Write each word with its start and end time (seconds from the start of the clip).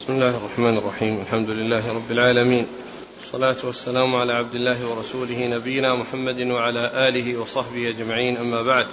بسم 0.00 0.12
الله 0.12 0.36
الرحمن 0.36 0.76
الرحيم. 0.76 1.20
الحمد 1.20 1.50
لله 1.50 1.94
رب 1.94 2.10
العالمين. 2.10 2.66
والصلاة 3.20 3.56
والسلام 3.64 4.14
على 4.16 4.32
عبد 4.32 4.54
الله 4.54 4.90
ورسوله 4.90 5.46
نبينا 5.46 5.94
محمد 5.94 6.40
وعلى 6.40 7.08
آله 7.08 7.40
وصحبه 7.40 7.88
أجمعين. 7.88 8.36
أما 8.36 8.62
بعد 8.62 8.86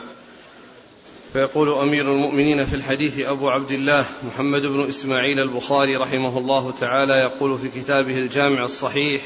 فيقول 1.33 1.69
أمير 1.69 2.11
المؤمنين 2.11 2.65
في 2.65 2.75
الحديث 2.75 3.19
أبو 3.19 3.49
عبد 3.49 3.71
الله 3.71 4.05
محمد 4.23 4.65
بن 4.65 4.87
إسماعيل 4.87 5.39
البخاري 5.39 5.95
رحمه 5.95 6.37
الله 6.37 6.71
تعالى 6.71 7.13
يقول 7.13 7.59
في 7.59 7.69
كتابه 7.69 8.17
الجامع 8.17 8.63
الصحيح 8.63 9.21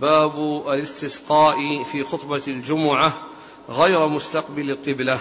باب 0.00 0.62
الاستسقاء 0.68 1.82
في 1.92 2.04
خطبة 2.04 2.42
الجمعة 2.48 3.22
غير 3.70 4.08
مستقبل 4.08 4.70
القبلة. 4.70 5.18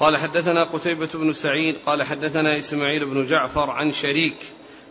قال 0.00 0.16
حدثنا 0.16 0.64
قتيبة 0.64 1.08
بن 1.14 1.32
سعيد 1.32 1.76
قال 1.86 2.02
حدثنا 2.02 2.58
إسماعيل 2.58 3.04
بن 3.04 3.26
جعفر 3.26 3.70
عن 3.70 3.92
شريك 3.92 4.36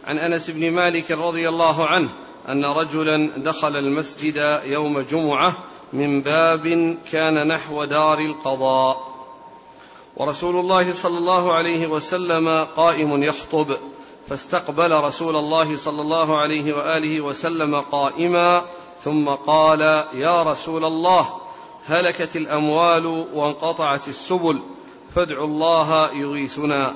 عن 0.05 0.17
أنس 0.17 0.50
بن 0.50 0.72
مالك 0.72 1.12
رضي 1.12 1.50
الله 1.50 1.86
عنه 1.86 2.09
أن 2.50 2.66
رجلا 2.66 3.30
دخل 3.38 3.76
المسجد 3.76 4.62
يوم 4.64 5.00
جمعة 5.00 5.58
من 5.94 6.22
باب 6.22 6.98
كان 7.12 7.48
نحو 7.48 7.84
دار 7.84 8.20
القضاء. 8.20 9.09
ورسول 10.17 10.55
الله 10.55 10.94
صلى 10.94 11.17
الله 11.17 11.53
عليه 11.53 11.88
وسلم 11.88 12.67
قائم 12.76 13.23
يخطب 13.23 13.78
فاستقبل 14.30 14.91
رسول 14.91 15.36
الله 15.36 15.78
صلى 15.78 16.02
الله 16.02 16.38
عليه 16.38 16.73
وآله 16.73 17.22
وسلم 17.22 17.76
قائما 17.76 18.66
ثم 19.03 19.30
قال 19.30 19.81
يا 20.14 20.44
رسول 20.44 20.86
الله 20.86 21.30
هلكت 21.86 22.36
الأموال 22.36 23.05
وانقطعت 23.34 24.08
السبل 24.08 24.59
فادعوا 25.16 25.48
الله 25.48 26.12
يغيثنا. 26.13 26.95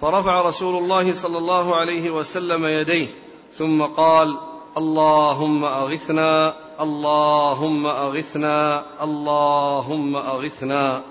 فرفع 0.00 0.40
رسول 0.40 0.82
الله 0.82 1.14
صلى 1.14 1.38
الله 1.38 1.76
عليه 1.76 2.10
وسلم 2.10 2.64
يديه 2.64 3.06
ثم 3.52 3.82
قال 3.82 4.38
اللهم 4.76 5.64
أغثنا 5.64 6.54
اللهم 6.80 7.86
أغثنا 7.86 8.84
اللهم 9.02 10.16
أغثنا. 10.16 11.02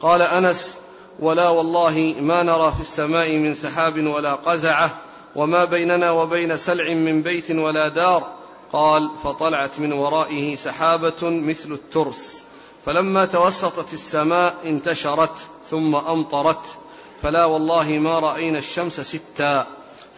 قال 0.00 0.22
أنس 0.22 0.78
ولا 1.20 1.48
والله 1.48 2.14
ما 2.20 2.42
نرى 2.42 2.72
في 2.72 2.80
السماء 2.80 3.36
من 3.36 3.54
سحاب 3.54 4.06
ولا 4.06 4.34
قزعة 4.34 4.98
وما 5.36 5.64
بيننا 5.64 6.10
وبين 6.10 6.56
سلع 6.56 6.94
من 6.94 7.22
بيت 7.22 7.50
ولا 7.50 7.88
دار. 7.88 8.26
قال 8.72 9.10
فطلعت 9.24 9.80
من 9.80 9.92
ورائه 9.92 10.56
سحابة 10.56 11.22
مثل 11.22 11.72
الترس. 11.72 12.49
فلما 12.86 13.24
توسطت 13.24 13.92
السماء 13.92 14.56
انتشرت 14.64 15.38
ثم 15.70 15.94
أمطرت 15.94 16.78
فلا 17.22 17.44
والله 17.44 17.98
ما 17.98 18.18
رأينا 18.18 18.58
الشمس 18.58 19.00
ستا. 19.00 19.66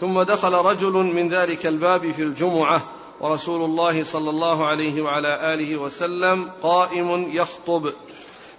ثم 0.00 0.22
دخل 0.22 0.52
رجل 0.54 0.92
من 0.92 1.28
ذلك 1.28 1.66
الباب 1.66 2.10
في 2.10 2.22
الجمعة 2.22 2.82
ورسول 3.20 3.64
الله 3.64 4.04
صلى 4.04 4.30
الله 4.30 4.66
عليه 4.66 5.02
وعلى 5.02 5.54
آله 5.54 5.76
وسلم 5.76 6.50
قائم 6.62 7.28
يخطب 7.36 7.92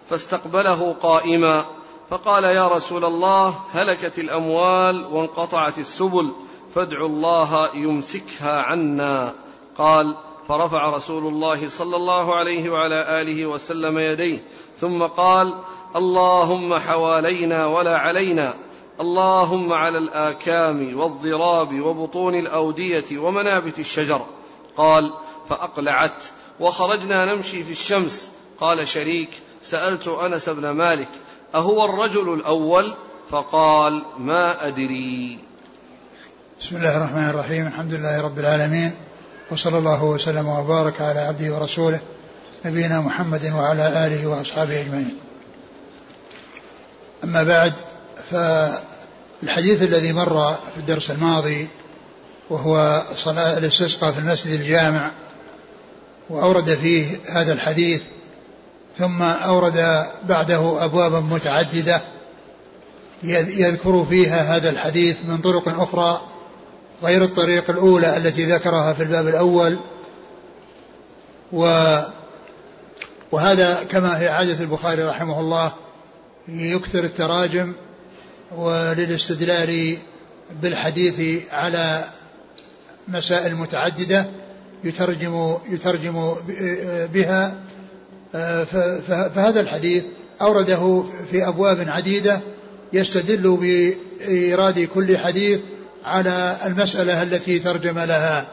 فاستقبله 0.10 0.96
قائما 1.02 1.66
فقال 2.10 2.44
يا 2.44 2.68
رسول 2.68 3.06
الله 3.06 3.60
هلكت 3.72 4.20
الأموال 4.20 5.06
وانقطعت 5.06 5.80
السبل 5.80 6.32
فادعوا 6.76 7.08
الله 7.08 7.76
يمسكها 7.76 8.62
عنا. 8.62 9.34
قال 9.78 10.16
فرفع 10.48 10.90
رسول 10.90 11.28
الله 11.28 11.70
صلى 11.70 11.96
الله 11.96 12.36
عليه 12.36 12.70
وعلى 12.70 13.22
آله 13.22 13.46
وسلم 13.46 14.00
يديه 14.00 14.44
ثم 14.78 15.04
قال 15.04 15.60
اللهم 15.96 16.80
حوالينا 16.80 17.66
ولا 17.66 17.98
علينا 17.98 18.54
اللهم 19.02 19.74
على 19.74 19.98
الآكام 19.98 21.00
والضراب 21.00 21.82
وبطون 21.82 22.36
الأودية 22.36 23.18
ومنابت 23.18 23.80
الشجر. 23.80 24.26
قال 24.78 25.14
فأقلعت 25.50 26.24
وخرجنا 26.60 27.26
نمشي 27.26 27.64
في 27.64 27.72
الشمس. 27.72 28.32
قال 28.60 28.88
شريك 28.88 29.30
سألت 29.64 30.08
أنس 30.08 30.50
بن 30.50 30.70
مالك 30.70 31.10
أهو 31.56 31.86
الرجل 31.86 32.34
الأول؟ 32.34 32.94
فقال 33.30 34.04
ما 34.20 34.68
أدري. 34.68 35.40
بسم 36.62 36.76
الله 36.76 36.98
الرحمن 36.98 37.30
الرحيم 37.30 37.68
الحمد 37.68 37.94
لله 37.94 38.22
رب 38.22 38.40
العالمين 38.40 38.96
وصلى 39.54 39.78
الله 39.78 40.04
وسلم 40.04 40.48
وبارك 40.48 41.02
على 41.02 41.20
عبده 41.20 41.56
ورسوله 41.56 42.00
نبينا 42.66 43.02
محمد 43.02 43.52
وعلى 43.52 44.06
آله 44.08 44.28
وأصحابه 44.28 44.82
أجمعين. 44.82 45.18
أما 47.24 47.44
بعد 47.44 47.74
فالحديث 48.32 49.84
الذي 49.84 50.14
مر 50.14 50.54
في 50.54 50.78
الدرس 50.78 51.12
الماضي 51.12 51.68
وهو 52.50 53.04
صلاة 53.16 53.58
الاستسقاء 53.58 54.12
في 54.12 54.20
المسجد 54.20 54.60
الجامع 54.60 55.12
وأورد 56.30 56.74
فيه 56.74 57.20
هذا 57.30 57.54
الحديث 57.54 58.02
ثم 58.98 59.22
أورد 59.22 60.06
بعده 60.24 60.86
أبوابا 60.86 61.20
متعددة 61.20 62.02
يذكر 63.24 64.06
فيها 64.10 64.56
هذا 64.58 64.70
الحديث 64.70 65.18
من 65.28 65.38
طرق 65.38 65.82
أخرى 65.82 66.22
غير 67.04 67.24
الطريق 67.24 67.70
الأولى 67.70 68.18
التي 68.18 68.44
ذكرها 68.46 68.94
في 68.94 69.04
الباب 69.04 69.28
الأول. 69.28 69.78
و 71.52 71.98
وهذا 73.32 73.84
كما 73.84 74.20
هي 74.20 74.28
عادة 74.28 74.64
البخاري 74.64 75.04
رحمه 75.04 75.40
الله 75.40 75.74
يكثر 76.48 77.04
التراجم 77.04 77.74
وللاستدلال 78.58 79.98
بالحديث 80.62 81.44
على 81.52 82.04
مسائل 83.08 83.56
متعددة 83.56 84.26
يترجم 84.84 85.58
يترجم 85.70 86.36
بها. 87.14 87.56
فهذا 89.36 89.62
الحديث 89.62 90.04
أورده 90.42 91.04
في 91.32 91.48
أبواب 91.48 91.90
عديدة 91.90 92.42
يستدل 92.94 93.58
بإيراد 93.62 94.80
كل 94.80 95.18
حديث 95.18 95.60
على 96.06 96.58
المسألة 96.66 97.22
التي 97.22 97.60
ترجم 97.60 98.00
لها. 98.00 98.46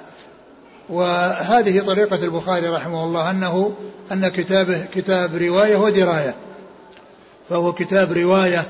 وهذه 0.88 1.80
طريقة 1.80 2.24
البخاري 2.24 2.68
رحمه 2.68 3.04
الله 3.04 3.30
أنه 3.30 3.76
أن 4.12 4.28
كتابه 4.28 4.84
كتاب 4.94 5.36
رواية 5.36 5.76
ودراية. 5.76 6.34
فهو 7.48 7.72
كتاب 7.72 8.12
رواية 8.12 8.66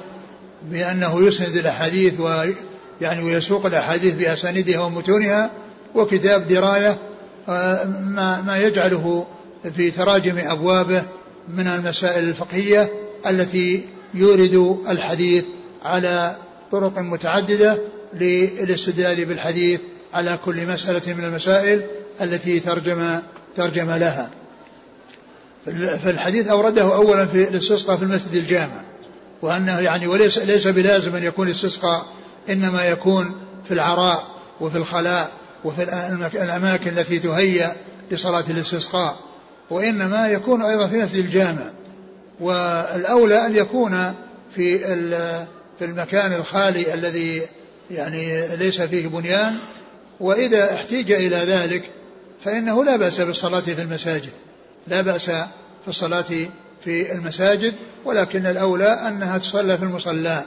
بأنه 0.62 1.26
يسند 1.26 1.56
الأحاديث 1.56 2.20
ويعني 2.20 3.22
ويسوق 3.22 3.66
الأحاديث 3.66 4.14
بأسانيدها 4.14 4.80
ومتونها 4.80 5.50
وكتاب 5.94 6.46
دراية 6.46 6.98
ما, 7.48 8.42
ما 8.46 8.58
يجعله 8.58 9.26
في 9.76 9.90
تراجم 9.90 10.38
أبوابه 10.38 11.02
من 11.48 11.66
المسائل 11.66 12.28
الفقهية 12.28 12.92
التي 13.26 13.88
يورد 14.14 14.78
الحديث 14.88 15.44
على 15.82 16.36
طرق 16.72 16.98
متعددة 16.98 17.78
للاستدلال 18.14 19.24
بالحديث 19.24 19.80
على 20.12 20.38
كل 20.44 20.66
مسألة 20.66 21.14
من 21.14 21.24
المسائل 21.24 21.82
التي 22.20 22.60
ترجم 22.60 23.18
ترجم 23.56 23.90
لها. 23.90 24.30
فالحديث 26.04 26.48
أورده 26.48 26.94
أولا 26.94 27.26
في 27.26 27.48
الاستسقاء 27.48 27.96
في 27.96 28.02
المسجد 28.02 28.34
الجامع 28.34 28.84
وأنه 29.42 29.78
يعني 29.78 30.06
وليس 30.06 30.38
ليس 30.38 30.66
بلازم 30.66 31.16
أن 31.16 31.22
يكون 31.22 31.46
الاستسقاء 31.46 32.06
إنما 32.50 32.84
يكون 32.84 33.34
في 33.64 33.74
العراء 33.74 34.24
وفي 34.60 34.78
الخلاء 34.78 35.32
وفي 35.64 35.82
الأماكن 36.42 36.98
التي 36.98 37.18
تهيأ 37.18 37.76
لصلاة 38.10 38.44
الاستسقاء 38.50 39.18
وإنما 39.70 40.28
يكون 40.28 40.62
أيضا 40.62 40.86
في 40.86 40.96
مسجد 40.96 41.24
الجامع. 41.24 41.70
والأولى 42.40 43.46
أن 43.46 43.56
يكون 43.56 44.14
في 44.54 44.78
في 45.78 45.84
المكان 45.84 46.32
الخالي 46.32 46.94
الذي 46.94 47.42
يعني 47.90 48.56
ليس 48.56 48.80
فيه 48.80 49.06
بنيان 49.06 49.54
وإذا 50.20 50.74
احتيج 50.74 51.12
إلى 51.12 51.36
ذلك 51.36 51.90
فإنه 52.44 52.84
لا 52.84 52.96
بأس 52.96 53.20
بالصلاة 53.20 53.60
في 53.60 53.82
المساجد 53.82 54.30
لا 54.86 55.00
بأس 55.00 55.30
في 55.82 55.88
الصلاة 55.88 56.24
في 56.84 57.12
المساجد 57.12 57.74
ولكن 58.04 58.46
الأولى 58.46 58.88
أنها 58.88 59.38
تصلى 59.38 59.78
في 59.78 59.84
المصلى. 59.84 60.44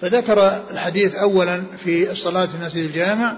فذكر 0.00 0.62
الحديث 0.70 1.14
أولا 1.14 1.62
في 1.78 2.10
الصلاة 2.10 2.46
في 2.46 2.54
المسجد 2.54 2.84
الجامع 2.84 3.36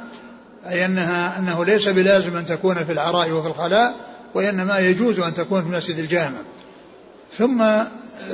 أي 0.69 0.84
أنها 0.84 1.38
أنه 1.38 1.64
ليس 1.64 1.88
بلازم 1.88 2.36
أن 2.36 2.46
تكون 2.46 2.84
في 2.84 2.92
العراء 2.92 3.31
وفي 3.31 3.48
الخلاء 3.48 3.94
وإنما 4.34 4.78
يجوز 4.78 5.20
أن 5.20 5.34
تكون 5.34 5.62
في 5.62 5.69
المسجد 5.69 5.98
الجامع. 5.98 6.38
ثم 7.38 7.64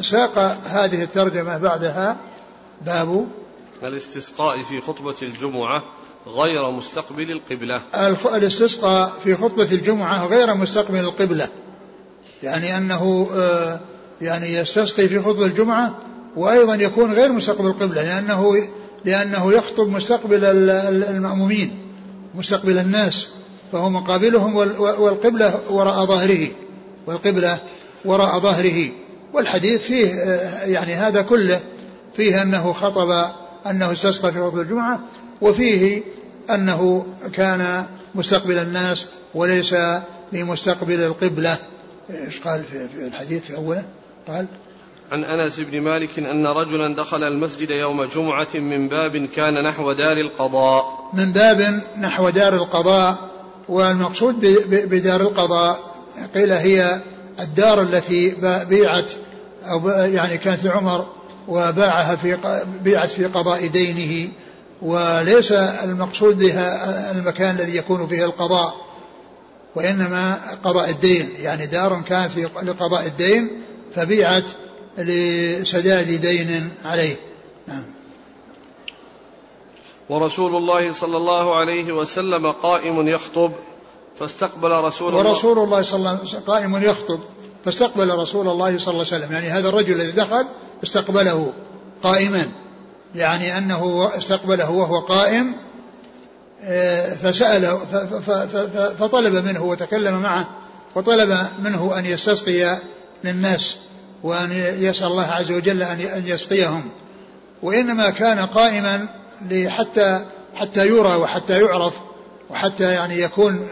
ساق 0.01 0.39
هذه 0.71 1.03
الترجمة 1.03 1.59
بعدها 1.59 2.17
باب 2.87 3.27
الاستسقاء 3.89 4.63
في 4.63 4.81
خطبة 4.81 5.15
الجمعة 5.23 5.83
غير 6.27 6.71
مستقبل 6.71 7.31
القبلة. 7.31 7.81
الاستسقاء 8.37 9.13
في 9.25 9.35
خطبة 9.35 9.73
الجمعة 9.73 10.27
غير 10.27 10.55
مستقبل 10.55 11.01
القبلة. 11.01 11.49
يعني 12.43 12.77
أنه 12.77 13.29
يعني 14.21 14.55
يستسقي 14.55 15.09
في 15.09 15.21
خطبة 15.21 15.47
الجمعة 15.47 15.99
وأيضا 16.37 16.75
يكون 16.75 17.13
غير 17.13 17.33
مستقبل 17.33 17.67
القبلة 17.67 18.03
لأنه 18.03 18.69
لأنه 19.05 19.53
يخطب 19.53 19.89
مستقبل 19.89 20.45
المأمومين 20.45 21.79
مستقبل 22.35 22.79
الناس 22.79 23.29
فهو 23.73 23.91
مقابلهم 23.91 24.57
والقبلة 24.79 25.61
وراء 25.71 26.05
ظهره 26.05 26.49
والقبلة 27.07 27.59
وراء 28.05 28.39
ظهره. 28.41 28.89
والحديث 29.33 29.83
فيه 29.83 30.15
يعني 30.65 30.95
هذا 30.95 31.23
كله 31.23 31.61
فيه 32.17 32.43
أنه 32.43 32.73
خطب 32.73 33.25
أنه 33.67 33.93
استسقى 33.93 34.33
في 34.33 34.41
خطبة 34.41 34.61
الجمعة 34.61 35.01
وفيه 35.41 36.03
أنه 36.51 37.07
كان 37.33 37.87
مستقبل 38.15 38.59
الناس 38.59 39.07
وليس 39.35 39.77
بمستقبل 40.33 41.03
القبلة. 41.03 41.57
إيش 42.11 42.41
قال 42.41 42.65
في 42.65 43.07
الحديث 43.07 43.43
في 43.43 43.57
أوله؟ 43.57 43.85
قال 44.29 44.47
عن 45.13 45.25
أنس 45.25 45.61
بن 45.61 45.81
مالك 45.81 46.19
إن 46.19 46.47
رجلا 46.47 46.95
دخل 46.95 47.23
المسجد 47.23 47.71
يوم 47.71 48.05
جمعة 48.05 48.49
من 48.55 48.89
باب 48.89 49.17
كان 49.17 49.63
نحو 49.63 49.93
دار 49.93 50.17
القضاء. 50.17 51.11
من 51.15 51.33
باب 51.33 51.81
نحو 51.99 52.29
دار 52.29 52.55
القضاء 52.55 53.17
والمقصود 53.69 54.41
بدار 54.69 55.21
القضاء. 55.21 55.79
قيل 56.35 56.53
هي 56.53 57.01
الدار 57.41 57.83
التي 57.83 58.37
بيعت 58.69 59.13
أو 59.65 59.89
يعني 59.89 60.39
كانت 60.39 60.65
لعمر 60.65 61.07
وباعها 61.49 62.17
في 62.17 62.39
بيعت 62.83 63.11
في 63.11 63.25
قضاء 63.25 63.67
دينه 63.67 64.33
وليس 64.83 65.53
المقصود 65.53 66.39
بها 66.39 67.11
المكان 67.11 67.55
الذي 67.55 67.77
يكون 67.77 68.07
فيه 68.07 68.25
القضاء 68.25 68.75
وإنما 69.75 70.39
قضاء 70.65 70.91
الدين. 70.91 71.29
يعني 71.39 71.67
دار 71.67 72.03
كانت 72.09 72.39
لقضاء 72.63 73.07
الدين 73.07 73.63
فبيعت 73.95 74.45
لسداد 74.99 76.21
دين 76.21 76.71
عليه. 76.85 77.17
نعم. 77.69 77.85
ورسول 80.09 80.57
الله 80.57 80.93
صلى 80.93 81.17
الله 81.17 81.57
عليه 81.57 81.93
وسلم 81.93 82.51
قائم 82.51 83.09
يخطب 83.09 83.53
فاستقبل 84.19 84.71
رسول 84.71 85.09
الله. 85.09 85.31
ورسول 85.31 85.59
الله 85.59 85.83
صلى 85.83 85.99
الله 85.99 86.11
عليه 86.11 86.23
وسلم 86.23 86.41
قائم 86.41 86.83
يخطب. 86.83 87.21
فاستقبل 87.65 88.15
رسول 88.15 88.49
الله 88.49 88.79
صلى 88.79 88.93
الله 88.93 89.07
عليه 89.13 89.17
وسلم. 89.17 89.33
يعني 89.33 89.51
هذا 89.51 89.69
الرجل 89.69 89.93
الذي 89.93 90.13
دخل 90.13 90.47
استقبله 90.83 91.53
قائما. 92.03 92.47
يعني 93.15 93.59
أنه 93.59 94.11
استقبله 94.17 94.71
وهو 94.71 95.01
قائم 95.01 95.55
آه، 96.63 97.15
فسأله 97.15 97.79
فطلب 98.99 99.35
منه 99.35 99.63
وتكلم 99.63 100.21
معه 100.21 100.49
وطلب 100.95 101.47
منه 101.65 101.99
أن 101.99 102.07
يستسقي 102.07 102.79
للناس 103.25 103.77
وأن 104.23 104.53
يسأل 104.79 105.07
الله 105.07 105.27
عز 105.27 105.53
وجل 105.53 105.83
أن 105.83 106.23
يسقيهم. 106.27 106.91
وإنما 107.63 108.11
كان 108.11 108.39
قائما 108.39 109.09
حتى 109.69 110.25
حتى 110.55 110.87
يرى 110.87 111.17
وحتى 111.17 111.61
يعرف 111.61 111.95
وحتى 112.51 112.93
يعني 112.93 113.21
يكون 113.21 113.67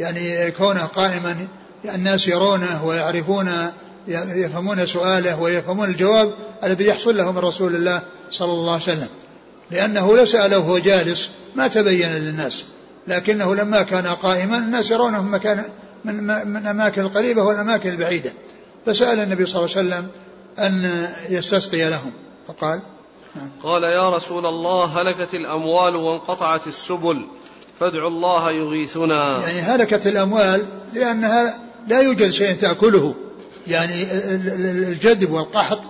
يعني 0.00 0.50
كونه 0.50 0.84
قائما 0.84 1.48
الناس 1.84 2.28
يرونه 2.28 2.84
ويعرفون 2.84 3.50
يفهمون 4.08 4.86
سؤاله 4.86 5.40
ويفهمون 5.40 5.88
الجواب 5.88 6.34
الذي 6.64 6.86
يحصل 6.86 7.16
له 7.16 7.32
من 7.32 7.38
رسول 7.38 7.74
الله 7.74 8.02
صلى 8.30 8.52
الله 8.52 8.72
عليه 8.72 8.82
وسلم. 8.82 9.08
لأنه 9.70 10.16
لو 10.16 10.24
سأله 10.24 10.58
وهو 10.58 10.78
جالس 10.78 11.30
ما 11.54 11.68
تبين 11.68 12.12
للناس. 12.12 12.64
لكنه 13.06 13.54
لما 13.54 13.82
كان 13.82 14.06
قائما 14.06 14.58
الناس 14.58 14.90
يرونه 14.90 15.22
من 15.22 15.30
مكان 15.30 15.64
من, 16.04 16.24
من 16.24 16.56
الأماكن 16.56 17.02
القريبة 17.02 17.42
والأماكن 17.42 17.90
البعيدة. 17.90 18.32
فسأل 18.86 19.20
النبي 19.20 19.46
صلى 19.46 19.64
الله 19.64 19.76
عليه 19.76 19.88
وسلم 19.88 20.08
أن 20.58 21.06
يستسقي 21.28 21.90
لهم. 21.90 22.12
فقال 22.48 22.80
نعم. 23.36 23.48
قال 23.62 23.82
يا 23.82 24.10
رسول 24.10 24.46
الله 24.46 24.84
هلكت 24.84 25.34
الأموال 25.34 25.96
وانقطعت 25.96 26.66
السبل 26.66 27.26
فادعوا 27.80 28.08
الله 28.08 28.50
يغيثنا. 28.50 29.40
يعني 29.40 29.60
هلكت 29.60 30.06
الأموال 30.06 30.64
لأنها 30.92 31.58
لا 31.88 32.00
يوجد 32.00 32.30
شيء 32.30 32.56
تأكله. 32.56 33.14
يعني 33.66 34.02
الجدب 34.88 35.30
والقحط 35.30 35.80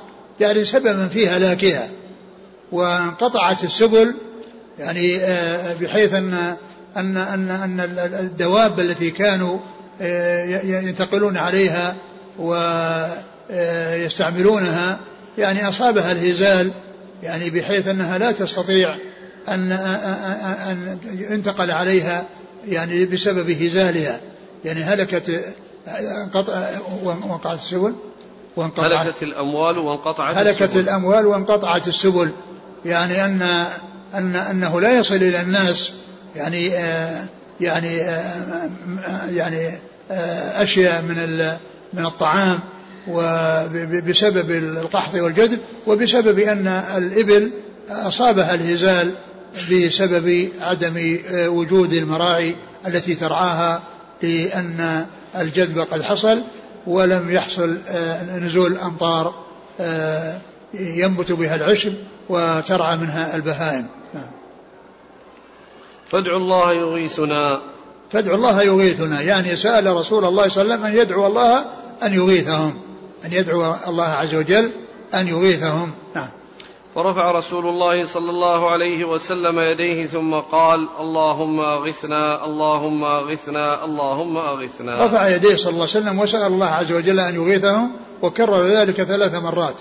يعني 0.41 0.65
سببا 0.65 1.09
في 1.09 1.29
هلاكها 1.29 1.89
وانقطعت 2.73 3.65
السبل 3.65 4.15
يعني 4.79 5.17
آه، 5.17 5.75
بحيث 5.81 6.15
ان 6.15 6.57
ان 6.97 7.17
ان 7.17 7.51
أن 7.51 7.81
الدواب 8.21 8.81
التي 8.81 9.11
كانوا 9.11 9.59
آه، 10.01 10.61
ينتقلون 10.65 11.37
عليها 11.37 11.95
ويستعملونها 13.51 15.01
يعني 15.39 15.69
أصابها 15.69 16.13
الهزال 16.13 16.73
يعني 17.23 17.51
بحيث 17.51 17.89
أنها 17.89 18.19
لا 18.19 18.33
تستطيع 18.33 18.97
أن 19.49 19.73
أن 19.73 20.99
ينتقل 21.31 21.71
عليها 21.71 22.25
يعني 22.69 23.07
بسبب 23.07 23.51
هزالها. 23.51 24.21
يعني 24.65 24.83
هلكت 24.83 25.55
وانقطعت 27.03 27.55
السبل 27.55 27.95
وانقطعت 28.57 28.93
هلكت 28.93 29.23
الأموال 29.23 29.79
وانقطعت 29.79 30.37
هلكت 30.37 30.63
السبل. 30.63 30.81
الأموال 30.81 31.27
وانقطعت 31.27 31.89
السبل. 31.89 32.31
يعني 32.85 33.25
أن 33.25 33.43
أن 34.15 34.37
أنه 34.37 34.81
لا 34.81 34.99
يصل 34.99 35.15
إلى 35.15 35.41
الناس 35.41 35.93
يعني 36.37 36.67
يعني 37.61 37.97
يعني 39.31 39.71
أشياء 40.63 41.03
من 41.03 41.49
من 41.95 42.07
الطعام 42.07 42.61
وبسبب 43.09 44.51
القحط 44.51 45.15
والجدب 45.15 45.59
وبسبب 45.87 46.39
أن 46.39 46.67
الإبل 46.97 47.51
أصابها 47.91 48.55
الهزال 48.55 49.15
بسبب 49.71 50.49
عدم 50.61 51.19
وجود 51.33 51.93
المراعي 51.93 52.57
التي 52.87 53.15
ترعاها 53.15 53.83
لأن 54.23 55.07
الجذب 55.37 55.79
قد 55.79 56.03
حصل 56.03 56.43
ولم 56.87 57.31
يحصل 57.31 57.79
نزول 58.29 58.79
أمطار 58.79 59.35
ينبت 60.75 61.33
بها 61.33 61.55
العشب 61.55 61.95
وترعى 62.29 62.97
منها 62.97 63.37
البهائم. 63.37 63.87
نعم. 64.15 64.31
فادعوا 66.07 66.39
الله 66.39 66.73
يغيثنا. 66.73 67.61
فادعوا 68.13 68.37
الله 68.37 68.63
يغيثنا. 68.63 69.21
يعني 69.21 69.57
سأل 69.57 69.97
رسول 69.97 70.25
الله 70.25 70.49
صلى 70.49 70.63
الله 70.63 70.75
عليه 70.75 70.85
وسلم 70.85 70.85
أن 70.85 71.03
يدعو 71.03 71.27
الله 71.27 71.65
أن 72.03 72.15
يغيثهم 72.15 72.81
أن 73.25 73.33
يدعو 73.33 73.75
الله 73.89 74.09
عز 74.09 74.35
وجل 74.35 74.73
أن 75.15 75.29
يغيثهم. 75.29 75.93
نعم. 76.15 76.29
ورفع 76.95 77.31
رسول 77.31 77.67
الله 77.69 78.07
صلى 78.07 78.31
الله 78.31 78.71
عليه 78.71 79.05
وسلم 79.05 79.59
يديه 79.59 80.07
ثم 80.07 80.35
قال 80.35 80.89
اللهم 81.01 81.61
أغثنا 81.61 82.45
اللهم 82.45 83.05
أغثنا 83.05 83.85
اللهم 83.85 84.37
أغثنا. 84.37 85.07
رفع 85.07 85.29
يديه 85.29 85.57
صلى 85.57 85.73
الله 85.73 85.89
عليه 85.95 86.01
وسلم 86.01 86.19
وسأل 86.19 86.47
الله 86.47 86.67
عز 86.67 86.93
وجل 86.93 87.21
أن 87.21 87.35
يغيثهم 87.35 87.93
وكرر 88.23 88.67
ذلك 88.67 89.03
ثلاث 89.03 89.35
مرات. 89.35 89.75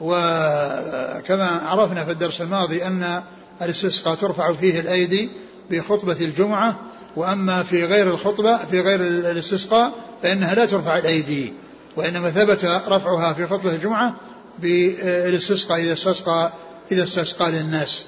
وكما 0.00 1.60
عرفنا 1.64 2.04
في 2.04 2.10
الدرس 2.10 2.40
الماضي 2.40 2.84
أن 2.84 3.22
الاستسقاء 3.62 4.14
ترفع 4.14 4.52
فيه 4.52 4.80
الأيدي 4.80 5.30
بخطبة 5.70 6.16
الجمعة 6.20 6.76
وأما 7.16 7.62
في 7.62 7.84
غير 7.84 8.06
الخطبة 8.06 8.56
في 8.56 8.80
غير 8.80 9.00
الاستسقاء 9.00 9.92
فإنها 10.22 10.54
لا 10.54 10.66
ترفع 10.66 10.98
الأيدي 10.98 11.52
وإنما 11.96 12.30
ثبت 12.30 12.64
رفعها 12.64 13.32
في 13.32 13.46
خطبة 13.46 13.70
الجمعة 13.70 14.14
بالاستسقاء 14.60 15.78
إذا 15.78 15.92
استسقى 15.92 16.52
إذا 16.92 17.02
استسقى 17.02 17.50
للناس. 17.50 18.04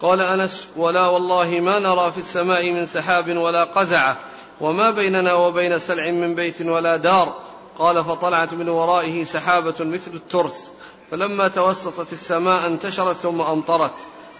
قال 0.00 0.20
أنس 0.20 0.66
ولا 0.76 1.06
والله 1.06 1.60
ما 1.60 1.78
نرى 1.78 2.12
في 2.12 2.18
السماء 2.18 2.72
من 2.72 2.86
سحاب 2.86 3.36
ولا 3.36 3.64
قزعة 3.64 4.16
وما 4.60 4.90
بيننا 4.90 5.34
وبين 5.34 5.78
سلع 5.78 6.10
من 6.10 6.34
بيت 6.34 6.62
ولا 6.62 6.96
دار. 6.96 7.40
قال 7.78 8.04
فطلعت 8.04 8.54
من 8.54 8.68
ورائه 8.68 9.24
سحابة 9.24 9.74
مثل 9.80 10.10
الترس. 10.14 10.70
فلما 11.10 11.48
توسطت 11.48 12.12
السماء 12.12 12.66
انتشرت 12.66 13.16
ثم 13.16 13.40
أمطرت. 13.40 13.94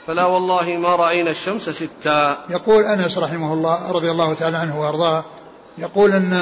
فلا 0.06 0.24
والله 0.24 0.76
ما 0.76 0.96
رأينا 0.96 1.30
الشمس 1.30 1.70
ستا. 1.70 2.44
يقول 2.50 2.84
أنس 2.84 3.18
رحمه 3.18 3.52
الله 3.52 3.92
رضي 3.92 4.10
الله 4.10 4.34
تعالى 4.34 4.56
عنه 4.56 4.80
وأرضاه 4.80 5.24
يقول 5.78 6.12
أن 6.12 6.32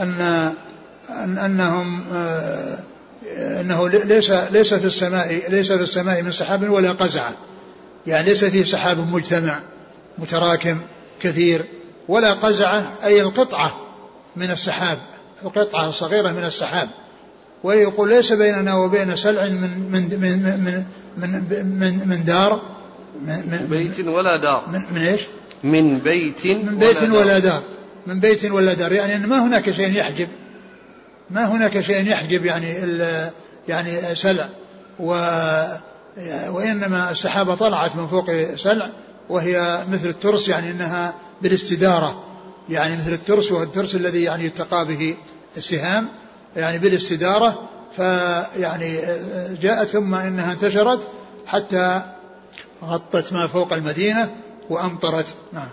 أن 0.00 0.54
أن 1.10 1.38
أنهم 1.38 2.04
آه، 2.12 2.78
أنه 3.60 3.88
ليس 3.88 4.30
ليس 4.30 4.74
في 4.74 4.86
السماء 4.86 5.50
ليس 5.50 5.72
في 5.72 5.82
السماء 5.82 6.22
من 6.22 6.32
سحاب 6.32 6.70
ولا 6.70 6.92
قزعة. 6.92 7.34
يعني 8.06 8.28
ليس 8.28 8.44
فيه 8.44 8.64
سحاب 8.64 8.98
مجتمع 8.98 9.60
متراكم 10.18 10.78
كثير 11.22 11.64
ولا 12.08 12.32
قزعة 12.32 12.92
أي 13.04 13.20
القطعة 13.20 13.80
من 14.36 14.50
السحاب 14.50 14.98
القطعة 15.42 15.88
الصغيرة 15.88 16.32
من 16.32 16.44
السحاب. 16.44 16.88
ويقول 17.64 18.08
ليس 18.08 18.32
بيننا 18.32 18.74
وبين 18.74 19.16
سلع 19.16 19.48
من 19.48 19.90
من 19.92 20.20
من 20.20 20.42
من 20.42 20.84
من, 21.16 21.30
من, 21.78 22.08
من 22.08 22.24
دار 22.24 22.60
من 23.22 23.66
بيت 23.70 24.06
ولا 24.06 24.36
دار. 24.36 24.64
من, 24.72 24.82
من 24.94 25.00
إيش؟ 25.00 25.20
من 25.64 25.98
بيت 25.98 26.46
من 26.46 26.78
بيت 26.78 27.02
ولا 27.02 27.08
دار, 27.08 27.16
ولا 27.16 27.38
دار. 27.38 27.62
من 28.06 28.20
بيت 28.20 28.44
ولا 28.44 28.74
دار. 28.74 28.92
يعني 28.92 29.16
أن 29.16 29.26
ما 29.26 29.46
هناك 29.46 29.70
شيء 29.70 29.92
يحجب. 29.92 30.28
ما 31.30 31.44
هناك 31.44 31.80
شيء 31.80 32.06
يحجب 32.06 32.44
يعني 32.44 32.74
يعني 33.68 34.14
سلع. 34.14 34.50
و 34.98 35.10
وإنما 36.48 37.10
السحابة 37.10 37.54
طلعت 37.54 37.96
من 37.96 38.06
فوق 38.06 38.54
سلع 38.56 38.90
وهي 39.28 39.84
مثل 39.88 40.08
الترس 40.08 40.48
يعني 40.48 40.70
إنها 40.70 41.14
بالاستدارة. 41.42 42.24
يعني 42.68 42.96
مثل 42.96 43.12
الترس 43.12 43.52
وهو 43.52 43.62
الترس 43.62 43.94
الذي 43.94 44.22
يعني 44.22 44.44
يتقى 44.44 44.86
به 44.86 45.16
السهام 45.56 46.08
يعني 46.56 46.78
بالاستدارة. 46.78 47.68
فيعني 47.96 49.00
جاءت 49.60 49.88
ثم 49.88 50.14
إنها 50.14 50.52
انتشرت 50.52 51.08
حتى 51.46 52.00
غطت 52.84 53.32
ما 53.32 53.46
فوق 53.46 53.72
المدينة 53.72 54.30
وأمطرت. 54.70 55.34
نعم. 55.52 55.68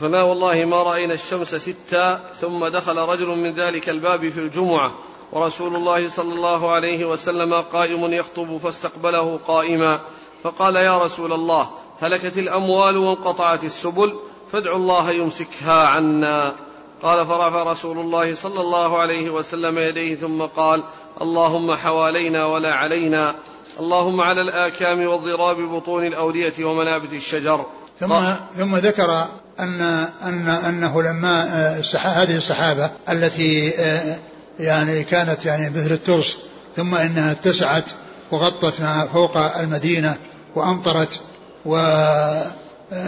فلا 0.00 0.22
والله 0.22 0.64
ما 0.64 0.82
رأينا 0.82 1.14
الشمس 1.14 1.54
ستا 1.54 2.16
ثم 2.40 2.66
دخل 2.66 2.98
رجل 2.98 3.26
من 3.26 3.52
ذلك 3.52 3.88
الباب 3.88 4.28
في 4.28 4.40
الجمعة 4.40 4.94
ورسول 5.32 5.76
الله 5.76 6.08
صلى 6.08 6.34
الله 6.34 6.70
عليه 6.70 7.04
وسلم 7.04 7.54
قائم 7.54 8.12
يخطب 8.12 8.56
فاستقبله 8.56 9.40
قائما 9.46 10.00
فقال 10.42 10.76
يا 10.76 10.98
رسول 10.98 11.32
الله 11.32 11.70
هلكت 11.98 12.38
الأموال 12.38 12.96
وانقطعت 12.96 13.64
السبل 13.64 14.20
فادعوا 14.52 14.76
الله 14.76 15.10
يمسكها 15.10 15.86
عنا. 15.86 16.56
قال 17.02 17.26
فرفع 17.26 17.62
رسول 17.62 17.98
الله 17.98 18.34
صلى 18.34 18.60
الله 18.60 18.98
عليه 18.98 19.30
وسلم 19.30 19.78
يديه 19.78 20.14
ثم 20.14 20.42
قال 20.42 20.84
اللهم 21.22 21.74
حوالينا 21.74 22.46
ولا 22.46 22.74
علينا 22.74 23.36
اللهم 23.80 24.20
على 24.20 24.40
الآكام 24.40 25.06
والضراب 25.06 25.56
بطون 25.56 26.06
الأودية 26.06 26.64
ومنابت 26.64 27.12
الشجر. 27.12 27.66
ثم 28.00 28.14
ثم 28.58 28.76
ذكر 28.76 29.26
أن 29.60 29.80
أن 30.22 30.48
أنه 30.48 31.02
لما 31.02 31.42
آه، 31.42 31.98
هذه 31.98 32.36
السحابة 32.36 32.90
التي 33.08 33.72
آه، 33.78 34.16
يعني 34.60 35.04
كانت 35.04 35.44
يعني 35.44 35.70
مثل 35.70 35.92
الترس 35.92 36.38
ثم 36.76 36.94
إنها 36.94 37.32
اتسعت 37.32 37.90
وغطت 38.32 38.80
ما 38.80 39.08
فوق 39.12 39.36
المدينة 39.58 40.16
وأمطرت 40.54 41.20
و 41.66 41.76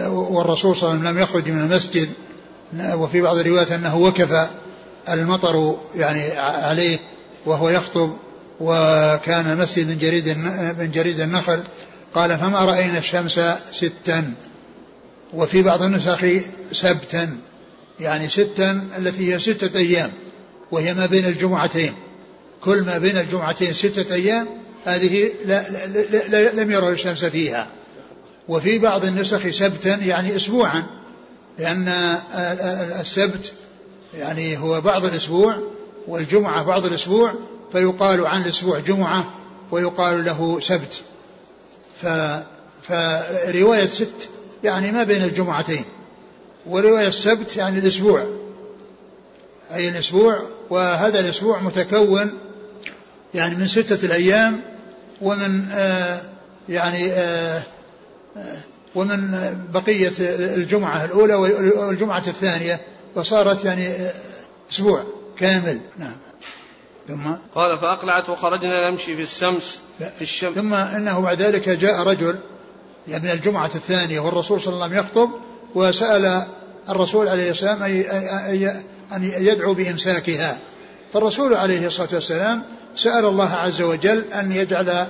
والرسول 0.07 0.75
صلى 0.75 0.89
الله 0.89 0.99
عليه 0.99 1.09
وسلم 1.09 1.17
لم 1.17 1.19
يخرج 1.19 1.49
من 1.49 1.59
المسجد. 1.59 2.09
وفي 2.93 3.21
بعض 3.21 3.37
الروايات 3.37 3.71
أنه 3.71 3.97
وكف 3.97 4.49
المطر 5.09 5.77
يعني 5.95 6.37
عليه 6.39 6.99
وهو 7.45 7.69
يخطب 7.69 8.13
وكان 8.59 9.51
المسجد 9.51 9.87
من 9.87 9.97
جريد 9.97 10.29
من 10.79 10.91
جريد 10.91 11.21
النخل. 11.21 11.63
قال 12.15 12.37
فما 12.37 12.59
رأينا 12.59 12.97
الشمس 12.97 13.39
ستا 13.71 14.33
وفي 15.33 15.61
بعض 15.61 15.83
النسخ 15.83 16.25
سبتا 16.71 17.37
يعني 17.99 18.29
ستا 18.29 18.87
التي 18.97 19.33
هي 19.33 19.39
ستة 19.39 19.79
أيام 19.79 20.11
وهي 20.71 20.93
ما 20.93 21.05
بين 21.05 21.25
الجمعتين. 21.25 21.93
كل 22.61 22.83
ما 22.83 22.97
بين 22.97 23.17
الجمعتين 23.17 23.73
ستة 23.73 24.15
أيام 24.15 24.47
هذه 24.85 25.29
لا 25.45 25.69
لا 25.69 25.87
لا 25.87 26.27
لا 26.27 26.61
لم 26.63 26.71
يروا 26.71 26.91
الشمس 26.91 27.25
فيها. 27.25 27.67
وفي 28.47 28.79
بعض 28.79 29.05
النسخ 29.05 29.49
سبتا 29.49 29.95
يعني 29.95 30.35
أسبوعا 30.35 30.83
لأن 31.59 31.87
السبت 32.99 33.53
يعني 34.17 34.57
هو 34.57 34.81
بعض 34.81 35.05
الأسبوع 35.05 35.63
والجمعة 36.07 36.63
بعض 36.63 36.85
الأسبوع 36.85 37.33
فيقال 37.71 38.27
عن 38.27 38.41
الأسبوع 38.41 38.79
جمعة 38.79 39.33
ويقال 39.71 40.25
له 40.25 40.59
سبت. 40.59 41.01
ف 42.01 42.07
فرواية 42.83 43.85
ست 43.85 44.29
يعني 44.63 44.91
ما 44.91 45.03
بين 45.03 45.23
الجمعتين 45.23 45.85
ورواية 46.65 47.07
السبت 47.07 47.57
يعني 47.57 47.79
الأسبوع. 47.79 48.27
أي 49.73 49.89
الأسبوع 49.89 50.41
وهذا 50.69 51.19
الأسبوع 51.19 51.59
متكون 51.61 52.39
يعني 53.33 53.55
من 53.55 53.67
ستة 53.67 54.05
الأيام 54.05 54.61
ومن 55.21 55.69
آه 55.71 56.21
يعني 56.69 57.11
آه, 57.11 57.63
آه، 58.37 58.57
ومن 58.95 59.31
بقية 59.73 60.11
الجمعة 60.55 61.05
الأولى 61.05 61.33
والجمعة 61.33 62.23
الثانية 62.27 62.81
وصارت 63.15 63.65
يعني 63.65 63.87
آه، 63.87 64.13
أسبوع 64.71 65.03
كامل. 65.37 65.79
نعم. 65.97 66.17
ثم؟ 67.07 67.31
قال 67.55 67.77
فأقلعت 67.77 68.29
وخرجنا 68.29 68.89
نمشي 68.89 69.15
في 69.15 69.21
الشمس 69.21 69.81
في 69.99 70.21
الشمس 70.21 70.55
ثم 70.55 70.73
إنه 70.73 71.19
بعد 71.19 71.41
ذلك 71.41 71.69
جاء 71.69 72.03
رجل 72.03 72.39
يعني 73.09 73.23
من 73.23 73.29
الجمعة 73.29 73.71
الثانية 73.75 74.19
والرسول 74.19 74.61
صلى 74.61 74.73
الله 74.73 74.83
عليه 74.83 74.95
وسلم 74.95 75.05
يخطب 75.05 75.29
وسأل 75.75 76.43
الرسول 76.89 77.27
عليه 77.27 77.51
السلام 77.51 77.83
أن 79.15 79.23
يدعو 79.23 79.73
بإمساكها. 79.73 80.57
فالرسول 81.13 81.53
عليه 81.53 81.87
الصلاة 81.87 82.09
والسلام 82.13 82.63
سأل 82.95 83.25
الله 83.25 83.53
عز 83.53 83.81
وجل 83.81 84.23
أن 84.33 84.51
يجعل 84.51 85.07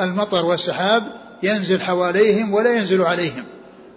المطر 0.00 0.44
والسحاب 0.44 1.02
ينزل 1.42 1.80
حواليهم 1.80 2.54
ولا 2.54 2.74
ينزل 2.74 3.02
عليهم. 3.02 3.44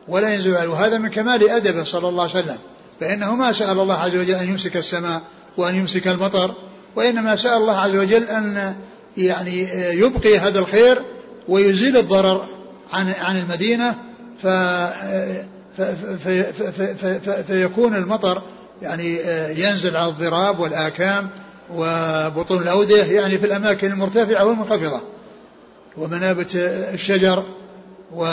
ولا 0.07 0.33
ينزل 0.33 0.55
عليهم. 0.55 0.71
وهذا 0.71 0.97
من 0.97 1.09
كمال 1.09 1.49
أدبه 1.49 1.83
صلى 1.83 2.09
الله 2.09 2.23
عليه 2.23 2.43
وسلم. 2.43 2.57
فإنه 2.99 3.35
ما 3.35 3.51
سأل 3.51 3.79
الله 3.79 3.95
عز 3.95 4.15
وجل 4.15 4.35
أن 4.35 4.49
يمسك 4.49 4.77
السماء 4.77 5.21
وأن 5.57 5.75
يمسك 5.75 6.07
المطر 6.07 6.55
وإنما 6.95 7.35
سأل 7.35 7.57
الله 7.57 7.75
عز 7.75 7.95
وجل 7.95 8.23
أن 8.23 8.75
يعني 9.17 9.61
يبقي 9.99 10.37
هذا 10.37 10.59
الخير 10.59 11.01
ويزيل 11.47 11.97
الضرر. 11.97 12.45
عن 12.95 13.13
عن 13.21 13.37
المدينة 13.37 13.95
ف 14.41 14.47
فيكون 17.47 17.95
المطر 17.95 18.41
يعني 18.81 19.19
آه، 19.19 19.49
ينزل 19.49 19.97
على 19.97 20.09
الضراب 20.09 20.59
والآكام 20.59 21.29
وبطون 21.73 22.61
الأودية 22.61 23.03
يعني 23.03 23.37
في 23.37 23.45
الأماكن 23.45 23.91
المرتفعة 23.91 24.45
والمنخفضة 24.45 25.01
ومنابت 25.97 26.55
الشجر 26.93 27.43
و 28.15 28.25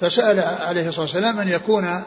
فسأل 0.00 0.40
عليه 0.40 0.88
الصلاة 0.88 1.04
والسلام 1.04 1.40
أن 1.40 1.48
يكون 1.48 2.02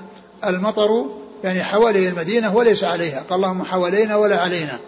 المطر 0.46 1.06
يعني 1.44 1.64
حوالي 1.64 2.08
المدينة 2.08 2.56
وليس 2.56 2.84
عليها. 2.84 3.24
قال 3.30 3.36
اللهم 3.36 3.64
حوالينا 3.64 4.16
ولا 4.16 4.42
علينا. 4.42 4.80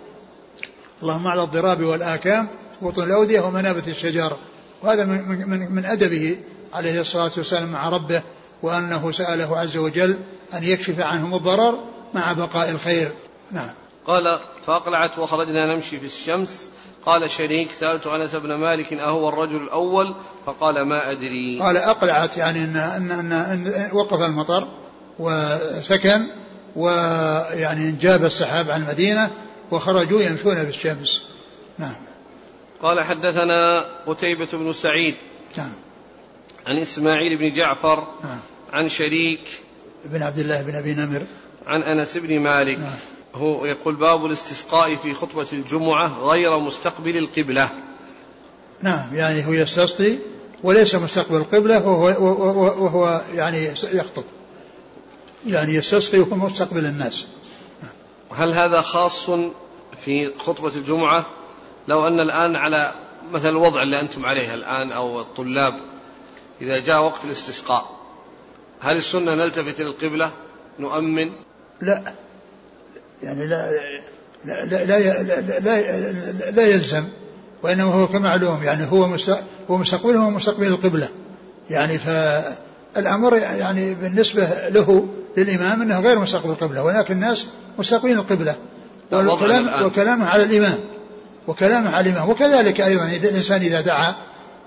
اللهم 1.04 1.28
على 1.28 1.44
الضراب 1.44 1.84
والآكام 1.84 2.48
وبطون 2.82 3.04
الأودية 3.04 3.42
ومنابت 3.42 3.88
الشجر 3.88 4.38
وهذا 4.84 5.06
من, 5.06 5.50
من, 5.50 5.72
من 5.72 5.86
أدبه 5.86 6.38
عليه 6.74 7.02
الصلاة 7.02 7.32
والسلام 7.38 7.72
مع 7.72 7.90
ربه 7.90 8.24
وأنه 8.64 9.12
سأله 9.12 9.58
عز 9.58 9.78
وجل 9.78 10.18
أن 10.54 10.64
يكشف 10.64 11.00
عنهم 11.00 11.34
الضرر 11.34 11.80
مع 12.14 12.34
بقاء 12.34 12.70
الخير. 12.70 13.12
نعم. 13.52 13.70
قال 14.08 14.40
فأقلعت 14.68 15.20
وخرجنا 15.20 15.76
نمشي 15.76 16.00
في 16.00 16.06
الشمس. 16.06 16.70
قال 17.06 17.32
شريك 17.32 17.72
سألت 17.72 18.08
أنس 18.08 18.36
بن 18.36 18.54
مالك 18.54 18.94
أهو 18.94 19.30
الرجل 19.30 19.56
الأول؟ 19.56 20.16
فقال 20.46 20.82
ما 20.82 21.12
أدري. 21.12 21.60
قال 21.60 21.78
أقلعت 21.78 22.38
يعني 22.38 22.64
أن, 22.64 22.76
أن, 22.76 23.12
أن, 23.12 23.32
أن 23.32 23.90
وقف 23.94 24.22
المطر 24.22 24.68
وسكن 25.20 26.28
ويعني 26.76 27.90
انجاب 27.90 28.26
السحاب 28.26 28.72
عن 28.72 28.82
المدينة 28.82 29.32
وخرجوا 29.72 30.22
يمشون 30.22 30.56
في 30.56 30.70
الشمس 30.70 31.24
نعم. 31.78 31.96
قال 32.84 33.02
حدثنا 33.02 33.86
قتيبة 34.06 34.48
بن 34.54 34.74
سعيد 34.74 35.16
نعم. 35.58 35.74
عن 36.68 36.78
إسماعيل 36.78 37.38
بن 37.38 37.52
جعفر 37.52 38.08
نعم. 38.24 38.40
عن 38.74 38.90
شريك 38.90 39.42
بن 40.06 40.24
عبد 40.24 40.40
الله 40.40 40.62
بن 40.62 40.76
أبي 40.76 40.94
نمر. 40.94 41.24
عن 41.68 41.84
أنس 41.84 42.18
بن 42.18 42.40
مالك. 42.40 42.80
نعم. 42.80 42.98
هو 43.36 43.66
يقول 43.66 43.96
باب 43.96 44.26
الاستسقاء 44.26 44.96
في 44.96 45.14
خطبة 45.14 45.48
الجمعة 45.54 46.20
غير 46.20 46.60
مستقبل 46.60 47.18
القبلة. 47.18 47.70
نعم 48.82 49.16
يعني 49.16 49.48
هو 49.48 49.54
يستسقي 49.54 50.18
وليس 50.64 50.96
مستقبل 50.96 51.36
القبلة 51.36 51.88
وهو, 51.88 52.06
وهو, 52.06 52.84
وهو 52.84 53.22
يعني 53.34 53.68
يخطب. 53.94 54.24
يعني 55.48 55.74
يستسقي 55.74 56.20
وهو 56.20 56.36
مستقبل 56.36 56.86
الناس. 56.86 57.26
هل 58.36 58.54
هذا 58.54 58.82
خاص 58.82 59.30
في 60.06 60.34
خطبة 60.38 60.76
الجمعة؟ 60.76 61.26
لو 61.88 62.08
أن 62.08 62.20
الآن 62.20 62.56
على 62.56 62.92
مثل 63.32 63.50
الوضع 63.50 63.84
اللي 63.84 64.02
أنتم 64.02 64.26
عليه 64.26 64.54
الآن 64.54 64.92
أو 64.92 65.22
الطلاب 65.22 65.74
إذا 66.62 66.80
جاء 66.80 67.02
وقت 67.02 67.26
الاستسقاء 67.26 68.04
هل 68.80 68.98
السنة 68.98 69.36
نلتفت 69.36 69.80
إلى 69.80 69.90
القبلة؟ 69.90 70.32
نؤمن؟ 70.80 71.26
لا. 71.82 72.14
يعني 73.24 73.48
لا 73.48 73.72
لا 74.46 74.66
لا, 74.66 74.86
لا, 74.86 75.60
لا, 75.60 76.52
لا 76.52 76.68
يلزم 76.68 77.04
وإنما 77.64 77.94
هو 77.94 78.08
كمعلوم 78.08 78.64
يعني 78.64 78.92
هو 78.92 79.18
هو 79.70 79.78
مستقبله 79.78 80.28
ومستقبل 80.28 80.68
القبلة. 80.68 81.10
يعني 81.70 81.98
فالأمر 81.98 83.38
يعني 83.38 83.94
بالنسبة 83.94 84.70
له 84.70 85.08
للإمام 85.38 85.82
أنه 85.82 86.00
غير 86.00 86.20
مستقبل 86.20 86.50
القبلة 86.50 86.84
ولكن 86.84 87.14
الناس 87.14 87.48
مستقبلين 87.80 88.18
القبلة. 88.18 88.56
وكلامه 89.86 90.28
على 90.28 90.44
الإمام. 90.44 90.80
وكلامه 91.48 91.96
على 91.96 92.10
الإمام 92.10 92.30
وكذلك 92.30 92.82
أيضا 92.82 93.06
الإنسان 93.06 93.62
إذا 93.62 93.82
دعا 93.82 94.16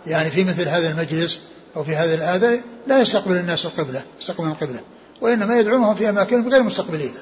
يعني 0.06 0.30
في 0.30 0.44
مثل 0.44 0.68
هذا 0.68 0.90
المجلس 0.90 1.40
أو 1.76 1.84
في 1.84 1.96
هذا 1.96 2.24
هذا 2.24 2.60
لا 2.86 3.00
يستقبل 3.00 3.36
الناس 3.36 3.66
القبلة 3.66 4.02
يستقبل 4.20 4.48
القبلة 4.48 4.80
وإنما 5.20 5.58
يدعونهم 5.58 5.94
في 5.94 6.08
أماكنهم 6.08 6.48
غير 6.48 6.62
مستقبلين. 6.62 7.14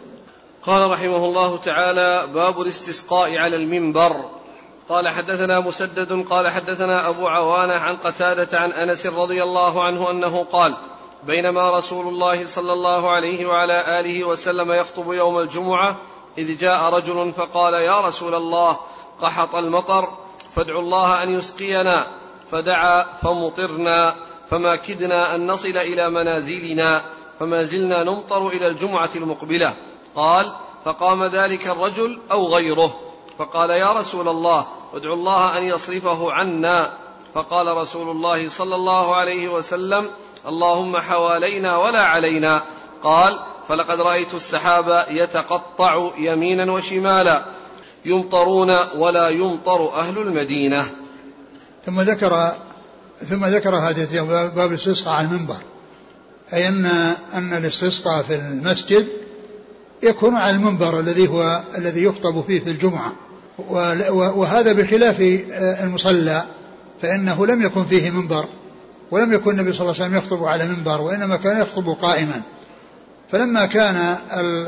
قال 0.63 0.91
رحمه 0.91 1.17
الله 1.17 1.57
تعالى 1.57 2.27
باب 2.35 2.61
الاستسقاء 2.61 3.39
على 3.39 3.57
المنبر. 3.57 4.17
قال 4.89 5.09
حدثنا 5.09 5.61
مسدد 5.61 6.25
قال 6.31 6.49
حدثنا 6.49 7.09
أبو 7.09 7.29
عوانة 7.29 7.75
عن 7.75 7.97
قتادة 7.97 8.59
عن 8.59 8.73
أنس 8.73 9.07
رضي 9.07 9.43
الله 9.43 9.85
عنه 9.85 10.11
أنه 10.11 10.45
قال 10.53 10.77
بينما 11.27 11.71
رسول 11.71 12.09
الله 12.09 12.47
صلى 12.47 12.73
الله 12.73 13.11
عليه 13.11 13.47
وعلى 13.47 14.01
آله 14.01 14.25
وسلم 14.25 14.73
يخطب 14.73 15.13
يوم 15.13 15.39
الجمعة 15.39 15.97
إذ 16.39 16.59
جاء 16.59 16.95
رجل 16.95 17.33
فقال 17.33 17.75
يا 17.75 18.01
رسول 18.01 18.35
الله 18.35 18.79
قحط 19.23 19.55
المطر 19.55 20.09
فادعوا 20.57 20.83
الله 20.83 21.23
أن 21.23 21.39
يسقينا 21.39 22.07
فدعا 22.53 23.07
فمطرنا 23.23 24.15
فما 24.51 24.77
كدنا 24.77 25.35
أن 25.35 25.47
نصل 25.47 25.77
إلى 25.77 26.11
منازلنا 26.11 27.03
فما 27.41 27.63
زلنا 27.63 28.03
نمطر 28.05 28.49
إلى 28.49 28.67
الجمعة 28.67 29.11
المقبلة. 29.17 29.75
قال 30.17 30.53
فقام 30.85 31.25
ذلك 31.25 31.67
الرجل 31.67 32.21
أو 32.33 32.47
غيره. 32.47 33.01
فقال 33.39 33.71
يا 33.71 33.93
رسول 33.93 34.29
الله 34.29 34.67
ادعو 34.95 35.15
الله 35.15 35.59
أن 35.59 35.63
يصرفه 35.63 36.33
عنا. 36.33 36.93
فقال 37.35 37.77
رسول 37.77 38.11
الله 38.11 38.49
صلى 38.49 38.75
الله 38.75 39.15
عليه 39.15 39.49
وسلم 39.49 40.11
اللهم 40.47 40.97
حوالينا 40.97 41.77
ولا 41.77 42.03
علينا. 42.03 42.63
قال 43.03 43.39
فلقد 43.69 44.01
رأيت 44.01 44.35
السحاب 44.35 45.07
يتقطع 45.11 46.11
يمينا 46.19 46.73
وشمالا. 46.73 47.45
يمطرون 48.05 48.77
ولا 48.97 49.29
يمطر 49.29 49.95
أهل 49.95 50.19
المدينة. 50.19 50.85
ثم 51.87 52.01
ذكر 52.01 52.53
ثم 53.31 53.45
ذكر 53.45 53.77
هذه 53.77 54.23
باب 54.57 54.71
الاستسقاء 54.71 55.15
على 55.15 55.27
المنبر. 55.27 55.57
أي 56.53 56.69
أن 56.69 56.87
أن 57.35 57.53
الاستسقاء 57.53 58.23
في 58.23 58.35
المسجد 58.35 59.09
يكون 60.03 60.35
على 60.35 60.57
المنبر 60.57 61.01
الذي 61.01 61.29
هو 61.29 61.61
الذي 61.79 62.03
يخطب 62.03 62.45
فيه 62.47 62.61
في 62.61 62.71
الجمعة. 62.71 63.13
وهذا 64.11 64.73
بخلاف 64.73 65.21
المصلى 65.83 66.43
فإنه 67.03 67.47
لم 67.47 67.63
يكن 67.63 67.85
فيه 67.85 68.11
منبر 68.11 68.45
ولم 69.11 69.33
يكن 69.33 69.51
النبي 69.51 69.73
صلى 69.73 69.81
الله 69.81 69.95
عليه 69.95 70.05
وسلم 70.05 70.17
يخطب 70.17 70.45
على 70.45 70.67
منبر 70.67 71.01
وإنما 71.01 71.37
كان 71.37 71.61
يخطب 71.61 71.89
قائما. 71.89 72.43
فلما 73.33 73.67
كان 73.67 74.17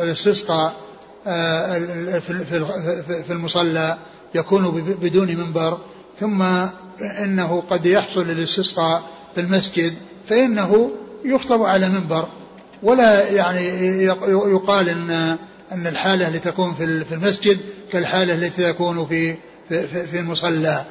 الاستسقاء 0.03 0.67
آه، 0.67 0.86
في 3.23 3.31
المصلى 3.31 3.99
يكون 4.35 4.97
بدون 5.01 5.37
منبر 5.37 5.79
ثم 6.21 6.43
إنه 7.23 7.63
قد 7.71 7.87
يحصل 7.87 8.31
الاستسقاء 8.31 9.03
في 9.35 9.41
المسجد 9.41 9.95
فإنه 10.27 10.91
يخطب 11.25 11.63
على 11.63 11.89
منبر. 11.89 12.29
ولا 12.83 13.31
يعني 13.31 13.63
يقال 14.29 14.89
ان 14.89 15.37
إن 15.73 15.87
الحالة 15.87 16.29
التي 16.29 16.39
تكون 16.39 16.75
في 17.09 17.15
المسجد 17.15 17.59
كالحالة 17.93 18.35
التي 18.35 18.73
تكون 18.73 19.07
في 19.07 19.35
في, 19.69 20.07
في 20.07 20.21
المصلى 20.21 20.85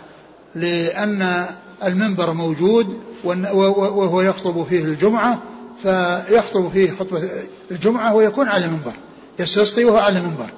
لأن 0.55 1.45
المنبر 1.85 2.33
موجود 2.33 2.99
وهو 3.23 4.21
يخطب 4.21 4.65
فيه 4.69 4.83
الجمعة 4.83 5.41
فيخطب 5.83 6.69
فيه 6.69 6.91
خطبة 6.91 7.29
الجمعة 7.71 8.15
ويكون 8.15 8.47
على 8.49 8.67
منبر. 8.67 8.93
يستسقي 9.39 9.85
وهو 9.85 9.97
على 9.97 10.21
منبر 10.21 10.49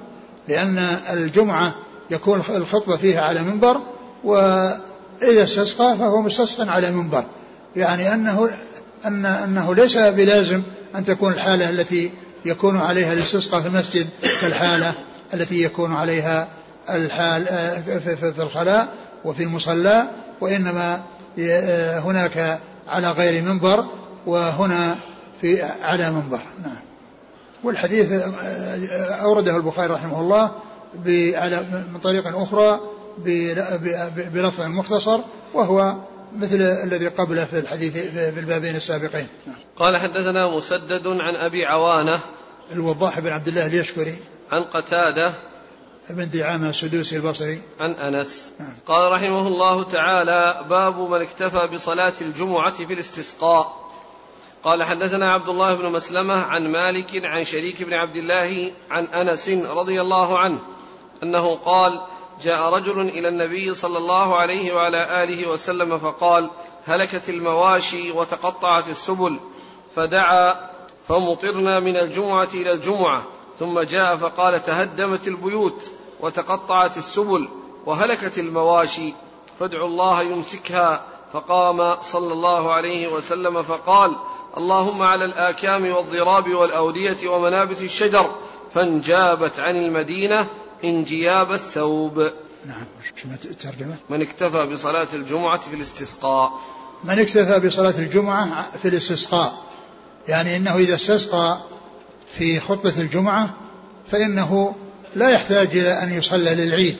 لأن 0.48 0.78
الجمعة 1.12 1.74
يكون 2.10 2.42
الخطبة 2.48 2.96
فيها 2.96 3.20
على 3.20 3.42
منبر 3.42 3.80
وإذا 4.24 5.44
استسقى 5.44 5.96
فهو 5.98 6.22
مستسق 6.22 6.68
على 6.68 6.90
منبر. 6.90 7.24
يعني 7.76 8.14
أنه 8.14 8.50
أن 9.06 9.26
أنه 9.26 9.74
ليس 9.74 9.98
بلازم 9.98 10.62
أن 10.94 11.04
تكون 11.04 11.32
الحالة 11.32 11.70
التي 11.70 12.10
يكون 12.44 12.76
عليها 12.76 13.12
الاستسقاء 13.12 13.60
في 13.60 13.68
المسجد 13.68 14.08
كالحالة 14.40 14.94
التي 15.34 15.62
يكون 15.62 15.92
عليها 15.92 16.48
الحال 16.90 17.44
في 18.34 18.42
الخلاء 18.42 18.88
وفي 19.24 19.42
المصلى 19.42 20.10
وإنما 20.40 21.00
هناك 22.04 22.60
على 22.88 23.10
غير 23.10 23.42
منبر 23.42 23.84
وهنا 24.26 24.96
في 25.40 25.62
على 25.62 26.10
منبر. 26.10 26.40
نعم. 26.62 26.87
والحديث 27.64 28.12
أورده 29.22 29.56
البخاري 29.56 29.92
رحمه 29.92 30.20
الله 30.20 30.52
من 31.92 31.98
طريق 32.02 32.36
أخرى 32.36 32.80
بلفظ 34.16 34.60
مختصر 34.60 35.20
وهو 35.54 35.96
مثل 36.36 36.60
الذي 36.60 37.08
قبله 37.08 37.44
في 37.44 37.58
الحديث 37.58 37.92
في 37.96 38.40
البابين 38.40 38.76
السابقين. 38.76 39.26
قال 39.76 39.96
حدثنا 39.96 40.56
مسدد 40.56 41.06
عن 41.06 41.36
أبي 41.36 41.66
عوانة 41.66 42.20
الوضاح 42.72 43.20
بن 43.20 43.28
عبد 43.28 43.48
الله 43.48 43.66
اليشكري 43.66 44.16
عن 44.52 44.62
قتادة 44.64 45.32
ابن 46.10 46.30
دعامة 46.30 46.68
السدوسي 46.68 47.16
البصري. 47.16 47.62
عن 47.80 47.92
أنس 47.92 48.52
نعم. 48.60 48.74
قال 48.86 49.12
رحمه 49.12 49.48
الله 49.48 49.82
تعالى 49.82 50.64
باب 50.70 50.98
من 50.98 51.22
اكتفى 51.22 51.66
بصلاة 51.66 52.12
الجمعة 52.20 52.86
في 52.86 52.92
الاستسقاء. 52.92 53.87
قال 54.64 54.82
حدثنا 54.82 55.32
عبد 55.32 55.48
الله 55.48 55.74
بن 55.74 55.92
مسلمة 55.92 56.34
عن 56.34 56.68
مالك 56.68 57.24
عن 57.24 57.44
شريك 57.44 57.82
بن 57.82 57.94
عبد 57.94 58.16
الله 58.16 58.72
عن 58.90 59.04
أنس 59.04 59.48
رضي 59.48 60.00
الله 60.00 60.38
عنه 60.38 60.58
أنه 61.22 61.54
قال 61.54 62.00
جاء 62.42 62.74
رجل 62.74 63.00
إلى 63.00 63.28
النبي 63.28 63.74
صلى 63.74 63.98
الله 63.98 64.36
عليه 64.36 64.74
وعلى 64.74 65.22
آله 65.22 65.48
وسلم 65.48 65.98
فقال 65.98 66.50
هلكت 66.84 67.28
المواشي 67.28 68.10
وتقطعت 68.10 68.88
السبل. 68.88 69.38
فدعا 69.94 70.70
فمطرنا 71.08 71.80
من 71.80 71.96
الجمعة 71.96 72.48
إلى 72.54 72.72
الجمعة 72.72 73.26
ثم 73.58 73.80
جاء 73.80 74.16
فقال 74.16 74.62
تهدمت 74.62 75.28
البيوت 75.28 75.90
وتقطعت 76.20 76.96
السبل 76.96 77.48
وهلكت 77.86 78.38
المواشي 78.38 79.14
فادعوا 79.60 79.88
الله 79.88 80.22
يمسكها. 80.22 81.04
فقام 81.32 82.02
صلى 82.02 82.32
الله 82.32 82.72
عليه 82.72 83.08
وسلم 83.08 83.62
فقال 83.62 84.16
اللهم 84.56 85.02
على 85.02 85.24
الآكام 85.24 85.90
والضراب 85.90 86.50
والأودية 86.50 87.28
ومنابت 87.28 87.82
الشجر 87.82 88.30
فانجابت 88.74 89.60
عن 89.60 89.74
المدينة 89.74 90.46
انجياب 90.84 91.52
الثوب. 91.52 92.30
نعم 92.66 92.84
الترجمة؟ 93.44 93.96
من 94.10 94.22
اكتفى 94.22 94.66
بصلاة 94.66 95.08
الجمعة 95.14 95.60
في 95.60 95.74
الاستسقاء. 95.74 96.52
من 97.04 97.18
اكتفى 97.18 97.66
بصلاة 97.66 97.94
الجمعة 97.98 98.70
في 98.82 98.88
الاستسقاء 98.88 99.62
يعني 100.28 100.56
إنه 100.56 100.76
إذا 100.76 100.94
استسقى 100.94 101.60
في 102.38 102.60
خطبة 102.60 102.94
الجمعة 102.98 103.50
فإنه 104.10 104.74
لا 105.16 105.30
يحتاج 105.30 105.76
إلى 105.76 106.02
أن 106.02 106.12
يصلى 106.12 106.54
للعيد 106.54 106.96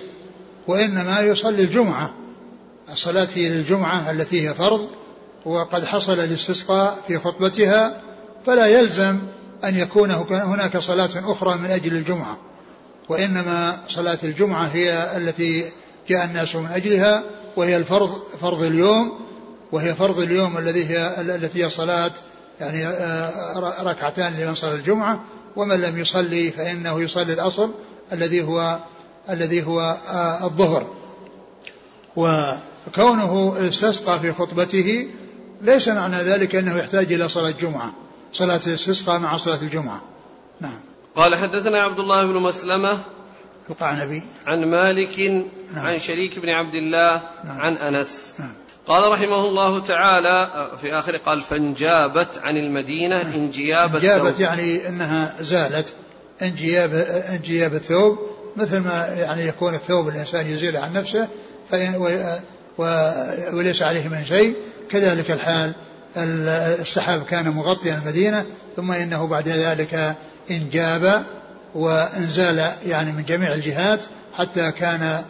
وإنما 0.67 1.21
يصلي 1.21 1.63
الجمعة. 1.63 2.11
الصلاة 2.93 3.25
في 3.25 3.47
الجمعة 3.47 4.11
التي 4.11 4.49
هي 4.49 4.55
فرض 4.55 4.89
وقد 5.45 5.85
حصل 5.85 6.21
الاستسقاء 6.21 6.99
في 7.09 7.19
خطبتها 7.19 8.01
فلا 8.47 8.67
يلزم 8.67 9.19
أن 9.65 9.79
يكون 9.79 10.11
هناك 10.31 10.79
صلاة 10.79 11.11
أخرى 11.17 11.59
من 11.59 11.71
أجل 11.71 11.97
الجمعة 11.97 12.39
وإنما 13.09 13.77
صلاة 13.89 14.19
الجمعة 14.25 14.65
هي 14.65 15.17
التي 15.17 15.65
جاء 16.09 16.25
الناس 16.25 16.57
من 16.57 16.71
أجلها 16.71 17.23
وهي 17.57 17.77
الفرض 17.77 18.23
فرض 18.41 18.63
اليوم 18.63 19.21
وهي 19.73 19.95
فرض 19.95 20.21
اليوم 20.21 20.59
الذي 20.59 20.87
هي 20.87 21.21
التي 21.21 21.65
هي 21.65 21.71
صلاة 21.71 22.13
يعني 22.61 22.87
آه، 22.87 23.83
ركعتان 23.83 24.33
لمن 24.33 24.55
صلى 24.55 24.75
الجمعة 24.75 25.25
ومن 25.57 25.81
لم 25.81 25.99
يصلي 25.99 26.51
فإنه 26.51 27.01
يصلي 27.01 27.33
الأصل 27.33 27.71
الذي 28.13 28.43
هو 28.43 28.79
الذي 29.31 29.63
هو 29.63 29.97
آه، 30.11 30.45
الظهر. 30.45 30.87
وكونه 32.87 33.55
استسقى 33.69 34.21
في 34.21 34.33
خطبته 34.33 35.09
ليس 35.63 35.89
معنى 35.89 36.17
ذلك 36.17 36.57
أنه 36.57 36.79
يحتاج 36.79 37.13
إلى 37.13 37.29
صلاة 37.29 37.49
الجمعة 37.49 37.93
صلاة 38.33 38.61
الاستسقاء 38.67 39.19
مع 39.19 39.37
صلاة 39.37 39.63
الجمعة 39.63 40.03
نعم 40.61 40.81
قال 41.17 41.35
حدثنا 41.35 41.81
عبد 41.83 41.99
الله 41.99 42.27
بن 42.27 42.35
مسلمة 42.35 42.99
القعنبي 43.71 44.23
عن 44.47 44.65
مالك 44.65 45.21
نعم. 45.75 45.87
عن 45.87 45.99
شريك 45.99 46.39
بن 46.39 46.49
عبد 46.49 46.75
الله 46.75 47.23
نعم. 47.45 47.61
عن 47.61 47.77
أنس 47.77 48.35
نعم. 48.39 48.53
قال 48.87 49.13
رحمه 49.13 49.45
الله 49.45 49.81
تعالى 49.81 50.71
في 50.81 50.95
آخر 50.95 51.17
قال 51.17 51.43
فانجابت 51.43 52.39
عن 52.39 52.57
المدينة 52.57 53.23
نعم. 53.23 53.33
انجياب 53.33 53.97
انجابت 53.97 54.41
يعني 54.41 54.89
أنها 54.89 55.35
زالت 55.41 55.95
انجياب 56.43 56.95
انجياب 57.31 57.75
الثوب 57.75 58.19
مثل 58.57 58.79
ما 58.79 59.07
يعني 59.07 59.47
يكون 59.47 59.75
الثوب 59.75 60.09
الإنسان 60.09 60.47
يزيله 60.47 60.81
عن 60.81 60.93
نفسه 60.93 61.29
وليس 62.79 63.83
عليه 63.83 64.09
من 64.09 64.25
شيء. 64.25 64.57
كذلك 64.91 65.31
الحال 65.31 65.75
السحاب 66.17 67.25
كان 67.25 67.49
مغطيا 67.49 67.95
المدينة 67.95 68.47
ثم 68.77 68.93
إنه 68.93 69.27
بعد 69.27 69.49
ذلك 69.49 70.15
انجاب 70.51 71.27
وانزال 71.75 72.73
يعني 72.87 73.13
من 73.13 73.25
جميع 73.25 73.55
الجهات 73.55 74.01
حتى 74.35 74.73
كان 74.73 75.25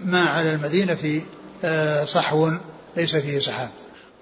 ما 0.00 0.24
على 0.24 0.54
المدينة 0.54 1.22
آه، 1.64 2.04
صحو 2.04 2.50
ليس 2.96 3.16
فيه 3.16 3.38
سحاب. 3.38 3.70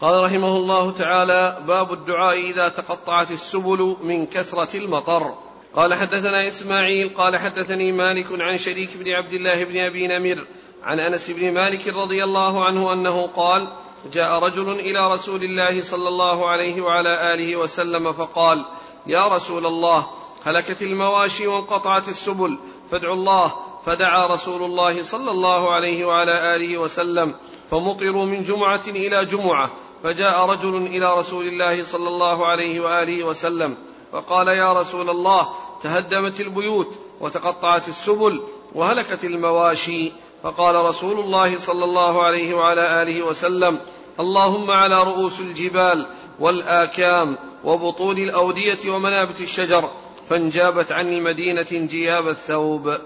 قال 0.00 0.24
رحمه 0.24 0.56
الله 0.56 0.92
تعالى 0.92 1.58
باب 1.66 1.92
الدعاء 1.92 2.50
إذا 2.50 2.68
تقطعت 2.68 3.30
السبل 3.30 3.96
من 4.02 4.26
كثرة 4.26 4.76
المطر. 4.76 5.34
قال 5.74 5.94
حدثنا 5.94 6.48
إسماعيل 6.48 7.08
قال 7.08 7.36
حدثني 7.36 7.92
مالك 7.92 8.26
عن 8.30 8.58
شريك 8.58 8.90
بن 8.96 9.10
عبد 9.10 9.32
الله 9.32 9.64
بن 9.64 9.76
أبي 9.76 10.06
نمر 10.08 10.44
عن 10.84 11.00
أنس 11.00 11.30
بن 11.30 11.54
مالك 11.54 11.88
رضي 11.88 12.24
الله 12.24 12.64
عنه 12.64 12.92
أنه 12.92 13.26
قال 13.36 13.68
جاء 14.12 14.38
رجل 14.38 14.70
إلى 14.70 15.12
رسول 15.12 15.44
الله 15.44 15.82
صلى 15.82 16.08
الله 16.08 16.48
عليه 16.48 16.82
وعلى 16.82 17.34
آله 17.34 17.56
وسلم 17.56 18.12
فقال 18.12 18.64
يا 19.06 19.26
رسول 19.26 19.66
الله 19.66 20.06
هلكت 20.44 20.82
المواشي 20.82 21.46
وانقطعت 21.46 22.08
السبل 22.08 22.58
فادعوا 22.90 23.14
الله. 23.14 23.52
فدعا 23.86 24.26
رسول 24.26 24.62
الله 24.62 25.02
صلى 25.02 25.30
الله 25.30 25.72
عليه 25.72 26.04
وعلى 26.04 26.56
آله 26.56 26.78
وسلم 26.78 27.34
فمطروا 27.70 28.24
من 28.24 28.42
جمعة 28.42 28.80
إلى 28.86 29.24
جمعة 29.24 29.70
فجاء 30.02 30.46
رجل 30.46 30.76
إلى 30.76 31.14
رسول 31.14 31.46
الله 31.46 31.84
صلى 31.84 32.08
الله 32.08 32.46
عليه 32.46 32.80
وآله 32.80 33.24
وسلم 33.24 33.76
فقال 34.12 34.48
يا 34.48 34.72
رسول 34.72 35.10
الله 35.10 35.48
تهدمت 35.82 36.40
البيوت 36.40 36.98
وتقطعت 37.20 37.88
السبل 37.88 38.42
وهلكت 38.74 39.24
المواشي. 39.24 40.12
فقال 40.42 40.74
رسول 40.74 41.20
الله 41.20 41.58
صلى 41.58 41.84
الله 41.84 42.22
عليه 42.22 42.54
وعلى 42.54 43.02
آله 43.02 43.22
وسلم 43.22 43.78
اللهم 44.20 44.70
على 44.70 45.02
رؤوس 45.02 45.40
الجبال 45.40 46.06
والآكام 46.40 47.38
وبطون 47.64 48.18
الأودية 48.18 48.90
ومنابت 48.90 49.40
الشجر 49.40 49.90
فانجابت 50.30 50.92
عن 50.92 51.06
المدينة 51.06 51.66
انجياب 51.72 52.28
الثوب. 52.28 52.96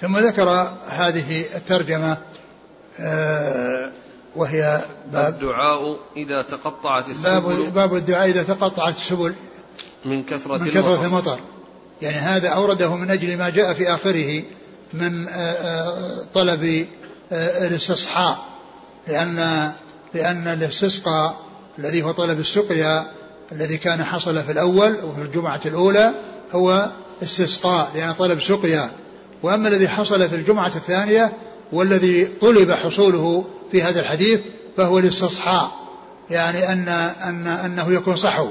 ثم 0.00 0.18
ذكر 0.18 0.48
هذه 0.86 1.44
الترجمة 1.56 2.18
آه، 3.00 3.92
وهي 4.36 4.84
باب 5.12 5.34
الدعاء 5.34 5.96
إذا 6.16 6.42
تقطعت 6.42 7.08
السبل. 7.08 7.40
باب, 7.40 7.74
باب 7.74 7.94
الدعاء 7.94 8.28
إذا 8.28 8.42
تقطعت 8.42 8.96
السبل 8.96 9.34
من 10.04 10.24
كثرة 10.24 10.58
من 10.58 10.70
كثرة 10.70 11.04
المطر. 11.04 11.38
يعني 12.02 12.16
هذا 12.16 12.48
أورده 12.48 12.96
من 12.96 13.10
أجل 13.10 13.36
ما 13.36 13.50
جاء 13.50 13.72
في 13.72 13.94
آخره. 13.94 14.42
من 14.92 15.28
آه، 15.28 15.32
آه، 15.32 16.26
طلب 16.34 16.86
آه، 17.32 17.66
الاستصحاء 17.66 18.38
لأن 19.08 19.70
لأن 20.14 20.48
الاستسقاء 20.48 21.36
الذي 21.78 22.02
هو 22.02 22.10
طلب 22.10 22.40
السقيا 22.40 23.06
الذي 23.52 23.76
كان 23.76 24.04
حصل 24.04 24.42
في 24.42 24.52
الأول 24.52 24.94
وفي 25.04 25.22
الجمعة 25.22 25.60
الأولى 25.66 26.14
هو 26.52 26.90
استسقاء 27.22 27.90
لأن 27.94 28.12
طلب 28.12 28.40
سقيا. 28.40 28.90
وأما 29.42 29.68
الذي 29.68 29.88
حصل 29.88 30.28
في 30.28 30.36
الجمعة 30.36 30.72
الثانية 30.76 31.32
والذي 31.72 32.24
طلب 32.24 32.72
حصوله 32.72 33.44
في 33.72 33.82
هذا 33.82 34.00
الحديث 34.00 34.40
فهو 34.76 34.98
الاستصحاء 34.98 35.72
يعني 36.30 36.72
أن 36.72 36.88
أن 36.88 37.46
أنه 37.46 37.92
يكون 37.92 38.16
صحو 38.16 38.48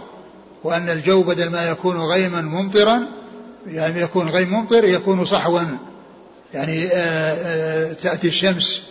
وأن 0.64 0.90
الجو 0.90 1.24
بدل 1.24 1.50
ما 1.50 1.70
يكون 1.70 1.98
غيما 1.98 2.42
ممطرا 2.42 3.06
يعني 3.68 4.02
يكون 4.02 4.30
غيم 4.30 4.50
ممطر 4.50 4.84
يكون 4.84 5.26
صحوا. 5.26 5.62
يعني 6.54 6.88
آه، 6.88 6.94
آه، 6.94 7.94
تأتي 7.94 8.28
الشمس 8.28 8.84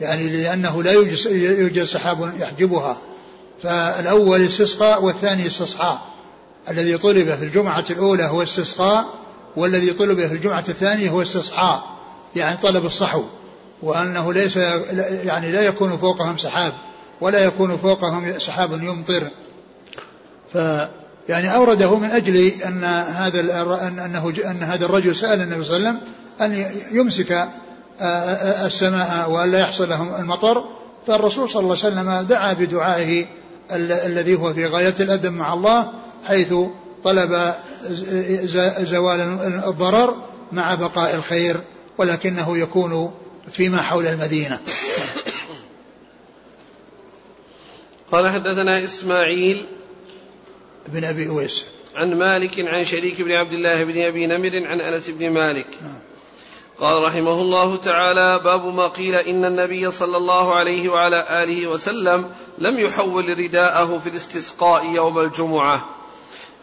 يعني 0.00 0.28
لأنه 0.28 0.82
لا 0.82 0.92
يوجد, 0.92 1.26
يوجد 1.32 1.84
سحاب 1.84 2.32
يحجبها. 2.40 2.98
فالأول 3.62 4.40
استسقاء 4.40 5.04
والثاني 5.04 5.46
استصحاء. 5.46 6.02
الذي 6.70 6.98
طلب 6.98 7.34
في 7.34 7.44
الجمعة 7.44 7.84
الأولى 7.90 8.24
هو 8.24 8.42
استسقاء 8.42 9.14
والذي 9.56 9.92
طلب 9.92 10.20
في 10.20 10.34
الجمعة 10.34 10.64
الثانية 10.68 11.10
هو 11.10 11.22
استصحاء. 11.22 11.96
يعني 12.36 12.56
طلب 12.56 12.86
الصحو. 12.86 13.24
وأنه 13.82 14.32
ليس 14.32 14.56
يعني 14.56 15.52
لا 15.52 15.62
يكون 15.62 15.96
فوقهم 15.96 16.36
سحاب 16.36 16.72
ولا 17.20 17.38
يكون 17.44 17.76
فوقهم 17.76 18.38
سحاب 18.38 18.82
يمطر. 18.82 19.28
ف 20.52 20.58
يعني 21.28 21.54
أورده 21.54 21.98
من 21.98 22.10
أجل 22.10 22.36
أن 22.46 22.84
هذا 22.84 23.40
أنه 23.88 24.32
أن 24.50 24.62
هذا 24.62 24.84
الرجل 24.84 25.16
سأل 25.16 25.40
النبي 25.40 25.64
صلى 25.64 25.76
الله 25.76 25.88
عليه 25.88 25.98
وسلم 25.98 26.12
أن 26.40 26.80
يمسك 26.98 27.48
السماء 28.64 29.30
وألا 29.30 29.58
يحصل 29.58 29.88
لهم 29.88 30.14
المطر 30.14 30.64
فالرسول 31.06 31.50
صلى 31.50 31.60
الله 31.62 31.76
عليه 31.84 31.94
وسلم 31.94 32.26
دعا 32.28 32.52
بدعائه 32.52 33.26
الذي 33.72 34.34
هو 34.34 34.54
في 34.54 34.66
غاية 34.66 34.94
الأدب 35.00 35.32
مع 35.32 35.52
الله 35.54 35.92
حيث 36.26 36.54
طلب 37.04 37.54
زوال 38.80 39.20
الضرر 39.66 40.16
مع 40.52 40.74
بقاء 40.74 41.14
الخير 41.14 41.60
ولكنه 41.98 42.58
يكون 42.58 43.14
فيما 43.50 43.82
حول 43.82 44.06
المدينة. 44.06 44.60
قال 48.12 48.28
حدثنا 48.28 48.84
إسماعيل 48.84 49.66
بن 50.88 51.04
أبي 51.04 51.28
أويس. 51.28 51.66
عن 51.94 52.14
مالك 52.14 52.60
عن 52.60 52.84
شريك 52.84 53.22
بن 53.22 53.32
عبد 53.32 53.52
الله 53.52 53.84
بن 53.84 54.00
أبي 54.00 54.26
نمر 54.26 54.66
عن 54.66 54.80
أنس 54.80 55.10
بن 55.10 55.30
مالك. 55.30 55.66
نعم. 55.82 55.98
قال 56.78 57.02
رحمه 57.02 57.40
الله 57.40 57.76
تعالى 57.76 58.40
باب 58.44 58.74
ما 58.74 58.86
قيل 58.86 59.14
إن 59.14 59.44
النبي 59.44 59.90
صلى 59.90 60.16
الله 60.16 60.54
عليه 60.54 60.88
وعلى 60.88 61.42
آله 61.42 61.66
وسلم 61.66 62.30
لم 62.58 62.78
يحول 62.78 63.38
رداءه 63.38 63.98
في 63.98 64.08
الاستسقاء 64.08 64.84
يوم 64.94 65.18
الجمعة. 65.18 65.88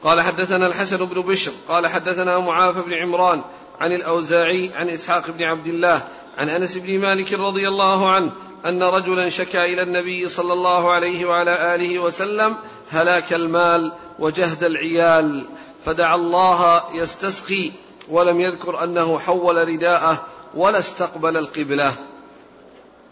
قال 0.03 0.21
حدثنا 0.21 0.67
الحسن 0.67 1.05
بن 1.05 1.21
بشر 1.21 1.51
قال 1.67 1.87
حدثنا 1.87 2.39
معاذ 2.39 2.81
بن 2.81 2.93
عمران 2.93 3.43
عن 3.83 3.91
الأوزاعي 3.91 4.71
عن 4.75 4.89
إسحاق 4.89 5.31
بن 5.31 5.43
عبد 5.43 5.67
الله 5.67 6.01
عن 6.37 6.49
أنس 6.49 6.77
بن 6.77 6.99
مالك 6.99 7.33
رضي 7.33 7.67
الله 7.67 8.09
عنه 8.09 8.31
أن 8.65 8.83
رجلا 8.83 9.29
شكا 9.29 9.65
إلى 9.65 9.81
النبي 9.81 10.29
صلى 10.29 10.53
الله 10.53 10.91
عليه 10.91 11.25
وعلى 11.25 11.75
آله 11.75 11.99
وسلم 11.99 12.55
هلاك 12.89 13.33
المال 13.33 13.91
وجهد 14.19 14.63
العيال 14.63 15.45
فدعا 15.85 16.15
الله 16.15 16.83
يستسقي 16.93 17.71
ولم 18.09 18.41
يذكر 18.41 18.83
أنه 18.83 19.19
حول 19.19 19.55
رداءه 19.55 20.25
ولا 20.55 20.79
استقبل 20.79 21.37
القبلة 21.37 21.93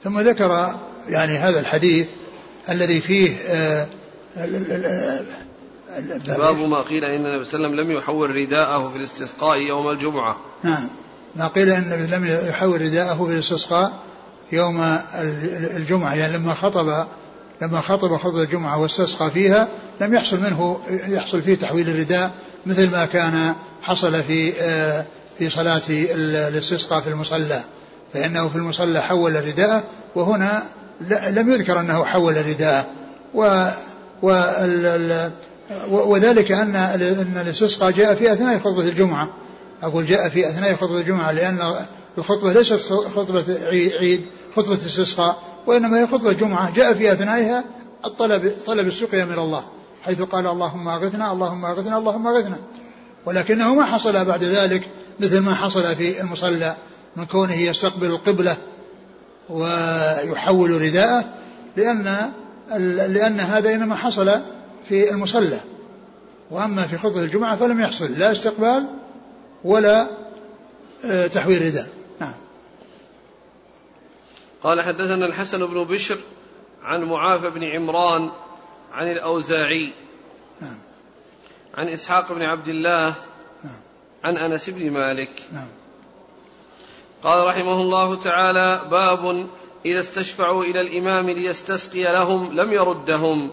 ثم 0.04 0.20
ذكر 0.20 0.76
يعني 1.08 1.34
هذا 1.38 1.60
الحديث 1.60 2.08
الذي 2.70 3.02
فيه 3.02 3.36
آه 3.38 3.88
باب 6.38 6.60
ما 6.60 6.82
قيل 6.82 7.06
إن 7.06 7.26
النبي 7.26 7.46
صلى 7.46 7.56
الله 7.56 7.68
عليه 7.68 7.78
وسلم 7.78 7.80
لم 7.80 7.92
يحول 7.92 8.36
رداءه 8.36 8.90
في 8.90 8.98
الاستسقاء 8.98 9.58
يوم 9.58 9.90
الجمعة. 9.90 10.51
نعم. 10.64 10.88
ما 11.36 11.48
قيل 11.48 11.70
إن 11.70 11.94
النبي 11.94 12.16
لم 12.16 12.48
يحول 12.50 12.82
رداءه 12.82 13.26
في 13.26 13.34
الاستسقاء 13.34 13.94
يوم 14.52 14.98
الجمعة 15.76 16.14
يعني 16.14 16.38
لما 16.38 16.54
خطب 16.54 17.08
لما 17.62 17.82
خطب 17.82 18.18
خطبة 18.18 18.44
الجمعة 18.44 18.80
واستسقى 18.80 19.32
فيها 19.32 19.68
لم 20.02 20.14
يحصل 20.14 20.40
منه 20.40 20.80
يحصل 20.90 21.42
فيه 21.42 21.56
تحويل 21.56 21.90
الرداء 21.90 22.32
مثل 22.66 22.92
ما 22.92 23.06
كان 23.06 23.54
حصل 23.82 24.24
في 24.24 24.54
آه، 24.62 25.06
في 25.40 25.50
صلاة 25.50 25.82
الاستسقاء 25.90 27.02
في 27.02 27.10
المصلى. 27.10 27.62
فإنه 28.14 28.50
في 28.50 28.56
المصلى 28.56 29.02
حول 29.02 29.46
رداءه 29.46 29.84
وهنا 30.16 30.64
لم 31.30 31.52
يذكر 31.52 31.80
أنه 31.80 32.04
حول 32.04 32.46
رداءه. 32.48 32.86
و 33.34 33.68
وذلك 35.90 36.52
أن 36.52 36.76
أن 36.76 37.38
الاستسقاء 37.42 37.92
جاء 37.92 38.16
في 38.16 38.34
أثناء 38.34 38.60
خطبة 38.60 38.82
الجمعة. 38.82 39.30
أقول 39.84 40.06
جاء 40.06 40.30
في 40.30 40.50
أثناء 40.50 40.76
خطبة 40.76 40.98
الجمعة 40.98 41.32
لأن 41.32 41.74
الخطبة 42.18 42.54
ليست 42.54 42.74
خطبة 43.16 43.46
عيد 44.00 44.26
خطبة 44.56 44.74
استسقاء 44.74 45.42
وإنما 45.68 46.02
هي 46.02 46.08
خطبة 46.08 46.32
جمعة. 46.32 46.74
جاء 46.74 46.94
في 46.94 47.12
أثنائها 47.12 47.64
الطلب 48.06 48.54
طلب 48.66 48.88
السقيا 48.88 49.26
من 49.26 49.40
الله 49.40 49.64
حيث 50.04 50.22
قال 50.22 50.48
اللهم 50.48 50.88
أغثنا 50.88 51.32
اللهم 51.32 51.66
أغثنا 51.66 51.98
اللهم 51.98 52.28
أغثنا. 52.28 52.58
ولكنه 53.26 53.76
ما 53.76 53.86
حصل 53.86 54.26
بعد 54.26 54.44
ذلك 54.44 54.90
مثل 55.20 55.40
ما 55.40 55.56
حصل 55.56 55.96
في 55.96 56.22
المصلى 56.22 56.76
من 57.16 57.26
كونه 57.26 57.56
يستقبل 57.56 58.08
القبلة 58.08 58.58
ويحول 59.50 60.82
رداءه 60.82 61.26
لأن 61.78 62.32
لأن 63.08 63.40
هذا 63.40 63.74
إنما 63.74 63.96
حصل 63.96 64.32
في 64.90 65.12
المصلى. 65.12 65.60
وأما 66.52 66.88
في 66.88 66.98
خطبة 66.98 67.20
الجمعة 67.20 67.56
فلم 67.56 67.82
يحصل 67.82 68.12
لا 68.12 68.32
استقبال 68.32 69.01
ولا 69.64 70.08
آه، 71.06 71.28
تحويل 71.28 71.66
رداء. 71.66 71.88
نعم. 72.20 72.34
قال 74.64 74.82
حدثنا 74.82 75.26
الحسن 75.26 75.66
بن 75.66 75.84
بشر 75.84 76.18
عن 76.84 77.04
معاذ 77.04 77.50
بن 77.50 77.64
عمران 77.64 78.32
عن 78.94 79.12
الأوزاعي. 79.12 79.94
نعم. 80.62 80.78
عن 81.74 81.88
إسحاق 81.88 82.34
بن 82.34 82.42
عبد 82.42 82.68
الله 82.68 83.16
نعم. 83.64 83.80
عن 84.24 84.38
أنس 84.38 84.70
بن 84.70 84.92
مالك. 84.92 85.44
نعم. 85.54 85.68
قال 87.24 87.48
رحمه 87.48 87.82
الله 87.82 88.16
تعالى 88.16 88.82
باب 88.92 89.48
إذا 89.86 90.00
استشفعوا 90.00 90.64
إلى 90.64 90.82
الإمام 90.82 91.30
ليستسقي 91.30 92.04
لهم 92.04 92.52
لم 92.54 92.74
يردهم. 92.74 93.52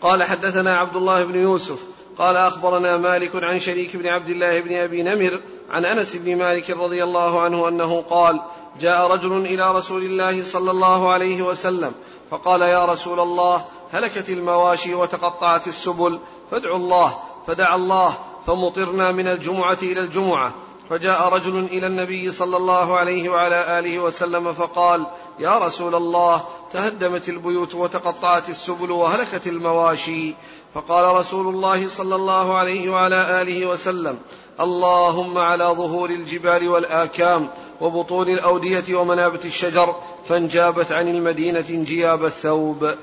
قال 0.00 0.22
حدثنا 0.22 0.76
عبد 0.76 0.96
الله 0.96 1.24
بن 1.24 1.36
يوسف 1.36 1.97
قال 2.18 2.36
أخبرنا 2.36 2.96
مالك 2.96 3.30
عن 3.34 3.58
شريك 3.60 3.96
بن 3.96 4.06
عبد 4.06 4.28
الله 4.28 4.60
بن 4.60 4.74
أبي 4.74 5.02
نمر 5.02 5.40
عن 5.70 5.84
أنس 5.84 6.16
بن 6.16 6.36
مالك 6.36 6.70
رضي 6.70 7.04
الله 7.04 7.40
عنه 7.40 7.68
أنه 7.68 8.04
قال 8.10 8.40
جاء 8.80 9.12
رجل 9.12 9.32
إلى 9.32 9.72
رسول 9.72 10.02
الله 10.02 10.44
صلى 10.44 10.70
الله 10.70 11.12
عليه 11.12 11.42
وسلم 11.42 11.92
فقال 12.30 12.60
يا 12.60 12.84
رسول 12.84 13.20
الله 13.20 13.64
هلكت 13.90 14.30
المواشي 14.30 14.94
وتقطعت 14.94 15.66
السبل 15.66 16.20
فادعوا 16.50 16.76
الله 16.76 17.18
فدعا 17.46 17.74
الله 17.74 18.18
فمطرنا 18.46 19.12
من 19.12 19.26
الجمعة 19.26 19.78
إلى 19.82 20.00
الجمعة 20.00 20.54
فجاء 20.90 21.28
رجل 21.28 21.58
إلى 21.58 21.86
النبي 21.86 22.30
صلى 22.32 22.56
الله 22.56 22.96
عليه 22.98 23.28
وعلى 23.28 23.78
آله 23.78 23.98
وسلم 23.98 24.52
فقال 24.52 25.06
يا 25.38 25.58
رسول 25.58 25.94
الله 25.94 26.44
تهدمت 26.72 27.28
البيوت 27.28 27.74
وتقطعت 27.74 28.48
السبل 28.48 28.90
وهلكت 28.90 29.46
المواشي. 29.46 30.34
فقال 30.74 31.16
رسول 31.16 31.54
الله 31.54 31.88
صلى 31.88 32.14
الله 32.14 32.58
عليه 32.58 32.90
وعلى 32.90 33.42
آله 33.42 33.66
وسلم 33.66 34.18
اللهم 34.60 35.38
على 35.38 35.64
ظهور 35.64 36.10
الجبال 36.10 36.68
والآكام 36.68 37.50
وبطون 37.80 38.28
الأودية 38.28 38.94
ومنابت 38.94 39.44
الشجر 39.44 39.94
فانجابت 40.28 40.92
عن 40.92 41.08
المدينة 41.08 41.64
انجياب 41.70 42.24
الثوب. 42.24 42.94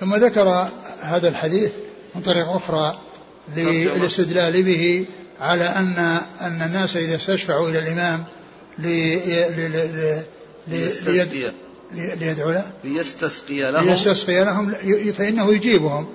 ثم 0.00 0.14
ذكر 0.14 0.68
هذا 1.00 1.28
الحديث 1.28 1.72
من 2.14 2.22
طريق 2.22 2.48
أخرى 2.48 2.98
للاستدلال 3.56 4.62
به 4.62 5.06
على 5.40 5.64
أن 5.64 5.98
أن 6.40 6.62
الناس 6.62 6.96
إذا 6.96 7.14
استشفعوا 7.16 7.70
إلى 7.70 7.78
الإمام 7.78 8.24
ليستسقي. 10.68 11.52
ليدعو 11.92 12.50
له. 12.50 12.64
ليستسقي 12.84 13.72
لهم. 13.72 13.84
ليستسقي 13.84 14.44
لهم. 14.44 14.72
فإنه 15.18 15.50
يجيبهم 15.52 16.06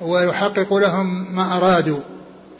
ويحقق 0.00 0.74
لهم 0.74 1.34
ما 1.34 1.56
أرادوا. 1.56 2.00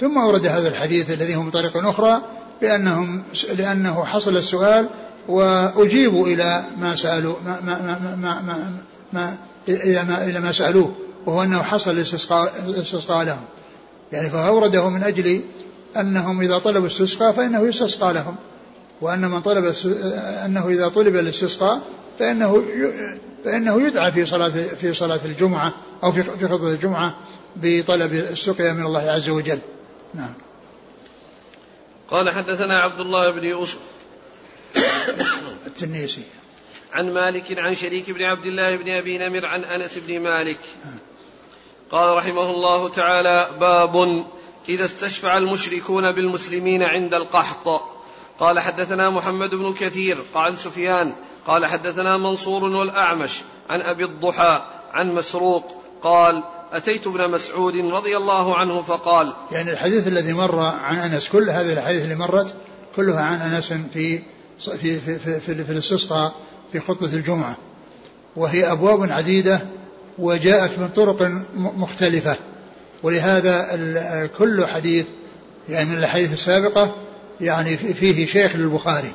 ثم 0.00 0.16
ورد 0.16 0.46
هذا 0.46 0.68
الحديث 0.68 1.10
الذي 1.10 1.36
هو 1.36 1.42
من 1.42 1.50
طريق 1.50 1.86
أخرى 1.86 2.22
بأنهم 2.60 3.22
لأنه 3.58 4.04
حصل 4.04 4.36
السؤال 4.36 4.88
وأجيبوا 5.28 6.26
إلى 6.26 6.64
ما 6.78 6.96
سألوا 6.96 7.36
ما 7.44 7.60
ما 7.60 7.78
ما 7.82 8.16
ما, 8.16 8.42
ما, 8.42 8.76
ما 9.12 9.36
إلى 9.68 10.04
ما 10.04 10.24
إلى 10.24 10.40
ما 10.40 10.52
سألوه 10.52 10.92
وهو 11.26 11.42
أنه 11.42 11.62
حصل 11.62 11.90
الاستسقاء 11.90 13.24
لهم. 13.24 13.44
يعني 14.12 14.30
فأورده 14.30 14.88
من 14.88 15.02
أجل 15.02 15.42
أنهم 16.00 16.40
إذا 16.40 16.58
طلبوا 16.58 16.86
الاستسقاء 16.86 17.32
فإنه 17.32 17.66
يستسقى 17.66 18.12
لهم 18.12 18.36
وأن 19.00 19.20
من 19.20 19.40
طلب 19.40 19.74
أنه 20.44 20.68
إذا 20.68 20.88
طلب 20.88 21.16
الاستسقاء 21.16 21.82
فإنه 22.18 22.64
فإنه 23.44 23.82
يدعى 23.82 24.12
في 24.12 24.26
صلاة 24.26 24.48
في 24.80 24.92
صلاة 24.92 25.20
الجمعة 25.24 25.74
أو 26.04 26.12
في 26.12 26.22
في 26.22 26.48
خطبة 26.48 26.70
الجمعة 26.70 27.18
بطلب 27.56 28.12
السقيا 28.12 28.72
من 28.72 28.86
الله 28.86 29.10
عز 29.10 29.28
وجل. 29.28 29.58
نعم. 30.14 30.34
قال 32.10 32.30
حدثنا 32.30 32.78
عبد 32.78 33.00
الله 33.00 33.30
بن 33.30 33.44
يوسف 33.44 33.78
التنيسي 35.66 36.22
عن 36.92 37.12
مالك 37.12 37.58
عن 37.58 37.74
شريك 37.74 38.10
بن 38.10 38.22
عبد 38.22 38.46
الله 38.46 38.76
بن 38.76 38.88
أبي 38.88 39.18
نمر 39.18 39.46
عن 39.46 39.64
أنس 39.64 39.98
بن 39.98 40.20
مالك 40.20 40.60
قال 41.90 42.16
رحمه 42.16 42.50
الله 42.50 42.88
تعالى 42.88 43.48
باب 43.60 44.26
إذا 44.68 44.84
استشفع 44.84 45.38
المشركون 45.38 46.12
بالمسلمين 46.12 46.82
عند 46.82 47.14
القحط. 47.14 47.82
قال 48.38 48.60
حدثنا 48.60 49.10
محمد 49.10 49.54
بن 49.54 49.74
كثير 49.74 50.18
عن 50.34 50.56
سفيان. 50.56 51.12
قال 51.46 51.66
حدثنا 51.66 52.16
منصور 52.16 52.64
والأعمش 52.64 53.42
عن 53.68 53.80
أبي 53.80 54.04
الضحى 54.04 54.64
عن 54.92 55.14
مسروق. 55.14 55.82
قال 56.02 56.42
أتيت 56.72 57.06
ابن 57.06 57.30
مسعود 57.30 57.76
رضي 57.76 58.16
الله 58.16 58.56
عنه 58.56 58.82
فقال 58.82 59.34
يعني 59.52 59.70
الحديث 59.72 60.08
الذي 60.08 60.32
مر 60.32 60.58
عن 60.60 60.98
أنس 60.98 61.28
كل 61.28 61.50
هذه 61.50 61.72
الأحاديث 61.72 62.02
اللي 62.02 62.14
مرت 62.14 62.54
كلها 62.96 63.22
عن 63.22 63.40
أنس 63.40 63.72
في 63.72 64.22
في 64.58 65.00
في 65.00 65.18
في, 65.18 65.40
في, 65.40 65.64
في 65.64 65.72
الاستسقاء 65.72 66.34
في 66.72 66.80
خطبة 66.80 67.14
الجمعة. 67.14 67.56
وهي 68.36 68.72
أبواب 68.72 69.12
عديدة 69.12 69.60
وجاءت 70.18 70.78
من 70.78 70.88
طرق 70.88 71.32
مختلفة. 71.54 72.36
ولهذا 73.02 74.30
كل 74.38 74.66
حديث 74.66 75.06
يعني 75.68 75.88
من 75.88 75.98
الأحاديث 75.98 76.32
السابقة 76.32 76.94
يعني 77.40 77.76
فيه 77.76 78.26
شيخ 78.26 78.56
للبخاري. 78.56 79.12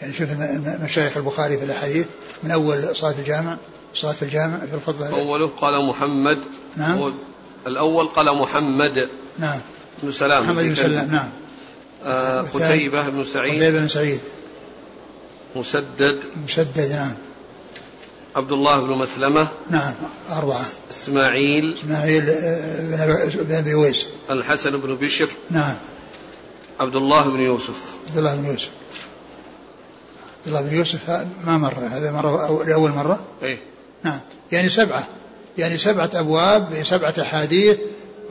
يعني 0.00 0.14
شوف 0.14 0.28
مشايخ 0.82 1.16
البخاري 1.16 1.58
في 1.58 1.64
الأحاديث 1.64 2.06
من 2.42 2.50
أول 2.50 2.96
صلاة 2.96 3.14
الجامع 3.18 3.56
صلاة 3.94 4.12
في 4.12 4.22
الجامع 4.22 4.58
في 4.58 4.74
الخطبة. 4.74 5.08
أوله 5.08 5.48
قال 5.48 5.88
محمد. 5.88 6.38
نعم. 6.76 7.14
الأول 7.66 8.06
قال 8.06 8.36
محمد. 8.36 9.08
نعم. 9.38 9.60
بن 10.02 10.10
سلام. 10.10 10.44
محمد 10.44 10.64
بن 10.64 10.74
سلام 10.74 11.10
نعم. 11.10 11.28
آه 12.04 12.40
قتيبة 12.40 13.08
بن 13.08 13.24
سعيد. 13.24 13.54
قتيبة 13.54 13.80
بن 13.80 13.88
سعيد. 13.88 14.20
مسدد. 15.56 16.18
مسدد 16.44 16.92
نعم. 16.92 17.14
عبد 18.36 18.52
الله 18.52 18.80
بن 18.80 18.90
مسلمة. 18.90 19.48
نعم 19.70 19.92
أربعة. 20.30 20.64
إسماعيل. 20.90 21.74
إسماعيل 21.74 22.30
آه، 22.30 22.80
بن 23.42 23.54
أبي 23.54 23.74
ويس 23.74 24.06
الحسن 24.30 24.70
بن 24.70 24.94
بشر. 24.94 25.28
نعم. 25.50 25.74
عبد 26.80 26.96
الله 26.96 27.28
بن 27.28 27.40
يوسف. 27.40 27.82
عبد 28.08 28.18
الله 28.18 28.34
بن 28.36 28.46
يوسف. 28.46 28.70
عبد 30.38 30.46
الله 30.46 30.60
بن 30.60 30.76
يوسف 30.76 31.10
ما 31.44 31.58
مر 31.58 31.74
هذا 31.92 32.12
مرة 32.12 32.64
لأول 32.64 32.90
مرة؟ 32.90 33.20
إيه. 33.42 33.58
نعم. 34.04 34.20
يعني 34.52 34.68
سبعة. 34.68 35.06
يعني 35.58 35.78
سبعة 35.78 36.10
أبواب 36.14 36.80
بسبعة 36.80 37.14
أحاديث 37.20 37.78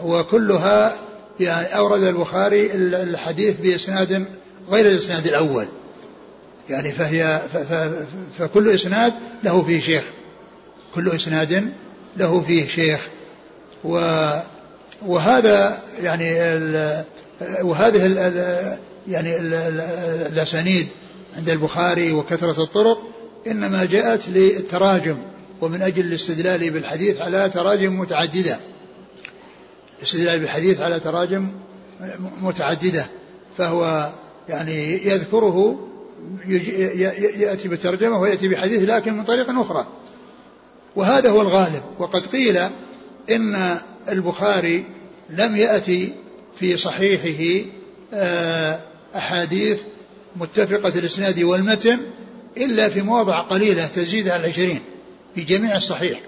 وكلها 0.03 0.95
يعني 1.39 1.77
أورد 1.77 2.03
البخاري 2.03 2.75
الحديث 2.75 3.55
بإسناد 3.55 4.25
غير 4.69 4.85
الإسناد 4.85 5.27
الأول. 5.27 5.67
يعني 6.69 6.91
فهي 6.91 7.41
فكل 8.38 8.69
إسناد 8.69 9.13
له 9.43 9.63
فيه 9.63 9.80
شيخ. 9.80 10.04
كل 10.95 11.10
إسناد 11.10 11.73
له 12.17 12.41
فيه 12.47 12.67
شيخ. 12.67 13.08
و 13.84 14.21
وهذا 15.06 15.80
يعني 16.02 16.34
وهذه 17.62 18.06
يعني 19.08 19.38
الأسانيد 20.28 20.88
عند 21.38 21.49
البخاري 21.49 22.12
وكثرة 22.12 22.63
الطرق 22.63 23.08
إنما 23.47 23.86
جاءت 23.86 24.30
للتراجم 24.30 25.17
ومن 25.62 25.82
أجل 25.82 26.06
الاستدلال 26.06 26.69
بالحديث 26.69 27.21
على 27.21 27.49
تراجم 27.49 27.99
متعددة. 27.99 28.60
الاستدلال 29.99 30.39
بالحديث 30.39 30.82
على 30.82 30.99
تراجم 30.99 31.52
متعددة. 32.41 33.06
فهو 33.58 34.12
يعني 34.49 35.08
يذكره 35.08 35.88
يأتي 37.38 37.67
بترجمة 37.67 38.19
ويأتي 38.19 38.47
بحديث 38.47 38.89
لكن 38.89 39.17
من 39.17 39.23
طريق 39.23 39.59
أخرى. 39.59 39.88
وهذا 40.95 41.29
هو 41.29 41.41
الغالب. 41.41 41.83
وقد 41.99 42.21
قيل 42.25 42.57
إن 43.29 43.77
البخاري 44.09 44.86
لم 45.29 45.55
يأتي 45.55 46.13
في 46.59 46.77
صحيحه 46.77 47.69
آه، 48.13 48.79
أحاديث 49.15 49.79
متفقة 50.36 50.99
الإسناد 50.99 51.39
والمتن 51.39 51.99
إلا 52.57 52.89
في 52.89 53.01
مواضع 53.01 53.39
قليلة 53.39 53.88
تزيد 53.88 54.27
على 54.27 54.43
العشرين 54.43 54.79
في 55.36 55.41
جميع 55.41 55.75
الصحيح. 55.75 56.21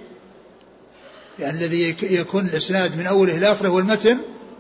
يعني 1.40 1.66
الذي 1.66 1.96
يكون 2.02 2.46
الإسناد 2.46 2.98
من 2.98 3.06
أوله 3.06 3.38
إلى 3.38 3.52
آخره 3.52 3.70
والمتن 3.70 4.18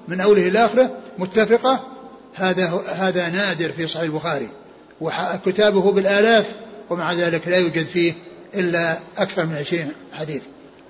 من 0.08 0.21
أوله 0.21 0.48
إلى 0.48 0.65
آخره 0.65 0.98
متفقة 1.17 1.88
هذا 2.34 2.84
هذا 2.88 3.30
نادر 3.30 3.71
في 3.71 3.88
صحيح 3.88 4.04
البخاري. 4.04 4.50
وكتابه 5.01 5.91
بالآلاف 5.91 6.45
ومع 6.89 7.13
ذلك 7.13 7.47
لا 7.47 7.58
يوجد 7.58 7.86
فيه 7.86 8.13
إلا 8.55 8.97
أكثر 9.17 9.45
من 9.45 9.55
عشرين 9.55 9.91
حديث. 10.13 10.41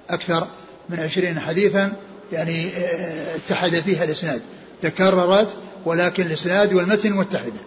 أكثر 0.09 0.47
من 0.89 0.99
عشرين 0.99 1.39
حديثا 1.39 1.93
يعني 2.33 2.67
آه، 2.67 3.35
اتحد 3.35 3.79
فيها 3.79 4.03
الإسناد. 4.03 4.41
تكررت 4.81 5.57
ولكن 5.85 6.23
الإسناد 6.23 6.73
والمتن 6.73 7.13
متحدة. 7.13 7.61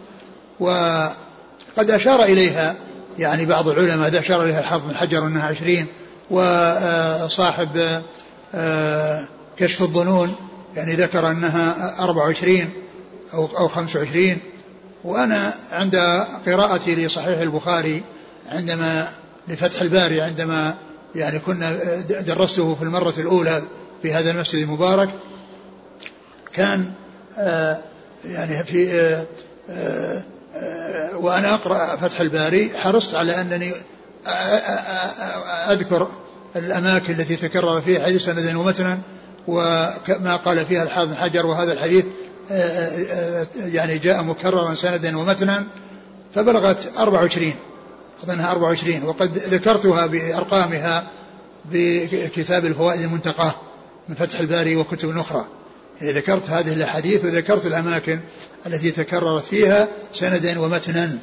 وقد 0.61 1.91
أشار 1.91 2.23
إليها 2.23 2.77
يعني 3.19 3.47
بعض 3.47 3.69
العلماء 3.69 4.19
أشار 4.19 4.45
إليها 4.45 4.61
الحافظ 4.61 4.87
بن 4.87 4.97
حجر 4.97 5.27
أنها 5.27 5.47
عشرين 5.47 5.87
وصاحب 6.31 8.03
آه، 8.55 9.25
كشف 9.57 9.83
الظنون 9.83 10.35
يعني 10.77 10.93
ذكر 10.93 11.31
أنها 11.31 11.95
أربع 12.05 12.23
وعشرين 12.23 12.71
أو 13.35 13.49
أو 13.59 13.69
خمس 13.69 13.97
وعشرين. 13.97 14.39
وأنا 15.05 15.55
عند 15.73 15.97
قراءتي 16.47 16.95
لصحيح 16.95 17.41
البخاري 17.41 18.03
عندما 18.53 19.09
لفتح 19.49 19.81
الباري 19.81 20.21
عندما 20.21 20.75
يعني 21.15 21.39
كنا 21.39 21.79
درسته 22.27 22.75
في 22.75 22.83
المرة 22.83 23.15
الأولى 23.19 23.63
في 24.03 24.13
هذا 24.13 24.31
المسجد 24.31 24.63
المبارك 24.63 25.11
كان 26.53 26.93
آه، 27.39 27.79
يعني 28.25 28.65
في 28.65 28.93
آه، 29.71 30.23
وأنا 31.17 31.55
أقرأ 31.55 31.97
فتح 31.97 32.21
الباري 32.21 32.71
حرصت 32.79 33.15
على 33.15 33.41
أنني 33.41 33.73
أذكر 35.71 36.09
الأماكن 36.57 37.13
التي 37.13 37.37
تكرر 37.37 37.81
فيها 37.81 38.05
حديث 38.05 38.25
سندا 38.25 38.59
ومتنا 38.59 38.99
وما 39.49 40.37
قال 40.37 40.65
فيها 40.67 40.83
الحافظ 40.83 41.15
حجر 41.15 41.47
وهذا 41.47 41.73
الحديث 41.73 42.05
يعني 43.57 43.99
جاء 43.99 44.23
مكررا 44.23 44.75
سندا 44.75 45.19
ومتنا 45.19 45.65
فبلغت 46.35 46.99
24 46.99 47.55
أظنها 48.25 48.53
24 48.53 49.03
وقد 49.03 49.39
ذكرتها 49.39 50.07
بأرقامها 50.07 51.07
بكتاب 51.73 52.67
الفوائد 52.67 53.01
المنتقاه 53.01 53.55
من 54.09 54.15
فتح 54.15 54.41
الباري 54.41 54.77
وكتب 54.77 55.19
أخرى. 55.19 55.45
يعني 56.01 56.13
ذكرت 56.13 56.51
هذه 56.51 56.73
الأحاديث 56.73 57.25
وذكرت 57.25 57.67
الأماكن 57.67 58.21
التي 58.67 58.91
تكررت 58.91 59.45
فيها 59.45 59.89
سندا 60.13 60.61
ومتنا. 60.61 61.19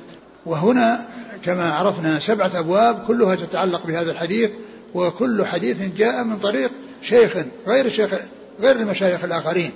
وهنا 0.45 1.07
كما 1.45 1.73
عرفنا 1.73 2.19
سبعة 2.19 2.51
أبواب 2.55 3.03
كلها 3.07 3.35
تتعلق 3.35 3.87
بهذا 3.87 4.11
الحديث 4.11 4.49
وكل 4.93 5.45
حديث 5.45 5.81
جاء 5.81 6.23
من 6.23 6.37
طريق 6.37 6.71
شيخ 7.01 7.37
غير 7.67 7.85
الشيخ 7.85 8.09
غير 8.59 8.75
المشايخ 8.75 9.23
الآخرين. 9.23 9.71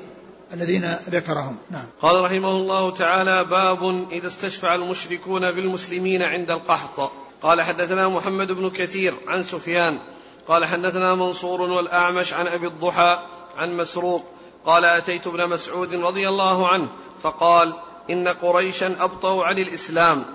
الذين 0.54 0.96
ذكرهم. 1.10 1.58
نعم. 1.72 1.86
قال 2.02 2.24
رحمه 2.24 2.52
الله 2.52 2.92
تعالى 2.92 3.44
باب 3.44 4.08
إذا 4.12 4.28
استشفع 4.28 4.76
المشركون 4.76 5.52
بالمسلمين 5.52 6.24
عند 6.24 6.52
القحط. 6.52 7.12
قال 7.42 7.62
حدثنا 7.62 8.08
محمد 8.08 8.52
بن 8.52 8.70
كثير 8.70 9.14
عن 9.28 9.44
سفيان. 9.44 10.00
قال 10.48 10.66
حدثنا 10.66 11.16
منصور 11.16 11.62
والأعمش 11.62 12.34
عن 12.34 12.48
أبي 12.48 12.68
الضحى 12.68 13.20
عن 13.58 13.78
مسروق. 13.78 14.26
قال 14.66 14.86
أتيت 14.86 15.28
ابن 15.28 15.50
مسعود 15.50 15.96
رضي 15.96 16.30
الله 16.30 16.68
عنه 16.68 16.88
فقال 17.24 17.74
إن 18.10 18.28
قريشا 18.28 18.96
أبطوا 19.00 19.46
عن 19.46 19.58
الإسلام. 19.58 20.26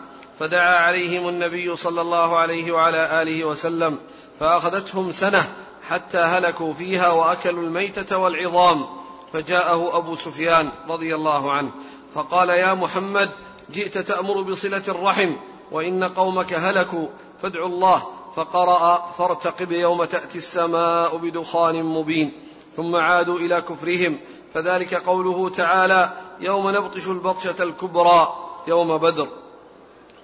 فدعا 0.41 0.79
عليهم 0.79 1.29
النبي 1.29 1.77
صلى 1.77 2.01
الله 2.01 2.37
عليه 2.37 2.73
وعلى 2.73 3.23
آله 3.23 3.45
وسلم 3.45 3.99
فأخذتهم 4.41 5.13
سنة 5.13 5.53
حتى 5.89 6.19
هلكوا 6.19 6.75
فيها 6.75 7.11
وأكلوا 7.11 7.63
الميتة 7.63 8.17
والعظام. 8.19 9.04
فجاءه 9.35 9.97
أبو 9.97 10.15
سفيان 10.15 10.71
رضي 10.89 11.15
الله 11.15 11.53
عنه 11.53 11.71
فقال 12.15 12.49
يا 12.49 12.75
محمد 12.75 13.31
جئت 13.71 13.99
تأمر 13.99 14.43
بصلة 14.43 14.83
الرحم 14.89 15.33
وإن 15.73 16.05
قومك 16.05 16.53
هلكوا 16.53 17.07
فادعوا 17.43 17.67
الله. 17.67 18.07
فقرأ 18.37 19.13
فارتقب 19.19 19.73
يوم 19.73 20.05
تأتي 20.05 20.39
السماء 20.39 21.17
بدخان 21.17 21.85
مبين 21.85 22.33
ثم 22.77 22.97
عادوا 22.97 23.39
إلى 23.39 23.63
كفرهم 23.63 24.21
فذلك 24.55 24.95
قوله 24.95 25.49
تعالى 25.49 26.13
يوم 26.41 26.71
نبطش 26.71 27.09
البطشة 27.09 27.63
الكبرى 27.63 28.35
يوم 28.67 28.99
بدر. 28.99 29.29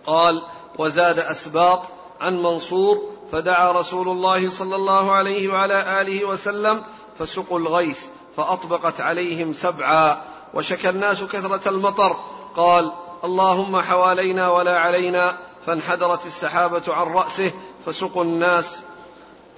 قال 0.07 0.43
وزاد 0.79 1.19
أسباط 1.19 1.83
عن 2.21 2.43
منصور 2.43 3.11
فدعا 3.33 3.73
رسول 3.73 4.09
الله 4.09 4.51
صلى 4.51 4.77
الله 4.77 5.13
عليه 5.13 5.49
وعلى 5.49 6.01
آله 6.01 6.25
وسلم 6.25 6.83
فسقوا 7.19 7.59
الغيث 7.59 8.01
فأطبقت 8.41 9.01
عليهم 9.01 9.53
سبعا 9.53 10.25
وشكى 10.55 10.91
الناس 10.91 11.25
كثرة 11.25 11.69
المطر. 11.69 12.17
قال 12.57 12.93
اللهم 13.25 13.81
حوالينا 13.81 14.51
ولا 14.51 14.79
علينا. 14.79 15.39
فانحدرت 15.67 16.27
السحابة 16.27 16.83
عن 16.89 17.07
رأسه 17.07 17.53
فسقوا 17.87 18.25
الناس 18.25 18.77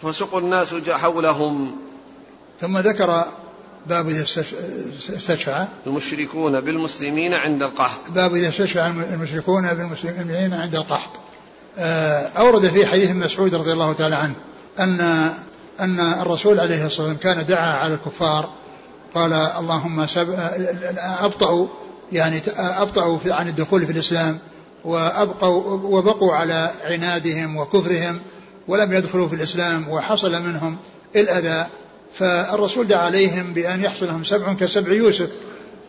فسقوا 0.03 0.41
الناس 0.41 0.75
حولهم. 0.91 1.77
ثم 2.61 2.79
ذكر 2.79 3.25
باب 3.87 4.09
إذا 4.09 4.23
استشفع. 5.17 5.67
المشركون 5.87 6.61
بالمسلمين 6.61 7.35
عند 7.35 7.63
القحط. 7.63 8.11
باب 8.11 8.35
إذا 8.35 8.49
استشفع 8.49 8.87
المشركون 8.87 9.75
بالمسلمين 9.75 10.55
عند 10.55 10.75
القحط. 10.75 11.11
آه، 11.79 12.29
أورد 12.39 12.69
في 12.69 12.87
حديث 12.87 13.11
مسعود 13.11 13.55
رضي 13.55 13.73
الله 13.73 13.93
تعالى 13.93 14.17
عنه 14.17 14.35
أن 14.79 15.01
أن 15.81 16.01
الرسول 16.01 16.61
عليه 16.61 16.87
الصلاة 16.87 17.09
والسلام 17.09 17.17
كان 17.17 17.47
دعا 17.47 17.77
على 17.77 17.95
الكفار 17.95 18.51
قال 19.15 19.33
اللهم. 19.33 20.07
أبطأوا 20.99 21.67
يعني 22.13 22.41
أبطأوا 22.57 23.19
عن 23.27 23.49
الدخول 23.49 23.87
في 23.87 23.93
الإسلام 23.93 24.39
وأبقوا 24.85 25.73
وبقوا 25.73 26.33
على 26.33 26.71
عنادهم 26.85 27.57
وكفرهم 27.57 28.21
ولم 28.69 28.93
يدخلوا 28.93 29.29
في 29.29 29.35
الإسلام 29.35 29.89
وحصل 29.89 30.43
منهم 30.43 30.77
الأذى 31.17 31.67
فالرسول 32.15 32.87
دعا 32.87 33.05
عليهم 33.05 33.53
بأن 33.53 33.85
يحصل 33.85 34.07
لهم 34.07 34.25
سبع 34.25 34.53
كسبع 34.53 34.93
يوسف 34.93 35.29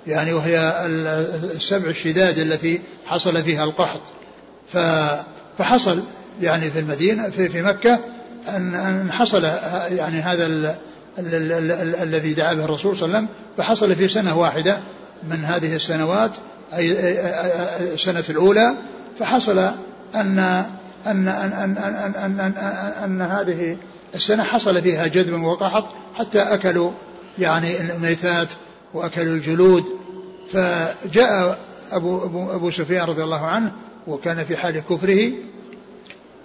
يعني 0.07 0.33
وهي 0.33 0.85
السبع 0.85 1.87
الشداد 1.87 2.37
التي 2.37 2.81
حصل 3.05 3.43
فيها 3.43 3.63
القحط 3.63 4.01
فحصل 5.57 6.03
يعني 6.41 6.71
في 6.71 6.79
المدينة 6.79 7.29
في, 7.29 7.49
في 7.49 7.61
مكة 7.61 7.99
أن 8.49 9.11
حصل 9.11 9.43
يعني 9.91 10.21
هذا 10.21 10.77
الذي 11.17 12.33
دعا 12.33 12.53
به 12.53 12.65
الرسول 12.65 12.97
صلى 12.97 13.05
الله 13.05 13.17
عليه 13.17 13.27
وسلم 13.27 13.37
فحصل 13.57 13.95
في 13.95 14.07
سنة 14.07 14.39
واحدة 14.39 14.79
من 15.29 15.45
هذه 15.45 15.75
السنوات 15.75 16.37
أي 16.73 16.91
السنة 17.93 18.23
الأولى 18.29 18.75
فحصل 19.19 19.59
أن 20.15 20.39
أن 21.05 21.27
أن 21.27 21.27
أن 21.27 21.77
أن, 21.77 22.13
أن, 22.15 22.41
أن, 22.41 22.53
أن 23.03 23.21
هذه 23.21 23.77
السنة 24.15 24.43
حصل 24.43 24.81
فيها 24.81 25.07
جذب 25.07 25.43
وقحط 25.43 25.85
حتى 26.15 26.39
أكلوا 26.39 26.91
يعني 27.39 27.81
الميتات 27.81 28.47
وأكلوا 28.93 29.35
الجلود 29.35 29.83
فجاء 30.53 31.59
أبو, 31.91 32.25
أبو, 32.25 32.51
أبو 32.51 32.71
سفيان 32.71 33.07
رضي 33.07 33.23
الله 33.23 33.45
عنه 33.45 33.71
وكان 34.07 34.45
في 34.45 34.57
حال 34.57 34.79
كفره 34.79 35.31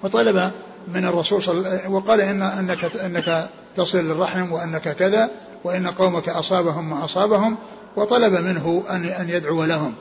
وطلب 0.03 0.51
من 0.95 1.05
الرسول 1.05 1.43
صلى 1.43 1.81
وقال 1.89 2.21
إن 2.21 2.43
أنك, 2.43 2.85
أنك 2.97 3.49
تصل 3.77 3.99
الرحم 3.99 4.53
وأنك 4.53 4.97
كذا 4.97 5.31
وإن 5.65 5.87
قومك 5.87 6.29
أصابهم 6.29 6.91
ما 6.91 7.05
أصابهم 7.05 7.57
وطلب 7.97 8.33
منه 8.33 8.85
أن 8.91 9.05
أن 9.05 9.31
يدعو 9.31 9.65
لهم 9.65 9.95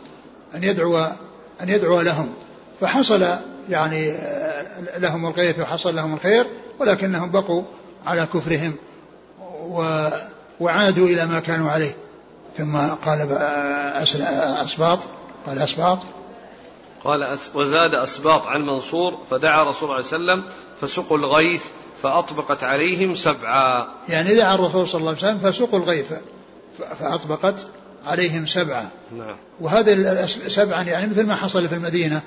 أن 0.56 0.64
يدعو 0.64 0.98
أن 1.62 1.70
يدعو 1.70 2.02
لهم. 2.02 2.34
فحصل 2.82 3.28
يعني 3.70 4.18
لهم 4.98 5.26
الغيث 5.26 5.60
وحصل 5.60 5.96
لهم 5.96 6.14
الخير 6.14 6.48
ولكنهم 6.80 7.32
بقوا 7.32 7.64
على 8.06 8.28
كفرهم 8.34 8.76
وعادوا 10.60 11.08
إلى 11.08 11.26
ما 11.26 11.40
كانوا 11.40 11.72
عليه. 11.72 11.96
ثم 12.58 12.78
قال 12.78 13.32
أسباط 14.64 15.00
قال 15.46 15.60
أسباط. 15.60 16.00
قال 17.04 17.38
وزاد 17.56 17.94
أسباط 17.94 18.48
عن 18.48 18.62
منصور 18.62 19.18
فدعا 19.30 19.64
رسول 19.64 19.84
الله 19.84 19.96
عليه 19.96 20.06
وسلم 20.06 20.44
فسقوا 20.82 21.18
الغيث 21.18 21.64
فأطبقت 22.04 22.64
عليهم 22.64 23.16
سبعا. 23.16 23.88
يعني 24.10 24.36
دعا 24.36 24.56
الرسول 24.56 24.88
صلى 24.88 25.00
الله 25.00 25.10
عليه 25.10 25.20
وسلم 25.20 25.40
فسقوا 25.40 25.80
الغيث 25.80 26.06
فأطبقت 27.00 27.68
عليهم 28.06 28.46
سبعا. 28.46 28.90
نعم. 29.18 29.38
وهذا 29.60 30.26
سبعا 30.26 30.84
يعني 30.84 31.08
مثل 31.08 31.26
ما 31.26 31.36
حصل 31.36 31.68
في 31.68 31.76
المدينة 31.76 32.22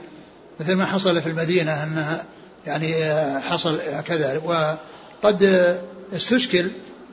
مثل 0.61 0.75
ما 0.75 0.87
حصل 0.87 1.23
في 1.23 1.29
المدينة 1.29 1.83
أنها 1.83 2.25
يعني 2.67 2.95
حصل 3.43 3.79
كذا 4.07 4.43
وقد 4.45 5.43
استشكل 6.13 6.71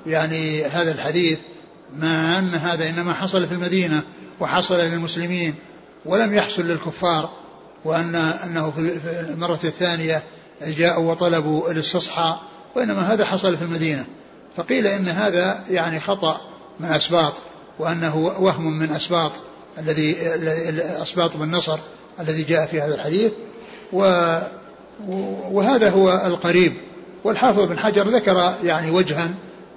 يعني 0.08 0.65
هذا 0.65 0.91
الحديث 0.91 1.39
مع 1.95 2.39
أن 2.39 2.50
هذا 2.50 2.89
إنما 2.89 3.13
حصل 3.13 3.47
في 3.47 3.54
المدينة 3.54 4.04
وحصل 4.39 4.76
للمسلمين 4.76 5.56
ولم 6.06 6.34
يحصل 6.34 6.62
للكفار 6.62 7.30
وأن 7.86 8.15
أنه 8.15 8.71
في 8.71 8.80
المرة 9.30 9.60
الثانية 9.63 10.23
جاءوا 10.62 11.12
وطلبوا 11.12 11.72
الاستصحاء 11.72 12.39
وإنما 12.76 13.13
هذا 13.13 13.26
حصل 13.26 13.58
في 13.58 13.63
المدينة. 13.63 14.06
فقيل 14.58 14.88
إن 14.88 15.08
هذا 15.08 15.63
يعني 15.70 16.00
خطأ 16.00 16.41
من 16.80 16.89
أسباط 16.89 17.34
وأنه 17.80 18.15
وهم 18.39 18.80
من 18.80 18.91
أسباط 18.91 19.32
الذي 19.78 20.15
أسباط 21.02 21.38
بن 21.38 21.52
نصر 21.52 21.80
الذي 22.20 22.43
جاء 22.43 22.65
في 22.65 22.82
هذا 22.82 22.96
الحديث. 22.96 23.32
و 23.93 24.00
وهذا 25.52 25.89
هو 25.89 26.22
القريب. 26.26 26.74
والحافظ 27.24 27.62
بن 27.62 27.80
حجر 27.80 28.08
ذكر 28.08 28.54
يعني 28.63 28.91
وجها 28.91 29.30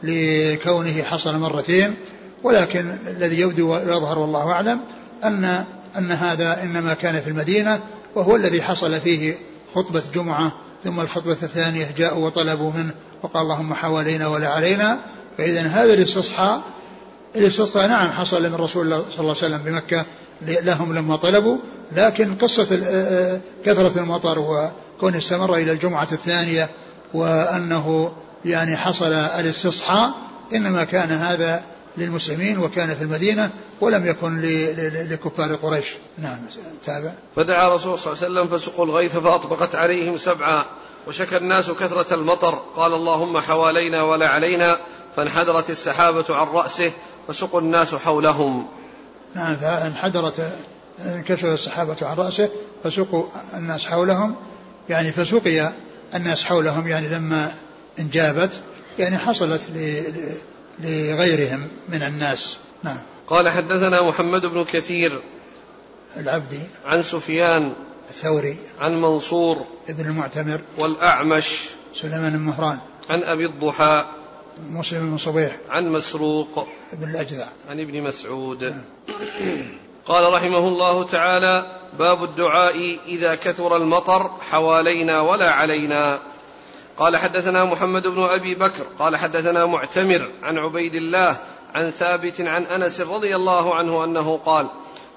لكونه 0.02 1.02
حصل 1.02 1.38
مرتين 1.38 1.94
ولكن 2.42 2.98
الذي 3.06 3.40
يبدو 3.40 3.72
ويظهر 3.72 4.18
والله 4.18 4.52
أعلم 4.52 4.80
أن 5.24 5.64
أن 5.98 6.10
هذا 6.10 6.62
إنما 6.62 6.94
كان 6.94 7.20
في 7.20 7.30
المدينة 7.30 7.80
وهو 8.14 8.36
الذي 8.36 8.62
حصل 8.62 9.00
فيه 9.00 9.34
خطبة 9.74 10.02
جمعة 10.14 10.52
ثم 10.84 11.00
الخطبة 11.00 11.32
الثانية 11.32 11.86
جاءوا 11.96 12.26
وطلبوا 12.26 12.72
منه 12.72 12.94
وقال 13.22 13.42
اللهم 13.42 13.74
حوالينا 13.74 14.26
ولا 14.26 14.48
علينا. 14.48 15.00
فإذا 15.38 15.60
هذا 15.62 15.94
الاستصحاء 15.94 16.62
الاستصحاء 17.36 17.88
نعم 17.88 18.10
حصل 18.10 18.42
من 18.42 18.54
رسول 18.54 18.84
الله 18.84 18.98
صلى 18.98 19.20
الله 19.20 19.36
عليه 19.42 19.56
وسلم 19.56 19.58
بمكة 19.58 20.06
لهم 20.42 20.94
لما 20.94 21.16
طلبوا. 21.16 21.58
لكن 21.92 22.34
قصة 22.34 22.64
كثرة 23.64 23.98
المطر 23.98 24.38
وكون 24.38 25.14
استمر 25.14 25.54
إلى 25.54 25.72
الجمعة 25.72 26.08
الثانية 26.12 26.70
وأنه 27.14 28.12
يعني 28.44 28.76
حصل 28.76 29.12
الاستصحاء 29.12 30.10
إنما 30.54 30.84
كان 30.84 31.10
هذا 31.10 31.62
للمسلمين 31.96 32.58
وكان 32.58 32.94
في 32.94 33.02
المدينة 33.02 33.50
ولم 33.80 34.06
يكن 34.06 34.40
لكفار 35.10 35.54
قريش. 35.54 35.86
نعم 36.18 36.38
تابع. 36.84 37.12
فدعا 37.36 37.68
رسول 37.68 37.98
صلى 37.98 38.12
الله 38.12 38.24
عليه 38.24 38.34
وسلم 38.34 38.58
فسقوا 38.58 38.84
الغيث 38.84 39.16
فأطبقت 39.16 39.74
عليهم 39.74 40.16
سبعا 40.16 40.64
وشكى 41.06 41.36
الناس 41.36 41.70
كثرة 41.70 42.14
المطر. 42.14 42.54
قال 42.76 42.92
اللهم 42.92 43.38
حوالينا 43.38 44.02
ولا 44.02 44.28
علينا. 44.28 44.76
فانحدرت 45.16 45.70
السحابة 45.70 46.24
عن 46.30 46.46
رأسه 46.46 46.92
فسقوا 47.28 47.60
الناس 47.60 47.94
حولهم. 47.94 48.66
نعم 49.34 49.56
فانحدرت 49.56 50.52
انكشف 51.06 51.44
السحابة 51.44 51.96
عن 52.02 52.16
رأسه 52.16 52.50
فسقوا 52.84 53.24
الناس 53.54 53.86
حولهم. 53.86 54.34
يعني 54.88 55.12
فسقي 55.12 55.72
الناس 56.14 56.44
حولهم 56.44 56.88
يعني 56.88 57.08
لما 57.08 57.52
انجابت 57.98 58.60
يعني 58.98 59.18
حصلت 59.18 59.60
لغيرهم 60.82 61.68
من 61.88 62.02
الناس. 62.02 62.58
نعم. 62.82 62.98
قال 63.28 63.48
حدثنا 63.48 64.02
محمد 64.02 64.46
بن 64.46 64.64
كثير 64.64 65.20
العبدي. 66.16 66.60
عن 66.86 67.02
سفيان 67.02 67.72
الثوري. 68.10 68.56
عن 68.80 69.00
منصور 69.00 69.66
ابن 69.88 70.04
المعتمر. 70.04 70.60
والأعمش 70.78 71.60
سليمان 71.94 72.32
بن 72.32 72.38
مهران. 72.38 72.78
عن 73.10 73.22
أبي 73.22 73.46
الضحى 73.46 74.04
مسلم 74.68 75.10
بن 75.10 75.16
صبيح. 75.16 75.56
عن 75.68 75.88
مسروق 75.88 76.68
ابن 76.92 77.10
الأجدع. 77.10 77.48
عن 77.68 77.80
ابن 77.80 78.02
مسعود. 78.02 78.74
قال 80.06 80.32
رحمه 80.32 80.68
الله 80.68 81.04
تعالى 81.04 81.76
باب 81.98 82.24
الدعاء 82.24 82.98
إذا 83.06 83.34
كثر 83.34 83.76
المطر 83.76 84.30
حوالينا 84.50 85.20
ولا 85.20 85.50
علينا. 85.50 86.29
قال 86.98 87.16
حدثنا 87.16 87.64
محمد 87.64 88.06
بن 88.06 88.22
أبي 88.22 88.54
بكر 88.54 88.86
قال 88.98 89.16
حدثنا 89.16 89.66
معتمر 89.66 90.30
عن 90.42 90.58
عبيد 90.58 90.94
الله 90.94 91.36
عن 91.74 91.90
ثابت 91.90 92.40
عن 92.40 92.64
أنس 92.64 93.00
رضي 93.00 93.36
الله 93.36 93.74
عنه 93.74 94.04
أنه 94.04 94.40
قال 94.46 94.70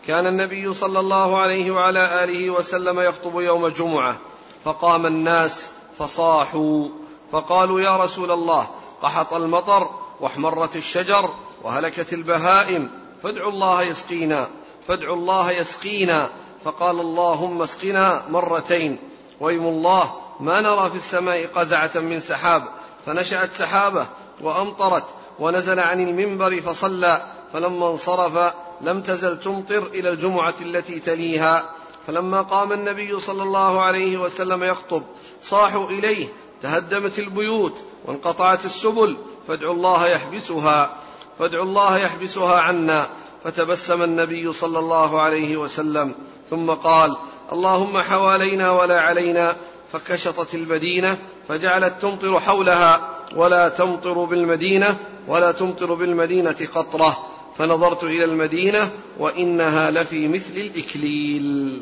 كان 0.07 0.27
النبي 0.27 0.73
صلى 0.73 0.99
الله 0.99 1.39
عليه 1.39 1.71
وعلى 1.71 2.23
آله 2.23 2.49
وسلم 2.49 2.99
يخطب 2.99 3.39
يوم 3.39 3.67
جمعة 3.67 4.19
فقام 4.63 5.05
الناس 5.05 5.69
فصاحوا 5.97 6.87
فقالوا 7.31 7.81
يا 7.81 7.97
رسول 7.97 8.31
الله 8.31 8.69
قحط 9.01 9.33
المطر 9.33 9.89
واحمرت 10.21 10.75
الشجر 10.75 11.29
وهلكت 11.63 12.13
البهائم 12.13 12.89
فادعوا 13.23 13.51
الله 13.51 13.81
يسقينا 13.81 14.47
فادعوا 14.87 15.15
الله 15.15 15.51
يسقينا 15.51 16.29
فقال 16.65 16.99
اللهم 16.99 17.61
اسقنا 17.61 18.25
مرتين 18.29 18.99
ويم 19.39 19.65
الله 19.65 20.13
ما 20.43 20.61
نرى 20.61 20.89
في 20.89 20.95
السماء 20.95 21.47
قزعة 21.47 21.91
من 21.95 22.19
سحاب 22.19 22.63
فنشأت 23.05 23.53
سحابة 23.53 24.07
وأمطرت 24.41 25.05
ونزل 25.39 25.79
عن 25.79 25.99
المنبر 25.99 26.61
فصلى 26.61 27.21
فلما 27.53 27.91
انصرف 27.91 28.53
لم 28.81 29.01
تزل 29.01 29.39
تمطر 29.39 29.87
إلى 29.87 30.09
الجمعة 30.09 30.53
التي 30.61 30.99
تليها. 30.99 31.69
فلما 32.07 32.41
قام 32.41 32.71
النبي 32.71 33.19
صلى 33.19 33.43
الله 33.43 33.81
عليه 33.81 34.17
وسلم 34.17 34.63
يخطب 34.63 35.03
صاحوا 35.41 35.89
إليه 35.89 36.27
تهدمت 36.61 37.19
البيوت 37.19 37.83
وانقطعت 38.05 38.65
السبل 38.65 39.17
فادعوا 39.47 39.73
الله 39.73 40.07
يحبسها 40.07 40.97
فادعوا 41.39 41.65
الله 41.65 41.97
يحبسها 41.97 42.61
عنا. 42.61 43.09
فتبسم 43.43 44.01
النبي 44.01 44.53
صلى 44.53 44.79
الله 44.79 45.21
عليه 45.21 45.57
وسلم 45.57 46.15
ثم 46.49 46.71
قال 46.71 47.17
اللهم 47.51 48.01
حوالينا 48.01 48.71
ولا 48.71 49.01
علينا 49.01 49.55
فكشطت 49.93 50.55
المدينة 50.55 51.17
فجعلت 51.49 52.01
تمطر 52.01 52.39
حولها 52.39 53.09
ولا 53.35 53.69
تمطر 53.69 54.25
بالمدينة 54.25 54.97
ولا 55.27 55.51
تمطر 55.51 55.93
بالمدينة 55.93 56.55
قطرة. 56.75 57.17
فنظرت 57.57 58.03
إلى 58.03 58.25
المدينة 58.25 58.89
وإنها 59.19 59.91
لفي 59.91 60.27
مثل 60.27 60.53
الإكليل. 60.53 61.81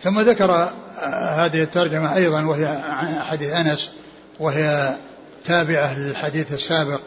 ثم 0.00 0.20
ذكر 0.20 0.52
هذه 1.36 1.62
الترجمة 1.62 2.16
أيضا 2.16 2.44
وهي 2.44 2.82
حديث 3.20 3.52
أنس 3.52 3.90
وهي 4.40 4.96
تابعة 5.44 5.98
للحديث 5.98 6.52
السابق 6.52 7.00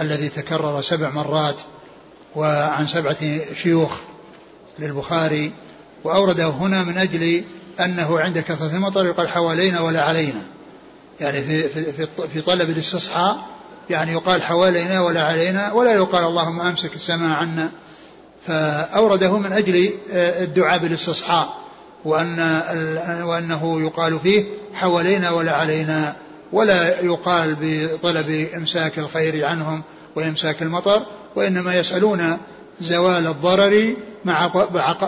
الذي 0.00 0.28
تكرر 0.28 0.80
سبع 0.80 1.10
مرات 1.10 1.60
وعن 2.36 2.86
سبعة 2.86 3.54
شيوخ 3.54 4.00
للبخاري 4.78 5.52
وأورده 6.04 6.48
هنا 6.48 6.82
من 6.82 6.98
أجل 6.98 7.44
أنه 7.80 8.20
عند 8.20 8.38
كثرة 8.38 8.76
المطر 8.76 9.06
يقال 9.06 9.28
حوالينا 9.28 9.80
ولا 9.80 10.02
علينا. 10.02 10.42
يعني 11.20 11.42
في, 11.42 11.68
في, 11.68 12.06
في 12.32 12.40
طلب 12.40 12.70
الاستصحاء 12.70 13.38
يعني 13.90 14.12
يقال 14.12 14.42
حوالينا 14.42 15.00
ولا 15.00 15.22
علينا 15.22 15.72
ولا 15.72 15.92
يقال 15.92 16.24
اللهم 16.24 16.60
أمسك 16.60 16.94
السماء 16.94 17.36
عنا. 17.36 17.70
فأورده 18.46 19.38
من 19.38 19.52
أجل 19.52 19.90
الدعاء 20.12 20.78
بالاستصحاء 20.78 21.60
وأن 22.04 22.62
وأنه 23.24 23.80
يقال 23.80 24.18
فيه 24.20 24.44
حوالينا 24.74 25.30
ولا 25.30 25.52
علينا 25.52 26.16
ولا 26.52 27.00
يقال 27.00 27.56
بطلب 27.60 28.48
إمساك 28.56 28.98
الخير 28.98 29.46
عنهم 29.46 29.82
وإمساك 30.16 30.62
المطر 30.62 31.06
وإنما 31.36 31.74
يسألون 31.74 32.38
زوال 32.80 33.26
الضرر 33.26 33.94
مع 34.24 34.50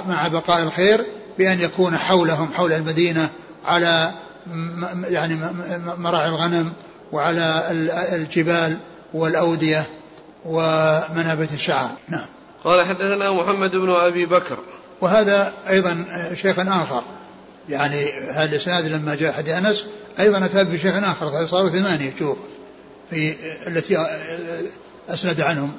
مع 0.06 0.28
بقاء 0.28 0.62
الخير 0.62 1.06
بأن 1.38 1.60
يكون 1.60 1.96
حولهم 1.96 2.52
حول 2.52 2.72
المدينة 2.72 3.30
على 3.64 4.12
يعني 5.04 5.38
مراعي 5.98 6.28
الغنم 6.28 6.72
وعلى 7.12 7.64
الجبال 8.12 8.78
والأودية 9.14 9.86
ومنابت 10.44 11.52
الشعر. 11.52 11.90
نعم. 12.08 12.26
قال 12.64 12.86
حدثنا 12.86 13.30
محمد 13.30 13.76
بن 13.76 13.90
أبي 13.90 14.26
بكر. 14.26 14.58
وهذا 15.00 15.52
أيضا 15.68 16.04
شيخ 16.34 16.58
آخر. 16.58 17.02
يعني 17.68 18.12
هذا 18.12 18.50
الإسناد 18.50 18.86
لما 18.86 19.14
جاء 19.14 19.32
حديث 19.32 19.54
أنس 19.54 19.86
أيضا 20.20 20.44
أتى 20.44 20.64
بشيخ 20.64 20.94
آخر 20.94 21.30
فصاروا 21.30 21.70
ثمانية 21.70 22.12
شوف 22.18 22.38
في 23.10 23.34
التي 23.66 24.06
أسند 25.08 25.40
عنهم 25.40 25.72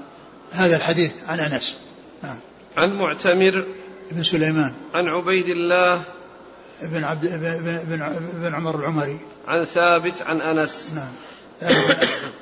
هذا 0.52 0.76
الحديث 0.76 1.12
عن 1.28 1.40
أنس. 1.40 1.78
نعم. 2.24 2.40
عن 2.78 2.90
معتمر 2.90 3.66
بن 4.12 4.24
سليمان. 4.24 4.74
عن 4.94 5.08
عبيد 5.08 5.50
الله 5.50 6.02
بن 6.82 7.04
عبد 7.04 7.26
بن, 7.88 8.00
بن 8.34 8.56
عمر 8.56 8.76
العمري. 8.76 9.20
عن 9.48 9.66
ثابت 9.66 10.22
عن 10.22 10.42
أنس. 10.42 10.92
نعم. 10.96 11.12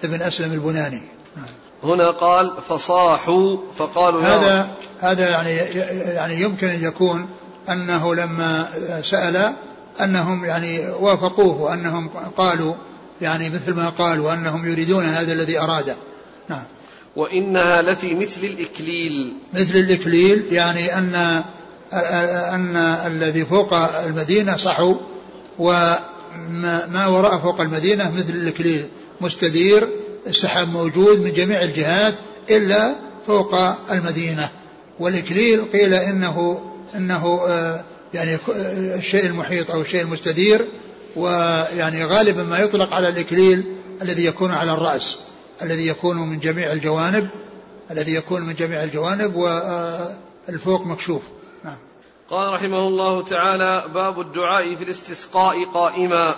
ابن 0.03 0.21
أسلم 0.21 0.51
البناني. 0.51 1.01
نعم. 1.37 1.45
هنا 1.83 2.11
قال 2.11 2.61
فصاحوا 2.69 3.57
فقالوا 3.77 4.21
هذا 4.21 4.71
هذا 4.99 5.29
يعني 5.29 5.55
يعني 6.15 6.41
يمكن 6.41 6.67
أن 6.67 6.83
يكون 6.83 7.29
أنه 7.69 8.15
لما 8.15 8.67
سأل 9.03 9.53
أنهم 10.01 10.45
يعني 10.45 10.89
وافقوه 10.89 11.61
وأنهم 11.61 12.09
قالوا 12.37 12.73
يعني 13.21 13.49
مثل 13.49 13.73
ما 13.73 13.89
قال 13.89 14.19
وانهم 14.19 14.65
يريدون 14.65 15.05
هذا 15.05 15.33
الذي 15.33 15.59
أراده. 15.59 15.95
نعم. 16.49 16.63
وإنها 17.15 17.81
لفي 17.81 18.15
مثل 18.15 18.43
الإكليل. 18.43 19.33
مثل 19.53 19.75
الإكليل 19.75 20.45
يعني 20.51 20.97
أن 20.97 21.43
أن 22.53 22.75
الذي 23.05 23.45
فوق 23.45 23.73
المدينة 24.05 24.57
صحو 24.57 24.95
وما 25.59 27.07
وراء 27.07 27.37
فوق 27.37 27.61
المدينة 27.61 28.11
مثل 28.11 28.33
الإكليل. 28.33 28.87
مستدير 29.21 29.87
السحاب 30.27 30.69
موجود 30.69 31.19
من 31.19 31.33
جميع 31.33 31.61
الجهات 31.61 32.13
إلا 32.49 32.95
فوق 33.27 33.55
المدينة. 33.91 34.49
والإكليل 34.99 35.65
قيل 35.73 35.93
إنه 35.93 36.65
إنه 36.95 37.41
آه، 37.47 37.83
يعني 38.13 38.37
الشيء 38.95 39.25
المحيط 39.25 39.71
أو 39.71 39.81
الشيء 39.81 40.01
المستدير 40.01 40.67
ويعني 41.15 42.05
غالبا 42.05 42.43
ما 42.43 42.57
يطلق 42.57 42.93
على 42.93 43.07
الإكليل 43.07 43.63
الذي 44.01 44.25
يكون 44.25 44.51
على 44.51 44.73
الرأس. 44.73 45.17
الذي 45.63 45.87
يكون 45.87 46.17
من 46.17 46.39
جميع 46.39 46.71
الجوانب 46.71 47.29
الذي 47.91 48.13
يكون 48.13 48.41
من 48.41 48.53
جميع 48.53 48.83
الجوانب 48.83 49.35
والفوق 49.35 50.85
مكشوف. 50.85 51.21
نعم. 51.63 51.77
قال 52.29 52.53
رحمه 52.53 52.87
الله 52.87 53.23
تعالى 53.23 53.83
باب 53.93 54.19
الدعاء 54.19 54.75
في 54.75 54.83
الاستسقاء 54.83 55.65
قائما. 55.65 56.35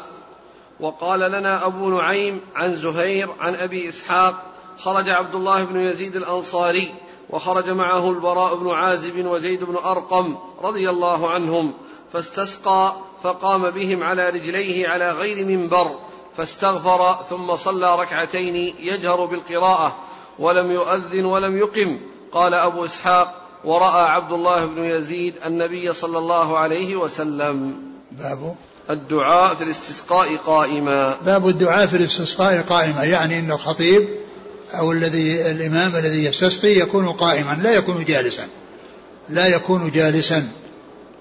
وقال 0.79 1.19
لنا 1.19 1.65
أبو 1.65 1.89
نعيم 1.89 2.41
عن 2.55 2.75
زهير 2.75 3.29
عن 3.39 3.55
أبي 3.55 3.89
إسحاق 3.89 4.53
خرج 4.79 5.09
عبد 5.09 5.35
الله 5.35 5.63
بن 5.63 5.79
يزيد 5.79 6.15
الأنصاري 6.15 6.93
وخرج 7.29 7.69
معه 7.69 8.09
البراء 8.09 8.55
بن 8.55 8.69
عازب 8.69 9.25
وزيد 9.25 9.63
بن 9.63 9.75
أرقم 9.75 10.37
رضي 10.61 10.89
الله 10.89 11.29
عنهم 11.29 11.73
فاستسقى 12.13 12.95
فقام 13.23 13.69
بهم 13.69 14.03
على 14.03 14.29
رجليه 14.29 14.87
على 14.87 15.11
غير 15.11 15.45
منبر 15.45 15.99
فاستغفر 16.37 17.19
ثم 17.29 17.55
صلى 17.55 17.95
ركعتين 17.95 18.55
يجهر 18.79 19.25
بالقراءة 19.25 19.95
ولم 20.39 20.71
يؤذن 20.71 21.25
ولم 21.25 21.57
يقم. 21.57 21.99
قال 22.31 22.53
أبو 22.53 22.85
إسحاق 22.85 23.43
ورأى 23.65 24.09
عبد 24.09 24.31
الله 24.31 24.65
بن 24.65 24.83
يزيد 24.83 25.35
النبي 25.45 25.93
صلى 25.93 26.17
الله 26.17 26.57
عليه 26.57 26.95
وسلم. 26.95 27.75
باب؟ 28.11 28.55
الدعاء 28.89 29.55
في 29.55 29.63
الاستسقاء 29.63 30.37
قائما. 30.37 31.17
باب 31.25 31.47
الدعاء 31.47 31.87
في 31.87 31.97
الاستسقاء 31.97 32.61
قائما 32.61 33.03
يعني 33.03 33.39
أن 33.39 33.51
الخطيب 33.51 34.09
أو 34.73 34.91
الذي 34.91 35.51
الإمام 35.51 35.95
الذي 35.95 36.25
يستسقي 36.25 36.79
يكون 36.79 37.11
قائما 37.11 37.59
لا 37.63 37.71
يكون 37.71 38.05
جالسا. 38.05 38.47
لا 39.29 39.47
يكون 39.47 39.91
جالسا. 39.91 40.47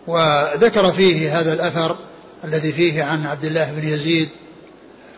وذكر 0.07 0.93
فيه 0.93 1.41
هذا 1.41 1.53
الأثر 1.53 1.97
الذي 2.45 2.73
فيه 2.73 3.03
عن 3.03 3.27
عبد 3.27 3.45
الله 3.45 3.73
بن 3.73 3.89
يزيد 3.89 4.29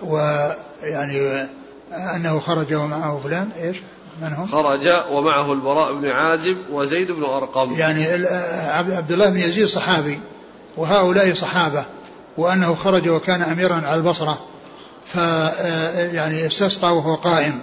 ويعني 0.02 1.46
أنه 1.92 2.40
خرج 2.40 2.74
ومعه 2.74 3.20
فلان 3.24 3.48
إيش؟ 3.62 3.76
من 4.22 4.32
هم؟ 4.32 4.46
خرج 4.46 4.88
ومعه 5.10 5.52
البراء 5.52 5.94
بن 5.94 6.08
عازب 6.08 6.56
وزيد 6.70 7.12
بن 7.12 7.24
أرقم. 7.24 7.74
يعني 7.74 8.04
عبد 8.68 9.12
الله 9.12 9.30
بن 9.30 9.38
يزيد 9.38 9.66
صحابي 9.66 10.20
وهؤلاء 10.76 11.34
صحابة 11.34 11.84
وأنه 12.36 12.74
خرج 12.74 13.08
وكان 13.08 13.42
أميرا 13.42 13.74
على 13.74 13.94
البصرة 13.94 14.38
ف 15.06 15.16
يعني 15.96 16.46
استسقى 16.46 16.96
وهو 16.96 17.14
قائم. 17.14 17.60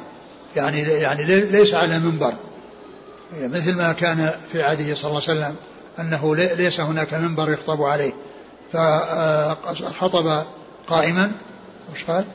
يعني 0.56 0.82
يعني 0.82 1.24
ليس 1.26 1.74
على 1.74 2.00
منبر. 2.00 2.34
مثل 3.42 3.76
ما 3.76 3.94
كان 3.94 4.32
في 4.52 4.64
عهده 4.64 4.96
صلى 4.96 5.12
الله 5.12 5.22
عليه 5.28 5.40
وسلم 5.40 5.56
أنه 6.00 6.36
ليس 6.36 6.80
هناك 6.80 7.14
منبر 7.14 7.52
يخطب 7.52 7.82
عليه. 7.82 8.14
فخطب 8.74 10.44
قائما 10.88 11.32
وش 11.94 12.04
قال؟ 12.04 12.26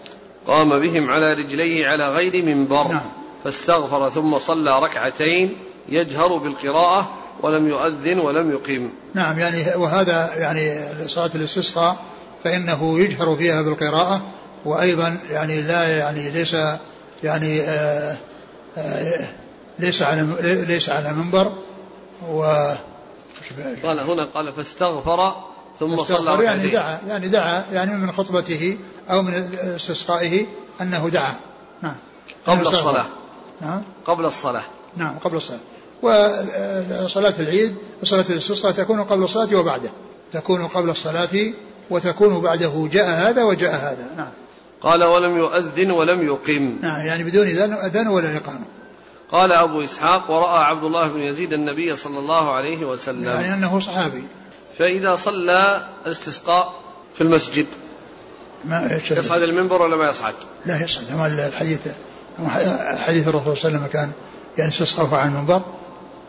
قام 0.46 0.78
بهم 0.78 1.10
على 1.10 1.32
رجليه 1.32 1.88
على 1.88 2.08
غير 2.08 2.44
منبر 2.44 2.88
نعم 2.88 3.00
فاستغفر 3.44 4.10
ثم 4.10 4.38
صلى 4.38 4.78
ركعتين 4.78 5.58
يجهر 5.88 6.36
بالقراءة 6.36 7.10
ولم 7.42 7.68
يؤذن 7.68 8.18
ولم 8.18 8.50
يقيم 8.50 8.92
نعم 9.14 9.38
يعني 9.38 9.74
وهذا 9.74 10.34
يعني 10.36 10.78
صلاة 11.08 11.30
الاستسقاء 11.34 11.96
فإنه 12.44 12.98
يجهر 13.00 13.36
فيها 13.36 13.62
بالقراءة 13.62 14.22
وأيضا 14.64 15.18
يعني 15.30 15.62
لا 15.62 15.98
يعني 15.98 16.30
ليس 16.30 16.56
يعني 17.22 17.60
آآ 17.60 18.16
آآ 18.78 19.26
ليس 19.78 20.02
على 20.02 20.28
ليس 20.68 20.90
على 20.90 21.12
منبر 21.12 21.52
و 22.30 22.42
قال 23.84 24.00
هنا 24.00 24.24
قال 24.24 24.52
فاستغفر 24.52 25.34
ثم 25.80 26.04
صلى 26.04 26.34
ركعتين 26.34 26.46
يعني 26.46 26.68
دعا 26.68 27.00
يعني 27.08 27.28
دعا 27.28 27.64
يعني 27.72 27.96
من 27.96 28.12
خطبته 28.12 28.78
أو 29.10 29.22
من 29.22 29.34
استسقائه 29.34 30.46
أنه 30.80 31.08
دعا. 31.08 31.34
نعم. 31.82 31.94
قبل 32.46 32.66
الصلاة. 32.66 33.04
نعم. 33.60 33.82
قبل 34.06 34.24
الصلاة. 34.24 34.64
نعم 34.96 35.18
قبل 35.18 35.36
الصلاة. 35.36 35.60
وصلاة 37.04 37.34
العيد 37.38 37.74
وصلاة 38.02 38.24
الاستسقاء 38.30 38.72
تكون 38.72 39.04
قبل 39.04 39.22
الصلاة 39.22 39.56
وبعده. 39.56 39.90
تكون 40.32 40.66
قبل 40.66 40.90
الصلاة 40.90 41.52
وتكون 41.90 42.40
بعده. 42.40 42.88
جاء 42.92 43.08
هذا 43.08 43.44
وجاء 43.44 43.74
هذا. 43.74 44.06
نعم. 44.16 44.30
قال 44.80 45.04
ولم 45.04 45.36
يؤذن 45.36 45.90
ولم 45.90 46.26
يقم. 46.26 46.78
نعم 46.82 47.06
يعني 47.06 47.24
بدون 47.24 47.46
أذان 47.46 48.08
ولا 48.08 48.36
إقامة. 48.36 48.64
قال 49.32 49.52
أبو 49.52 49.84
إسحاق 49.84 50.30
ورأى 50.30 50.64
عبد 50.64 50.84
الله 50.84 51.08
بن 51.08 51.20
يزيد 51.20 51.52
النبي 51.52 51.96
صلى 51.96 52.18
الله 52.18 52.52
عليه 52.52 52.84
وسلم. 52.84 53.24
يعني 53.24 53.54
أنه 53.54 53.80
صحابي. 53.80 54.24
فإذا 54.78 55.16
صلى 55.16 55.88
الاستسقاء 56.06 56.74
في 57.14 57.20
المسجد. 57.20 57.66
ما 58.64 59.00
يصعد 59.10 59.42
المنبر 59.42 59.82
ولا 59.82 59.96
ما 59.96 60.10
يصعد؟ 60.10 60.34
لا 60.66 60.84
يصعد 60.84 61.12
ما 61.12 61.26
الحديث 61.48 61.80
حديث 63.06 63.28
الرسول 63.28 63.56
صلى 63.56 63.68
الله 63.68 63.78
عليه 63.80 63.86
وسلم 63.86 63.86
كان 63.86 64.10
يعني 64.58 64.70
استسقى 64.70 65.16
على 65.16 65.28
المنبر. 65.28 65.62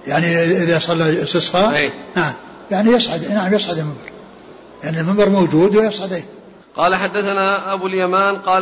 يعني 0.07 0.43
إذا 0.43 0.79
صلى 0.79 1.23
استسقاء 1.23 1.91
نعم. 2.15 2.33
يعني 2.71 2.91
يصعد 2.91 3.31
نعم 3.31 3.53
يصعد 3.53 3.77
المنبر. 3.77 4.11
يعني 4.83 4.99
المنبر 4.99 5.29
موجود 5.29 5.75
ويصعد 5.75 6.13
أيه 6.13 6.25
قال 6.75 6.95
حدثنا 6.95 7.73
أبو 7.73 7.87
اليمان 7.87 8.35
قال 8.35 8.61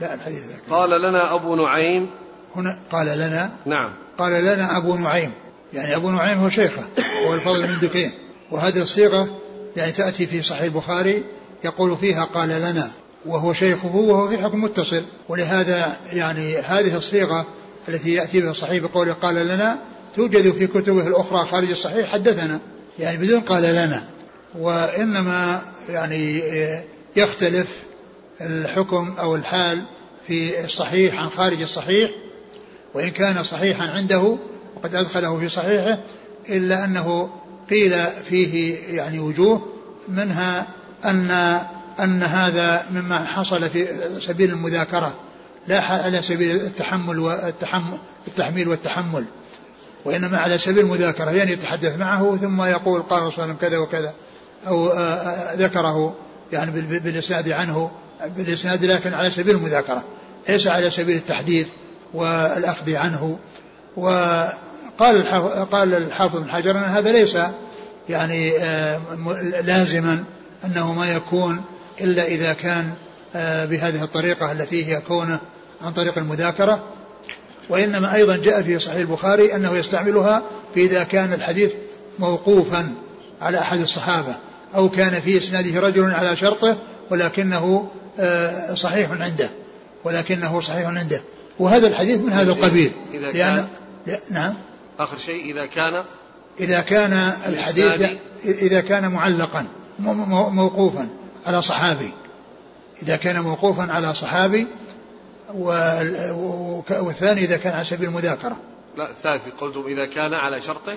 لا 0.00 0.14
الحديث 0.14 0.44
ذاك. 0.44 0.62
قال 0.70 0.90
لنا 0.90 1.34
أبو 1.34 1.54
نعيم. 1.54 2.10
هنا 2.56 2.78
قال 2.92 3.06
لنا 3.06 3.50
نعم. 3.66 3.90
قال 4.18 4.44
لنا 4.44 4.76
أبو 4.76 4.96
نعيم. 4.96 5.32
يعني 5.72 5.96
أبو 5.96 6.10
نعيم 6.10 6.38
هو 6.38 6.48
شيخه 6.48 6.82
هو 7.26 7.34
الفضل 7.34 7.66
بن 7.66 7.78
دكين 7.82 8.12
وهذه 8.54 8.82
الصيغة 8.82 9.28
يعني 9.76 9.92
تأتي 9.92 10.26
في 10.26 10.42
صحيح 10.42 10.62
البخاري 10.62 11.22
يقول 11.64 11.96
فيها 11.96 12.24
قال 12.24 12.48
لنا 12.48 12.90
وهو 13.26 13.52
شيخه 13.52 13.96
وهو 13.96 14.28
في 14.28 14.38
حكم 14.38 14.64
متصل. 14.64 15.02
ولهذا 15.28 15.96
يعني 16.12 16.56
هذه 16.56 16.96
الصيغة 16.96 17.46
التي 17.88 18.14
يأتي 18.14 18.40
بها 18.40 18.50
الصحيح 18.50 18.82
بقوله 18.82 19.12
قال 19.12 19.34
لنا 19.34 19.78
توجد 20.16 20.52
في 20.52 20.66
كتبه 20.66 21.06
الأخرى 21.06 21.46
خارج 21.46 21.70
الصحيح 21.70 22.12
حدثنا. 22.12 22.60
يعني 22.98 23.16
بدون 23.16 23.40
قال 23.40 23.62
لنا. 23.62 24.04
وإنما 24.58 25.62
يعني 25.88 26.42
يختلف 27.16 27.82
الحكم 28.40 29.14
أو 29.18 29.36
الحال 29.36 29.84
في 30.26 30.64
الصحيح 30.64 31.20
عن 31.20 31.28
خارج 31.28 31.62
الصحيح. 31.62 32.10
وإن 32.94 33.08
كان 33.08 33.42
صحيحا 33.42 33.84
عنده 33.84 34.36
وقد 34.76 34.94
أدخله 34.94 35.38
في 35.38 35.48
صحيحه 35.48 35.98
إلا 36.48 36.84
أنه 36.84 37.30
قيل 37.70 38.06
فيه 38.28 38.76
يعني 38.96 39.18
وجوه 39.18 39.66
منها 40.08 40.66
أن 41.04 41.30
أن 42.00 42.22
هذا 42.22 42.86
مما 42.90 43.24
حصل 43.24 43.70
في 43.70 43.86
سبيل 44.20 44.50
المذاكرة 44.50 45.14
لا 45.66 45.80
على 45.80 46.22
سبيل 46.22 46.56
التحمل 46.56 47.18
والتحمل 47.18 47.98
التحميل 48.28 48.68
والتحمل 48.68 49.24
وإنما 50.04 50.38
على 50.38 50.58
سبيل 50.58 50.78
المذاكرة 50.78 51.30
يعني 51.30 51.52
يتحدث 51.52 51.98
معه 51.98 52.36
ثم 52.36 52.62
يقول 52.62 53.02
قال 53.02 53.22
الرسول 53.22 53.44
صلى 53.44 53.54
كذا 53.60 53.78
وكذا 53.78 54.14
أو 54.66 54.92
ذكره 55.56 56.14
يعني 56.52 56.70
بالإسناد 56.98 57.48
عنه 57.48 57.90
بالإسناد 58.36 58.84
لكن 58.84 59.14
على 59.14 59.30
سبيل 59.30 59.56
المذاكرة 59.56 60.04
ليس 60.48 60.66
على 60.66 60.90
سبيل 60.90 61.16
التحديث 61.16 61.66
والأخذ 62.14 62.94
عنه 62.94 63.38
وقال 63.96 64.52
قال 64.98 65.94
الحافظ 65.94 66.40
بن 66.40 66.50
حجر 66.50 66.70
أن 66.70 66.82
هذا 66.82 67.12
ليس 67.12 67.36
يعني 68.08 68.52
لازما 69.62 70.24
أنه 70.64 70.92
ما 70.92 71.14
يكون 71.14 71.60
إلا 72.00 72.26
إذا 72.26 72.52
كان 72.52 72.90
بهذه 73.34 74.04
الطريقة 74.04 74.52
التي 74.52 74.86
هي 74.86 75.00
كونه 75.00 75.40
عن 75.84 75.92
طريق 75.92 76.18
المذاكرة. 76.18 76.82
وإنما 77.68 78.14
أيضا 78.14 78.36
جاء 78.36 78.62
في 78.62 78.78
صحيح 78.78 78.96
البخاري 78.96 79.56
أنه 79.56 79.76
يستعملها 79.76 80.42
في 80.74 80.84
إذا 80.84 81.02
كان 81.02 81.32
الحديث 81.32 81.72
موقوفا 82.18 82.94
على 83.40 83.58
أحد 83.58 83.80
الصحابة 83.80 84.34
أو 84.74 84.88
كان 84.88 85.20
في 85.20 85.38
إسناده 85.38 85.80
رجل 85.80 86.10
على 86.10 86.36
شرطه 86.36 86.76
ولكنه 87.10 87.88
آه، 88.18 88.74
صحيح 88.74 89.10
عنده 89.10 89.50
ولكنه 90.04 90.60
صحيح 90.60 90.86
عنده. 90.88 91.20
وهذا 91.58 91.86
الحديث 91.86 92.20
من 92.20 92.32
هذا 92.32 92.52
القبيل. 92.52 92.92
إذا 93.14 93.32
كان 93.32 93.66
نعم. 94.30 94.54
آخر 94.98 95.18
شيء 95.18 95.52
إذا 95.52 95.66
كان 95.66 96.04
إذا 96.60 96.80
كان 96.80 97.12
الحديث 97.46 98.18
إذا 98.44 98.80
كان 98.80 99.12
معلقا 99.12 99.66
موقوفا 99.98 101.08
على 101.46 101.62
صحابي. 101.62 102.10
إذا 103.02 103.16
كان 103.16 103.40
موقوفا 103.40 103.92
على 103.92 104.14
صحابي 104.14 104.66
والثاني 106.90 107.44
إذا 107.44 107.56
كان 107.56 107.72
على 107.72 107.84
سبيل 107.84 108.08
المذاكرة. 108.08 108.56
لا 108.96 109.10
الثالث 109.10 109.48
قلتم 109.60 109.86
إذا 109.86 110.06
كان 110.06 110.34
على 110.34 110.60
شرطه؟ 110.60 110.94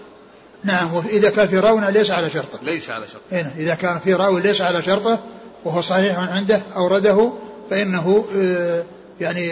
نعم 0.64 0.93
وإذا 0.93 1.30
كان 1.30 1.48
في 1.48 1.60
راوي 1.60 1.91
ليس 1.91 2.12
على 2.12 2.30
شرطه. 2.30 2.60
ليس 2.62 2.89
على 2.89 3.08
شرطه. 3.08 3.24
هنا 3.32 3.54
إذا 3.58 3.76
كان 3.76 4.00
في 4.00 4.14
راوي 4.14 4.41
ليس 4.41 4.62
على 4.62 4.82
شرطه 4.82 5.20
وهو 5.66 5.82
صحيح 5.82 6.18
عنده 6.18 6.62
أورده 6.76 7.32
فإنه 7.70 8.26
آه، 8.36 8.84
يعني 9.22 9.48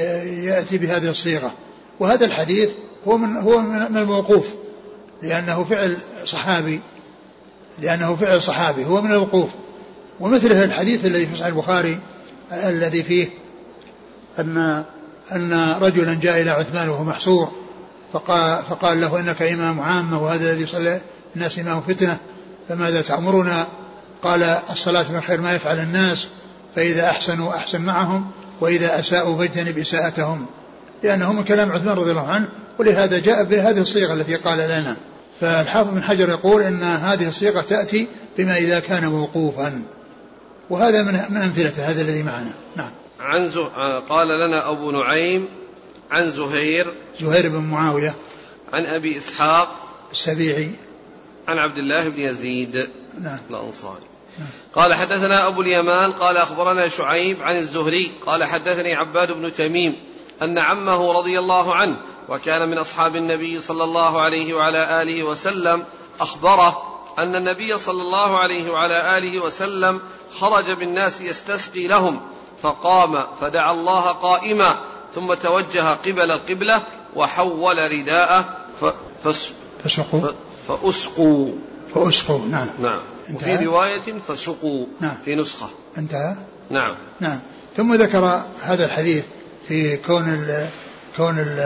يأتي 0.45 0.77
بهذه 0.77 1.09
الصيغة. 1.09 1.53
وهذا 1.99 2.25
الحديث 2.25 2.69
هو 3.07 3.17
من 3.17 3.37
هو 3.37 3.61
من 3.61 3.97
الموقوف 3.97 4.47
لأنه 5.21 5.63
فعل 5.63 5.97
صحابي 6.25 6.81
لأنه 7.79 8.15
فعل 8.15 8.41
صحابي 8.41 8.85
هو 8.85 9.01
من 9.01 9.11
الوقوف 9.11 9.49
ومثله 10.19 10.63
الحديث 10.63 11.05
الذي 11.05 11.27
في 11.27 11.35
صحيح 11.35 11.47
البخاري 11.47 11.99
الذي 12.51 13.03
فيه 13.03 13.29
أن 14.39 14.83
أن 15.31 15.75
رجلا 15.81 16.13
جاء 16.13 16.41
إلى 16.41 16.51
عثمان 16.51 16.89
وهو 16.89 17.03
محصور 17.03 17.51
فقال, 18.13 18.63
فقال 18.69 19.01
له 19.01 19.19
إنك 19.19 19.41
إمام 19.41 19.79
عامة 19.79 20.23
وهذا 20.23 20.51
الذي 20.51 20.65
صلى 20.65 21.01
الناس 21.35 21.59
إمام 21.59 21.81
فتنة 21.81 22.17
فماذا 22.69 23.01
تأمرنا؟ 23.01 23.67
قال 24.21 24.43
الصلاة 24.43 25.11
من 25.11 25.21
خير 25.21 25.41
ما 25.41 25.55
يفعل 25.55 25.79
الناس 25.79 26.27
فإذا 26.75 27.09
أحسنوا 27.09 27.55
أحسن 27.55 27.81
معهم 27.81 28.31
وإذا 28.61 28.99
أساءوا 28.99 29.37
فاجتنب 29.37 29.77
إساءتهم. 29.77 30.45
لأنه 31.03 31.33
من 31.33 31.43
كلام 31.43 31.71
عثمان 31.71 31.97
رضي 31.97 32.11
الله 32.11 32.27
عنه 32.27 32.47
ولهذا 32.79 33.19
جاء 33.19 33.43
بهذه 33.43 33.79
الصيغة 33.79 34.13
التي 34.13 34.35
قال 34.35 34.57
لنا. 34.57 34.95
فالحافظ 35.41 35.89
بن 35.89 36.03
حجر 36.03 36.29
يقول 36.29 36.61
أن 36.61 36.83
هذه 36.83 37.27
الصيغة 37.27 37.61
تأتي 37.61 38.07
بما 38.37 38.57
إذا 38.57 38.79
كان 38.79 39.07
موقوفا. 39.07 39.81
وهذا 40.69 41.03
من 41.03 41.13
من 41.29 41.41
أمثلته 41.41 41.89
هذا 41.89 42.01
الذي 42.01 42.23
معنا. 42.23 42.53
نعم. 42.75 42.91
عن 43.19 43.49
قال 44.09 44.27
لنا 44.27 44.71
أبو 44.71 44.91
نعيم 44.91 45.47
عن 46.11 46.31
زهير 46.31 46.87
زهير 47.21 47.49
بن 47.49 47.57
معاوية 47.57 48.15
عن 48.73 48.85
أبي 48.85 49.17
إسحاق 49.17 49.69
السبيعي. 50.11 50.71
عن 51.47 51.59
عبد 51.59 51.77
الله 51.77 52.09
بن 52.09 52.19
يزيد 52.19 52.87
نعم. 53.21 53.37
الأنصاري. 53.49 54.03
نعم. 54.39 54.47
قال 54.73 54.93
حدثنا 54.93 55.47
أبو 55.47 55.61
اليمان 55.61 56.11
قال 56.11 56.37
أخبرنا 56.37 56.87
شعيب 56.87 57.41
عن 57.41 57.57
الزهري 57.57 58.11
قال 58.25 58.43
حدثني 58.43 58.93
عباد 58.93 59.31
بن 59.31 59.53
تميم 59.53 59.95
أن 60.41 60.57
عمه 60.57 61.11
رضي 61.11 61.39
الله 61.39 61.75
عنه 61.75 61.97
وكان 62.29 62.69
من 62.69 62.77
أصحاب 62.77 63.15
النبي 63.15 63.61
صلى 63.61 63.83
الله 63.83 64.21
عليه 64.21 64.53
وعلى 64.53 65.01
آله 65.01 65.23
وسلم 65.23 65.83
أخبره 66.19 66.95
أن 67.19 67.35
النبي 67.35 67.77
صلى 67.77 68.01
الله 68.01 68.37
عليه 68.37 68.71
وعلى 68.71 69.17
آله 69.17 69.39
وسلم 69.39 69.99
خرج 70.39 70.71
بالناس 70.71 71.21
يستسقي 71.21 71.87
لهم 71.87 72.21
فقام 72.61 73.23
فدعا 73.41 73.71
الله 73.71 74.01
قائما 74.01 74.75
ثم 75.13 75.33
توجه 75.33 75.93
قبل 75.93 76.31
القبلة 76.31 76.81
وحول 77.15 77.91
رداءه 77.91 78.57
فس 79.23 79.51
فسقوا. 79.83 80.31
فأسقوا. 80.67 81.51
فأسقوا 81.95 82.39
نعم. 82.39 82.67
نعم. 82.79 82.99
وفي 83.33 83.55
رواية 83.55 84.19
فسقوا 84.27 84.85
نعم. 84.99 85.17
في 85.25 85.35
نسخة. 85.35 85.69
انتهى. 85.97 86.35
نعم. 86.69 86.95
نعم. 87.19 87.39
ثم 87.77 87.93
ذكر 87.93 88.41
هذا 88.61 88.85
الحديث 88.85 89.25
في 89.67 89.97
كون 89.97 90.33
ال 90.33 90.67
كون 91.17 91.39
ال 91.39 91.59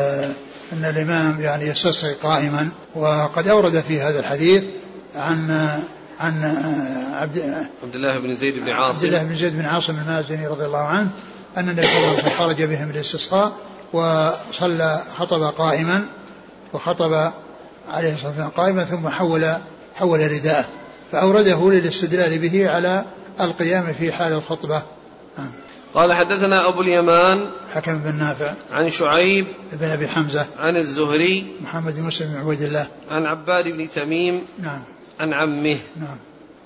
أن 0.73 0.85
الإمام 0.85 1.41
يعني 1.41 1.65
يستسقي 1.65 2.13
قائما. 2.13 2.69
وقد 2.95 3.47
أورد 3.47 3.81
في 3.81 4.01
هذا 4.01 4.19
الحديث 4.19 4.63
عن 5.15 5.69
عن 6.19 6.43
عبد 7.13 7.65
عبد 7.83 7.95
الله 7.95 8.19
بن 8.19 8.35
زيد 8.35 8.59
بن 8.59 8.69
عاصم. 8.69 8.97
عبد 8.97 9.03
الله 9.03 9.23
بن 9.23 9.35
زيد 9.35 9.53
بن 9.57 9.65
عاصم 9.65 9.95
المازني 9.95 10.47
رضي 10.47 10.65
الله 10.65 10.79
عنه 10.79 11.09
أن 11.57 11.69
النبي 11.69 11.87
صلى 11.87 11.97
الله 11.97 12.07
عليه 12.07 12.17
وسلم 12.17 12.29
خرج 12.29 12.63
بهم 12.63 12.89
الاستسقاء 12.89 13.51
وصلى 13.93 15.03
خطب 15.17 15.43
قائما 15.43 16.05
وخطب 16.73 17.31
عليه 17.89 18.13
الصلاة 18.13 18.29
والسلام 18.29 18.49
قائما 18.49 18.83
ثم 18.83 19.09
حول 19.09 19.53
حول 19.95 20.31
رداءه. 20.31 20.65
فأورده 21.11 21.71
للاستدلال 21.71 22.39
به 22.39 22.69
على 22.69 23.05
القيام 23.41 23.93
في 23.93 24.11
حال 24.11 24.33
الخطبة. 24.33 24.81
قال 25.93 26.13
حدثنا 26.13 26.67
أبو 26.67 26.81
اليمان 26.81 27.49
حكم 27.73 27.99
بن 27.99 28.15
نافع 28.15 28.53
عن 28.71 28.89
شعيب 28.89 29.47
بن 29.71 29.89
أبي 29.89 30.07
حمزة 30.07 30.47
عن 30.59 30.77
الزهري 30.77 31.53
محمد 31.61 31.95
بن 31.95 32.03
مسلم 32.03 32.33
بن 32.33 32.39
عبيد 32.39 32.61
الله 32.61 32.87
عن 33.11 33.25
عباد 33.25 33.67
بن 33.67 33.89
تميم 33.89 34.45
نعم. 34.59 34.83
عن 35.19 35.33
عمه. 35.33 35.77
نعم. 35.95 36.17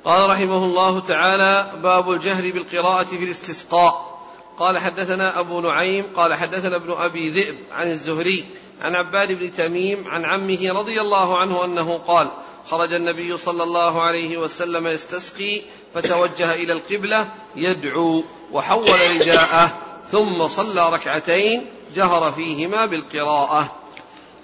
قال 0.06 0.30
رحمه 0.30 0.66
الله 0.66 1.00
تعالى 1.00 1.72
باب 1.84 2.12
الجهر 2.12 2.52
بالقراءة 2.52 3.04
في 3.04 3.24
الاستسقاء. 3.24 4.14
قال 4.60 4.78
حدثنا 4.78 5.40
أبو 5.40 5.62
نعيم 5.62 6.06
قال 6.16 6.34
حدثنا 6.34 6.76
ابن 6.76 6.92
أبي 6.92 7.30
ذئب 7.30 7.56
عن 7.72 7.92
الزهري 7.92 8.46
عن 8.82 8.96
عباد 8.96 9.32
بن 9.32 9.52
تميم 9.52 10.08
عن 10.08 10.26
عمه 10.26 10.72
رضي 10.72 11.02
الله 11.02 11.38
عنه 11.38 11.66
أنه 11.66 11.98
قال 11.98 12.32
خرج 12.70 12.94
النبي 12.94 13.38
صلى 13.38 13.64
الله 13.64 14.02
عليه 14.02 14.38
وسلم 14.38 14.88
يستسقي 14.88 15.62
فتوجه 15.94 16.54
إلى 16.54 16.74
القبلة 16.74 17.28
يدعو. 17.56 18.24
وحول 18.54 18.90
رداءه 18.90 19.74
ثم 20.12 20.48
صلى 20.48 20.90
ركعتين 20.90 21.66
جهر 21.96 22.32
فيهما 22.32 22.86
بالقراءة. 22.86 23.76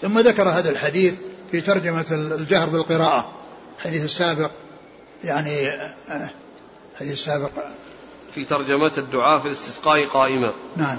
ثم 0.01 0.19
ذكر 0.19 0.49
هذا 0.49 0.69
الحديث 0.69 1.13
في 1.51 1.61
ترجمة 1.61 2.05
الجهر 2.11 2.69
بالقراءة 2.69 3.31
الحديث 3.77 4.05
السابق 4.05 4.51
يعني 5.23 5.69
الحديث 6.93 7.13
السابق. 7.13 7.51
في 8.35 8.45
ترجمة 8.45 8.91
الدعاء 8.97 9.39
في 9.39 9.47
الاستسقاء 9.47 10.05
قائمة 10.05 10.51
نعم. 10.77 10.97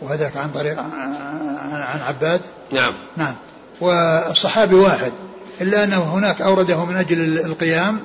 وهذاك 0.00 0.36
عن 0.36 0.50
طريق 0.50 0.78
عن 0.78 2.00
عباد؟ 2.00 2.40
نعم. 2.72 2.94
نعم. 3.16 3.34
والصحابي 3.80 4.74
واحد 4.74 5.12
إلا 5.60 5.84
أنه 5.84 6.02
هناك 6.02 6.42
أورده 6.42 6.84
من 6.84 6.96
أجل 6.96 7.38
القيام 7.38 8.00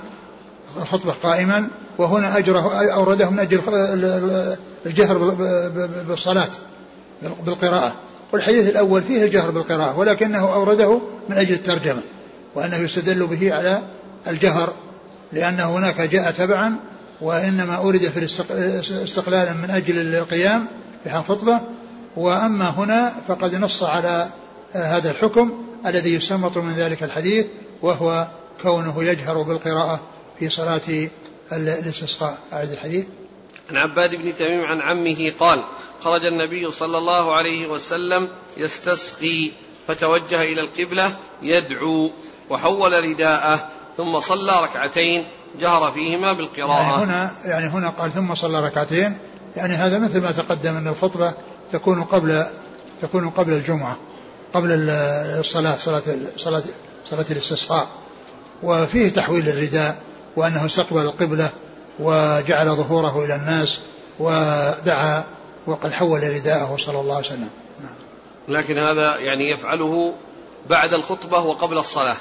الخطبة 0.77 1.13
قائما 1.23 1.69
وهنا 1.97 2.37
أجره 2.37 2.93
أورده 2.93 3.29
من 3.29 3.39
أجل 3.39 3.61
الجهر 4.85 5.17
بالصلاة 6.07 6.49
بالقراءة. 7.45 7.95
والحديث 8.33 8.69
الأول 8.69 9.03
فيه 9.03 9.23
الجهر 9.23 9.51
بالقراءة 9.51 9.99
ولكنه 9.99 10.53
أورده 10.53 10.99
من 11.29 11.37
أجل 11.37 11.53
الترجمة 11.53 12.01
وأنه 12.55 12.77
يستدل 12.77 13.27
به 13.27 13.53
على 13.53 13.81
الجهر 14.27 14.73
لأن 15.31 15.59
هناك 15.59 16.01
جاء 16.01 16.31
تبعا 16.31 16.75
وإنما 17.21 17.75
أورد 17.75 17.99
في 17.99 18.25
استقلالا 19.03 19.53
من 19.53 19.71
أجل 19.71 20.15
القيام 20.15 20.67
في 21.03 21.19
الخطبة. 21.19 21.59
وأما 22.17 22.69
هنا 22.69 23.13
فقد 23.27 23.55
نص 23.55 23.83
على 23.83 24.27
هذا 24.73 25.11
الحكم 25.11 25.51
الذي 25.85 26.13
يستنبط 26.13 26.57
من 26.57 26.73
ذلك 26.73 27.03
الحديث 27.03 27.45
وهو 27.81 28.27
كونه 28.63 29.03
يجهر 29.03 29.41
بالقراءة 29.41 29.99
في 30.39 30.49
صلاة 30.49 31.09
الاستسقاء 31.51 32.37
أعد 32.53 32.71
الحديث. 32.71 33.05
عن 33.69 33.77
عباد 33.77 34.15
بن 34.15 34.35
تميم 34.35 34.65
عن 34.65 34.81
عمه 34.81 35.31
قال 35.39 35.63
خرج 36.01 36.21
النبي 36.25 36.71
صلى 36.71 36.97
الله 36.97 37.35
عليه 37.35 37.67
وسلم 37.67 38.29
يستسقي 38.57 39.51
فتوجه 39.87 40.41
إلى 40.41 40.61
القبلة 40.61 41.15
يدعو 41.41 42.11
وحول 42.49 43.03
رداءه 43.03 43.69
ثم 43.97 44.19
صلى 44.19 44.63
ركعتين 44.63 45.27
جهر 45.59 45.91
فيهما 45.91 46.33
بالقراءة. 46.33 46.81
يعني 46.81 47.03
هنا 47.03 47.31
يعني 47.45 47.67
هنا 47.67 47.89
قال 47.89 48.11
ثم 48.11 48.35
صلى 48.35 48.61
ركعتين. 48.61 49.17
يعني 49.55 49.73
هذا 49.73 49.99
مثل 49.99 50.21
ما 50.21 50.31
تقدم 50.31 50.77
أن 50.77 50.87
الخطبة 50.87 51.33
تكون 51.71 52.03
قبل 52.03 52.45
تكون 53.01 53.29
قبل 53.29 53.53
الجمعة 53.53 53.97
قبل 54.53 54.69
الصلاة 54.71 55.75
صلاة 55.75 56.03
صلاة 56.37 56.63
صلاة 57.09 57.25
الاستسقاء 57.31 57.87
وفيه 58.63 59.09
تحويل 59.09 59.49
الرداء. 59.49 59.97
وأنه 60.38 60.65
استقبل 60.65 61.01
القبلة 61.01 61.49
وجعل 61.99 62.75
ظهوره 62.75 63.25
إلى 63.25 63.35
الناس 63.35 63.79
ودعا 64.19 65.23
وقد 65.67 65.91
حول 65.91 66.23
رداءه 66.35 66.77
صلى 66.79 66.99
الله 66.99 67.15
عليه 67.15 67.25
وسلم. 67.25 67.49
نعم. 67.83 67.95
لكن 68.47 68.77
هذا 68.77 69.17
يعني 69.17 69.51
يفعله 69.51 70.13
بعد 70.69 70.93
الخطبة 70.93 71.39
وقبل 71.39 71.77
الصلاة. 71.77 72.15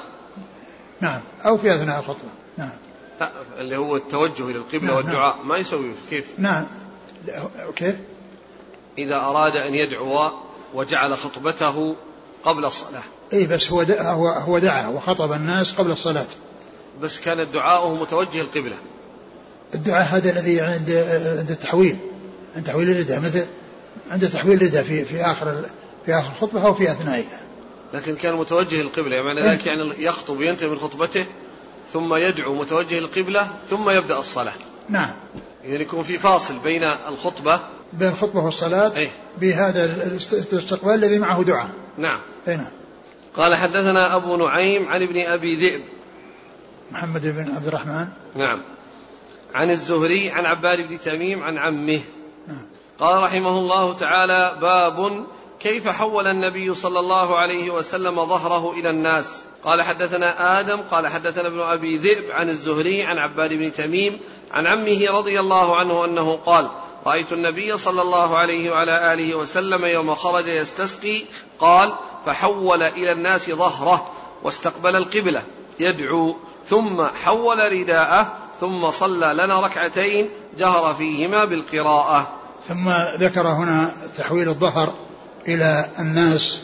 نعم. 1.01 1.21
أو 1.45 1.57
في 1.57 1.75
أثناء 1.75 1.99
الخطبة. 1.99 2.29
نعم. 2.57 2.69
لا 3.19 3.29
اللي 3.57 3.77
هو 3.77 3.95
التوجه 3.95 4.49
إلى 4.49 4.57
القبلة 4.57 4.87
نعم 4.87 4.95
والدعاء. 4.95 5.35
نعم. 5.37 5.47
ما 5.47 5.57
يسوي؟ 5.57 5.93
كيف؟ 6.09 6.25
نعم. 6.37 6.65
كيف 7.75 7.95
إذا 8.97 9.15
أراد 9.15 9.51
أن 9.51 9.73
يدعو 9.73 10.31
وجعل 10.73 11.17
خطبته 11.17 11.95
قبل 12.43 12.65
الصلاة. 12.65 13.03
اي 13.33 13.47
بس 13.47 13.71
هو 13.71 13.83
دعا 13.83 14.11
هو 14.11 14.27
هو 14.27 14.59
دعا 14.59 14.87
وخطب 14.87 15.33
الناس 15.33 15.73
قبل 15.73 15.91
الصلاة. 15.91 16.27
بس 17.01 17.19
كان 17.19 17.51
دعاؤه 17.51 18.01
متوجه 18.01 18.41
القبلة 18.41 18.75
الدعاء 19.75 20.07
هذا 20.15 20.29
الذي 20.31 20.61
عند 20.61 20.91
عند 21.39 21.51
التحويل 21.51 21.97
عند 22.55 22.65
تحويل 22.65 22.89
الرداء 22.89 23.19
مثل 23.19 23.45
عند 24.11 24.29
تحويل 24.29 24.61
الرداء 24.61 24.83
في 24.83 25.05
في 25.05 25.21
آخر 25.21 25.65
في 26.05 26.13
آخر 26.13 26.29
الخطبه 26.29 26.65
أو 26.65 26.73
في 26.73 26.91
أثنائها. 26.91 27.41
لكن 27.93 28.15
كان 28.15 28.35
متوجه 28.35 28.81
القبلة 28.81 29.15
يعني 29.15 29.41
ذلك 29.41 29.65
يعني 29.65 30.03
يخطب 30.03 30.41
ينتهي 30.41 30.69
من 30.69 30.79
خطبته 30.79 31.25
ثم 31.93 32.15
يدعو 32.15 32.53
متوجه 32.53 32.97
القبلة 32.99 33.47
ثم 33.69 33.89
يبدأ 33.89 34.17
الصلاة. 34.17 34.53
نعم. 34.89 35.11
يعني 35.63 35.81
يكون 35.81 36.03
في 36.03 36.17
فاصل 36.17 36.59
بين 36.59 36.81
الخطبة 37.07 37.59
بين 37.93 38.09
الخطبة 38.09 38.45
والصلاة 38.45 38.93
إيه؟ 38.97 39.09
بهذا 39.37 39.85
الاستقبال 40.53 40.93
الذي 40.93 41.19
معه 41.19 41.43
دعاء. 41.43 41.69
نعم. 41.97 42.19
اي 42.47 42.57
نعم. 42.57 42.71
قال 43.35 43.55
حدثنا 43.55 44.15
أبو 44.15 44.37
نعيم 44.37 44.87
عن 44.87 45.01
ابن 45.01 45.19
أبي 45.19 45.55
ذئب. 45.55 45.83
محمد 46.91 47.21
بن 47.21 47.55
عبد 47.55 47.67
الرحمن. 47.67 48.07
نعم. 48.35 48.61
عن 49.55 49.69
الزهري 49.69 50.29
عن 50.29 50.45
عباد 50.45 50.87
بن 50.87 50.99
تميم 50.99 51.43
عن 51.43 51.57
عمه. 51.57 51.99
قال 52.99 53.23
رحمه 53.23 53.59
الله 53.59 53.93
تعالى 53.93 54.57
باب 54.61 55.25
كيف 55.59 55.87
حول 55.87 56.27
النبي 56.27 56.73
صلى 56.73 56.99
الله 56.99 57.37
عليه 57.37 57.69
وسلم 57.69 58.25
ظهره 58.25 58.71
إلى 58.71 58.89
الناس. 58.89 59.43
قال 59.63 59.81
حدثنا 59.81 60.59
آدم 60.59 60.77
قال 60.91 61.07
حدثنا 61.07 61.47
ابن 61.47 61.61
أبي 61.61 61.97
ذئب 61.97 62.31
عن 62.31 62.49
الزهري 62.49 63.03
عن 63.03 63.17
عباد 63.17 63.53
بن 63.53 63.73
تميم 63.73 64.19
عن 64.51 64.67
عمه 64.67 65.07
رضي 65.09 65.39
الله 65.39 65.75
عنه 65.75 66.05
أنه 66.05 66.39
قال 66.45 66.69
رأيت 67.05 67.33
النبي 67.33 67.77
صلى 67.77 68.01
الله 68.01 68.37
عليه 68.37 68.71
وعلى 68.71 69.13
آله 69.13 69.35
وسلم 69.35 69.85
يوم 69.85 70.15
خرج 70.15 70.47
يستسقي. 70.47 71.25
قال 71.59 71.93
فحول 72.25 72.83
إلى 72.83 73.11
الناس 73.11 73.49
ظهره 73.49 74.11
واستقبل 74.43 74.95
القبلة 74.95 75.43
يدعو. 75.79 76.37
ثم 76.69 77.05
حول 77.05 77.71
رداءه 77.71 78.33
ثم 78.59 78.91
صلى 78.91 79.33
لنا 79.33 79.59
ركعتين 79.59 80.29
جهر 80.59 80.93
فيهما 80.93 81.45
بالقراءة. 81.45 82.27
ثم 82.67 82.89
ذكر 83.19 83.47
هنا 83.47 83.91
تحويل 84.17 84.49
الظهر 84.49 84.93
إلى 85.47 85.85
الناس 85.99 86.61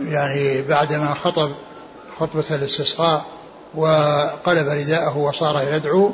يعني 0.00 0.62
بعدما 0.62 1.14
خطب 1.14 1.52
خطبة 2.18 2.44
الاستسقاء 2.50 3.24
وقلب 3.74 4.68
رداءه 4.68 5.16
وصار 5.16 5.74
يدعو 5.74 6.12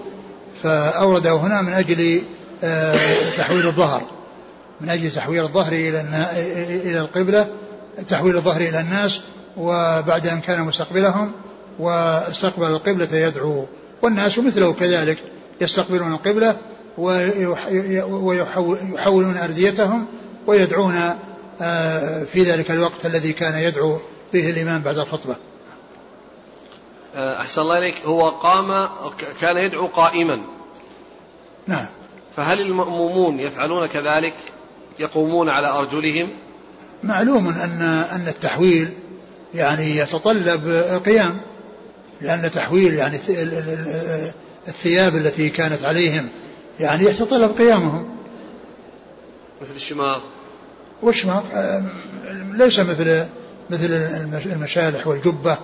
فأورده 0.63 1.33
هنا 1.33 1.63
من 1.63 1.73
أجل 1.73 2.23
آه، 2.65 2.97
تحويل 3.37 3.67
الظهر. 3.67 4.03
من 4.81 4.89
أجل 4.89 5.11
تحويل 5.11 5.43
الظهر 5.43 5.73
إلى 5.73 6.01
إلى 6.85 7.01
القبلة 7.01 7.49
تحويل 8.09 8.37
الظهر 8.37 8.61
إلى 8.61 8.81
الناس 8.81 9.21
وبعد 9.57 10.27
أن 10.27 10.41
كان 10.41 10.61
مستقبلهم 10.61 11.33
واستقبل 11.81 12.67
القبلة 12.67 13.17
يدعو 13.17 13.67
والناس 14.03 14.39
مثله 14.39 14.73
كذلك 14.73 15.19
يستقبلون 15.61 16.13
القبلة 16.13 16.57
ويحولون 18.09 19.37
أرديتهم 19.37 20.07
ويدعون 20.47 21.19
آه، 21.63 22.25
في 22.25 22.43
ذلك 22.43 22.71
الوقت 22.71 23.07
الذي 23.07 23.33
كان 23.33 23.55
يدعو 23.55 23.99
فيه 24.33 24.51
الإمام 24.51 24.83
بعد 24.83 24.99
الخطبة. 24.99 25.37
آه، 27.15 27.41
أحسن 27.41 27.63
الله 27.63 27.79
إليك. 27.79 27.95
هو 28.05 28.29
قام 28.29 28.89
كان 29.41 29.57
يدعو 29.57 29.87
قائما. 29.87 30.41
نعم. 31.67 31.87
فهل 32.37 32.59
المأمومون 32.59 33.41
يفعلون 33.41 33.87
كذلك؟ 33.87 34.35
يقومون 34.99 35.49
على 35.49 35.69
أرجلهم؟ 35.69 36.29
معلوم 37.03 37.49
أن 37.49 37.83
أن 38.13 38.29
التحويل 38.29 38.93
يعني 39.55 39.97
يتطلب 39.97 40.69
القيام. 40.69 41.41
لأن 42.23 42.51
تحويل 42.51 42.95
يعني 42.95 43.19
الثياب 44.69 45.17
التي 45.17 45.49
كانت 45.49 45.85
عليهم 45.85 46.29
يعني 46.81 47.05
يتطلب 47.05 47.59
قيامهم. 47.59 48.09
مثل 49.63 49.73
الشماغ. 49.77 50.21
والشماغ 51.03 51.43
ليس 52.53 52.81
مثل 52.81 53.27
مثل 53.71 53.87
المشالح 54.47 55.07
والجبة 55.07 55.59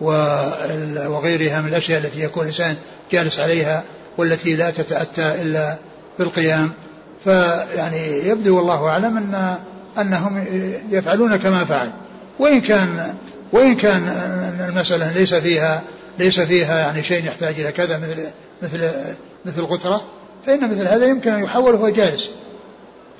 وغيرها 0.00 1.60
من 1.60 1.68
الأشياء 1.68 2.00
التي 2.00 2.22
يكون 2.22 2.42
الإنسان 2.42 2.76
جالس 3.12 3.40
عليها 3.40 3.84
والتي 4.18 4.56
لا 4.56 4.70
تتأتى 4.70 5.42
إلا 5.42 5.76
بالقيام. 6.18 6.72
فيعني 7.24 8.28
يبدو 8.28 8.56
والله 8.56 8.88
أعلم 8.88 9.16
أن 9.16 9.56
أنهم 9.98 10.44
يفعلون 10.90 11.36
كما 11.36 11.64
فعل. 11.64 11.90
وإن 12.38 12.60
كان 12.60 13.14
وإن 13.52 13.74
كان 13.74 14.08
المسألة 14.68 15.12
ليس 15.12 15.34
فيها 15.34 15.82
ليس 16.18 16.40
فيها 16.40 16.78
يعني 16.78 17.02
شيء 17.02 17.24
يحتاج 17.24 17.60
إلى 17.60 17.72
كذا 17.72 17.98
مثل 17.98 18.30
مثل 18.62 18.90
مثل 19.44 19.60
القطرة 19.60 20.04
فإن 20.46 20.70
مثل 20.70 20.86
هذا 20.86 21.06
يمكن 21.06 21.30
أن 21.30 21.44
يحول 21.44 21.74
وهو 21.74 21.88
جالس. 21.88 22.30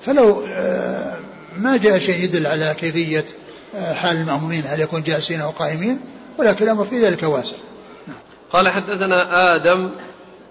فلو 0.07 0.45
آه، 0.47 1.19
ما 1.57 1.77
جاء 1.77 1.99
شيء 1.99 2.25
يدل 2.25 2.47
على 2.47 2.75
كيفية 2.79 3.25
آه، 3.75 3.95
حال 3.95 4.17
المأمومين 4.17 4.63
هل 4.67 4.81
يكون 4.81 5.03
جالسين 5.03 5.41
أو 5.41 5.51
قائمين 5.51 6.01
ولكن 6.39 6.65
الأمر 6.65 6.85
في 6.85 7.01
ذلك 7.01 7.23
واسع. 7.23 7.57
نعم. 8.07 8.17
قال 8.53 8.69
حدثنا 8.69 9.55
آدم 9.55 9.91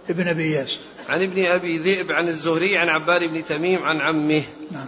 ابن 0.10 0.28
أبي 0.28 0.44
إياس. 0.44 0.78
عن 1.10 1.22
ابن 1.22 1.46
أبي 1.46 1.78
ذئب 1.78 2.12
عن 2.12 2.28
الزهري 2.28 2.78
عن 2.78 2.90
عبار 2.90 3.28
بن 3.28 3.46
تميم 3.46 3.84
عن 3.84 4.02
عمه. 4.02 4.44
نعم. 4.72 4.88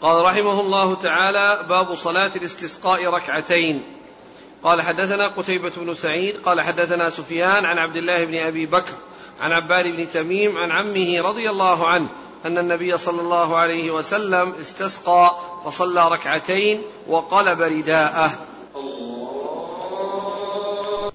قال 0.00 0.24
رحمه 0.24 0.60
الله 0.60 0.94
تعالى 0.94 1.66
باب 1.68 1.94
صلاة 1.94 2.30
الاستسقاء 2.36 3.06
ركعتين. 3.06 3.82
قال 4.64 4.82
حدثنا 4.82 5.26
قتيبة 5.26 5.72
بن 5.76 5.94
سعيد 5.94 6.36
قال 6.36 6.60
حدثنا 6.60 7.10
سفيان 7.10 7.64
عن 7.64 7.78
عبد 7.78 7.96
الله 7.96 8.24
بن 8.24 8.34
أبي 8.34 8.66
بكر 8.66 8.92
عن 9.40 9.52
عبار 9.52 9.90
بن 9.90 10.08
تميم 10.10 10.58
عن 10.58 10.70
عمه 10.70 11.20
رضي 11.20 11.50
الله 11.50 11.86
عنه 11.86 12.08
أن 12.46 12.58
النبي 12.58 12.98
صلى 12.98 13.20
الله 13.20 13.56
عليه 13.56 13.90
وسلم 13.90 14.54
استسقى 14.60 15.36
فصلى 15.64 16.08
ركعتين 16.08 16.82
وقلب 17.08 17.60
رداءه. 17.60 18.30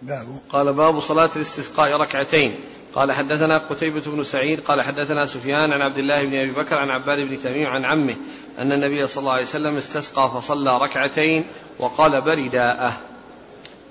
باب. 0.02 0.28
قال 0.50 0.74
باب 0.74 1.00
صلاة 1.00 1.30
الاستسقاء 1.36 1.92
ركعتين. 2.02 2.60
قال 2.96 3.12
حدثنا 3.12 3.58
قتيبة 3.58 4.02
بن 4.06 4.24
سعيد 4.24 4.60
قال 4.60 4.82
حدثنا 4.82 5.26
سفيان 5.26 5.74
عن 5.74 5.82
عبد 5.82 5.98
الله 5.98 6.24
بن 6.24 6.36
أبي 6.36 6.52
بكر 6.52 6.78
عن 6.78 6.90
عباد 6.90 7.20
بن 7.20 7.40
تميم 7.40 7.68
عن 7.68 7.86
عمه 7.86 8.16
أن 8.60 8.72
النبي 8.72 9.08
صلى 9.08 9.22
الله 9.22 9.34
عليه 9.34 9.44
وسلم 9.44 9.78
استسقى 9.78 10.32
فصلى 10.36 10.78
ركعتين 10.78 11.46
وقلب 11.80 12.28
رداءه. 12.28 13.09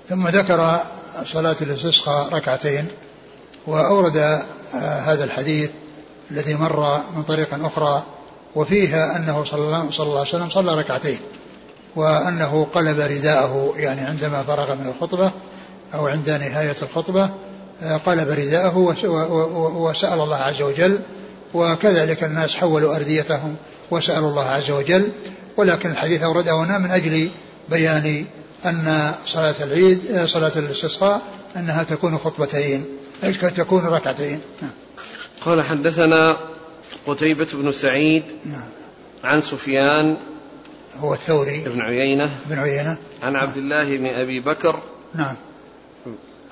ثم 0.09 0.27
ذكر 0.27 0.79
صلاة 1.25 1.55
الاستسقاء 1.61 2.33
ركعتين 2.33 2.87
وأورد 3.67 4.17
آه، 4.17 4.99
هذا 4.99 5.23
الحديث 5.23 5.69
الذي 6.31 6.55
مر 6.55 7.01
من 7.15 7.23
طريق 7.23 7.65
أخرى 7.65 8.03
وفيها 8.55 9.17
أنه 9.17 9.43
صلى 9.43 9.59
الله 9.99 10.19
عليه 10.19 10.21
وسلم 10.21 10.49
صلى 10.49 10.79
ركعتين 10.79 11.17
وأنه 11.95 12.67
قلب 12.73 12.99
رداءه 12.99 13.73
يعني 13.77 14.01
عندما 14.01 14.43
فرغ 14.43 14.75
من 14.75 14.87
الخطبة 14.87 15.31
أو 15.93 16.07
عند 16.07 16.29
نهاية 16.29 16.75
الخطبة 16.81 17.29
آه، 17.83 17.97
قلب 17.97 18.29
رداءه 18.29 18.77
وسأل 19.77 20.21
الله 20.21 20.37
عز 20.37 20.61
وجل 20.61 20.99
وكذلك 21.53 22.23
الناس 22.23 22.55
حولوا 22.55 22.95
أرديتهم 22.95 23.55
وسألوا 23.91 24.29
الله 24.29 24.45
عز 24.45 24.71
وجل 24.71 25.11
ولكن 25.57 25.91
الحديث 25.91 26.23
أورده 26.23 26.53
هنا 26.53 26.77
من 26.77 26.91
أجل 26.91 27.31
بيان 27.69 28.25
أن 28.65 29.13
صلاة 29.25 29.55
العيد 29.63 30.25
صلاة 30.25 30.51
الاستسقاء 30.55 31.21
أنها 31.55 31.83
تكون 31.83 32.17
خطبتين 32.17 32.85
تكون 33.55 33.85
ركعتين. 33.85 34.39
نعم. 34.61 34.71
قال 35.41 35.61
حدثنا 35.61 36.37
قتيبة 37.07 37.47
بن 37.53 37.71
سعيد 37.71 38.23
نعم. 38.45 38.69
عن 39.23 39.41
سفيان 39.41 40.17
هو 40.99 41.13
الثوري. 41.13 41.61
بن 41.61 41.81
عيينة. 41.81 42.29
بن 42.45 42.59
عيينة. 42.59 42.97
عن 43.23 43.35
عبد 43.35 43.57
الله 43.57 43.97
بن 43.97 44.05
أبي 44.05 44.39
بكر. 44.39 44.79
نعم. 45.15 45.35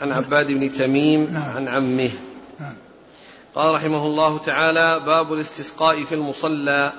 عن 0.01 0.11
عباد 0.11 0.47
بن 0.47 0.71
تميم. 0.71 1.33
نعم. 1.33 1.57
عن 1.57 1.67
عمه. 1.67 2.11
نعم. 2.59 2.75
قال 3.55 3.73
رحمه 3.73 4.05
الله 4.05 4.37
تعالى 4.37 4.99
باب 5.05 5.33
الاستسقاء 5.33 6.03
في 6.03 6.15
المصلى. 6.15 6.93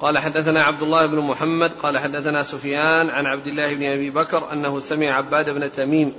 قال 0.00 0.18
حدثنا 0.18 0.62
عبد 0.62 0.82
الله 0.82 1.06
بن 1.06 1.18
محمد 1.18 1.72
قال 1.72 1.98
حدثنا 1.98 2.42
سفيان 2.42 3.10
عن 3.10 3.26
عبد 3.26 3.46
الله 3.46 3.74
بن 3.74 3.84
أبي 3.84 4.10
بكر 4.10 4.52
أنه 4.52 4.80
سمع 4.80 5.16
عباد 5.16 5.50
بن 5.50 5.72
تميم 5.72 6.12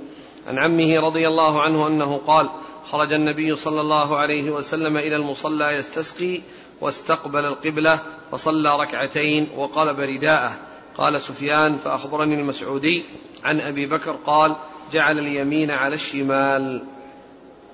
عن 0.48 0.58
عمه 0.58 1.00
رضي 1.00 1.28
الله 1.28 1.62
عنه 1.62 1.86
أنه 1.86 2.20
قال 2.26 2.50
خرج 2.90 3.12
النبي 3.12 3.56
صلى 3.56 3.80
الله 3.80 4.16
عليه 4.16 4.50
وسلم 4.50 4.96
إلى 4.96 5.16
المصلى 5.16 5.74
يستسقي 5.74 6.40
واستقبل 6.80 7.44
القبلة 7.44 8.00
فصلى 8.32 8.76
ركعتين 8.76 9.48
وقلب 9.56 10.00
رداءه 10.00 10.56
قال 10.96 11.22
سفيان 11.22 11.76
فأخبرني 11.76 12.34
المسعودي 12.34 13.04
عن 13.44 13.60
أبي 13.60 13.86
بكر 13.86 14.16
قال 14.26 14.56
جعل 14.92 15.18
اليمين 15.18 15.70
على 15.70 15.94
الشمال. 15.94 16.84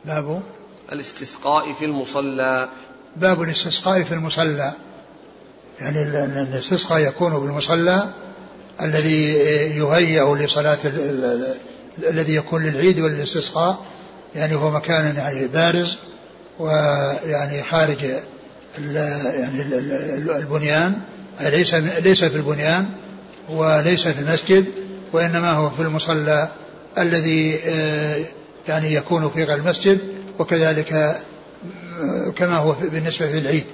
باب 0.05 0.42
الاستسقاء 0.92 1.72
في 1.72 1.84
المصلى. 1.84 2.68
باب 3.16 3.42
الاستسقاء 3.42 4.02
في 4.02 4.14
المصلى. 4.14 4.72
يعني 5.80 6.02
الاستسقاء 6.42 7.00
يكون 7.00 7.38
بالمصلى 7.38 8.08
الذي 8.82 9.32
يهيأ 9.78 10.34
لصلاة 10.34 10.78
الذي 12.10 12.34
يكون 12.34 12.62
للعيد 12.62 13.00
والاستسقاء 13.00 13.78
يعني 14.34 14.54
هو 14.54 14.70
مكان 14.70 15.16
يعني 15.16 15.46
بارز 15.46 15.98
ويعني 16.58 17.62
خارج 17.62 18.02
يعني 18.78 19.62
البنيان 20.38 21.00
ليس 21.40 21.74
ليس 21.74 22.24
في 22.24 22.36
البنيان 22.36 22.86
وليس 23.48 24.08
في 24.08 24.20
المسجد 24.20 24.66
وإنما 25.12 25.50
هو 25.50 25.70
في 25.70 25.82
المصلى 25.82 26.48
الذي 26.98 27.58
آه، 27.66 28.24
يعني 28.68 28.94
يكون 28.94 29.30
في 29.30 29.44
غير 29.44 29.56
المسجد 29.58 29.98
وكذلك 30.38 30.92
آه، 30.92 32.30
كما 32.36 32.56
هو 32.56 32.72
بالنسبة 32.72 33.26
للعيد. 33.26 33.64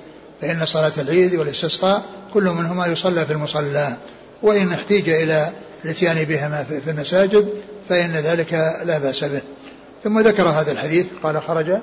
فإن 0.40 0.66
صلاة 0.66 0.92
العيد 0.98 1.34
والاستسقاء 1.34 2.02
كل 2.34 2.44
منهما 2.44 2.86
يصلى 2.86 3.26
في 3.26 3.32
المصلى 3.32 3.96
وإن 4.42 4.72
احتيج 4.72 5.08
إلى 5.08 5.52
الاتيان 5.84 6.24
بهما 6.24 6.64
في 6.64 6.90
المساجد 6.90 7.48
فإن 7.88 8.12
ذلك 8.12 8.52
لا 8.84 8.98
بأس 8.98 9.24
به. 9.24 9.42
ثم 10.04 10.20
ذكر 10.20 10.48
هذا 10.48 10.72
الحديث 10.72 11.06
قال 11.22 11.42
خرج. 11.42 11.78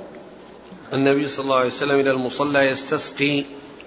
النبي 0.94 1.28
صلى 1.28 1.44
الله 1.44 1.56
عليه 1.56 1.68
وسلم 1.68 2.00
إلى 2.00 2.12
المصلى 2.12 2.60
يستسقي 2.60 3.46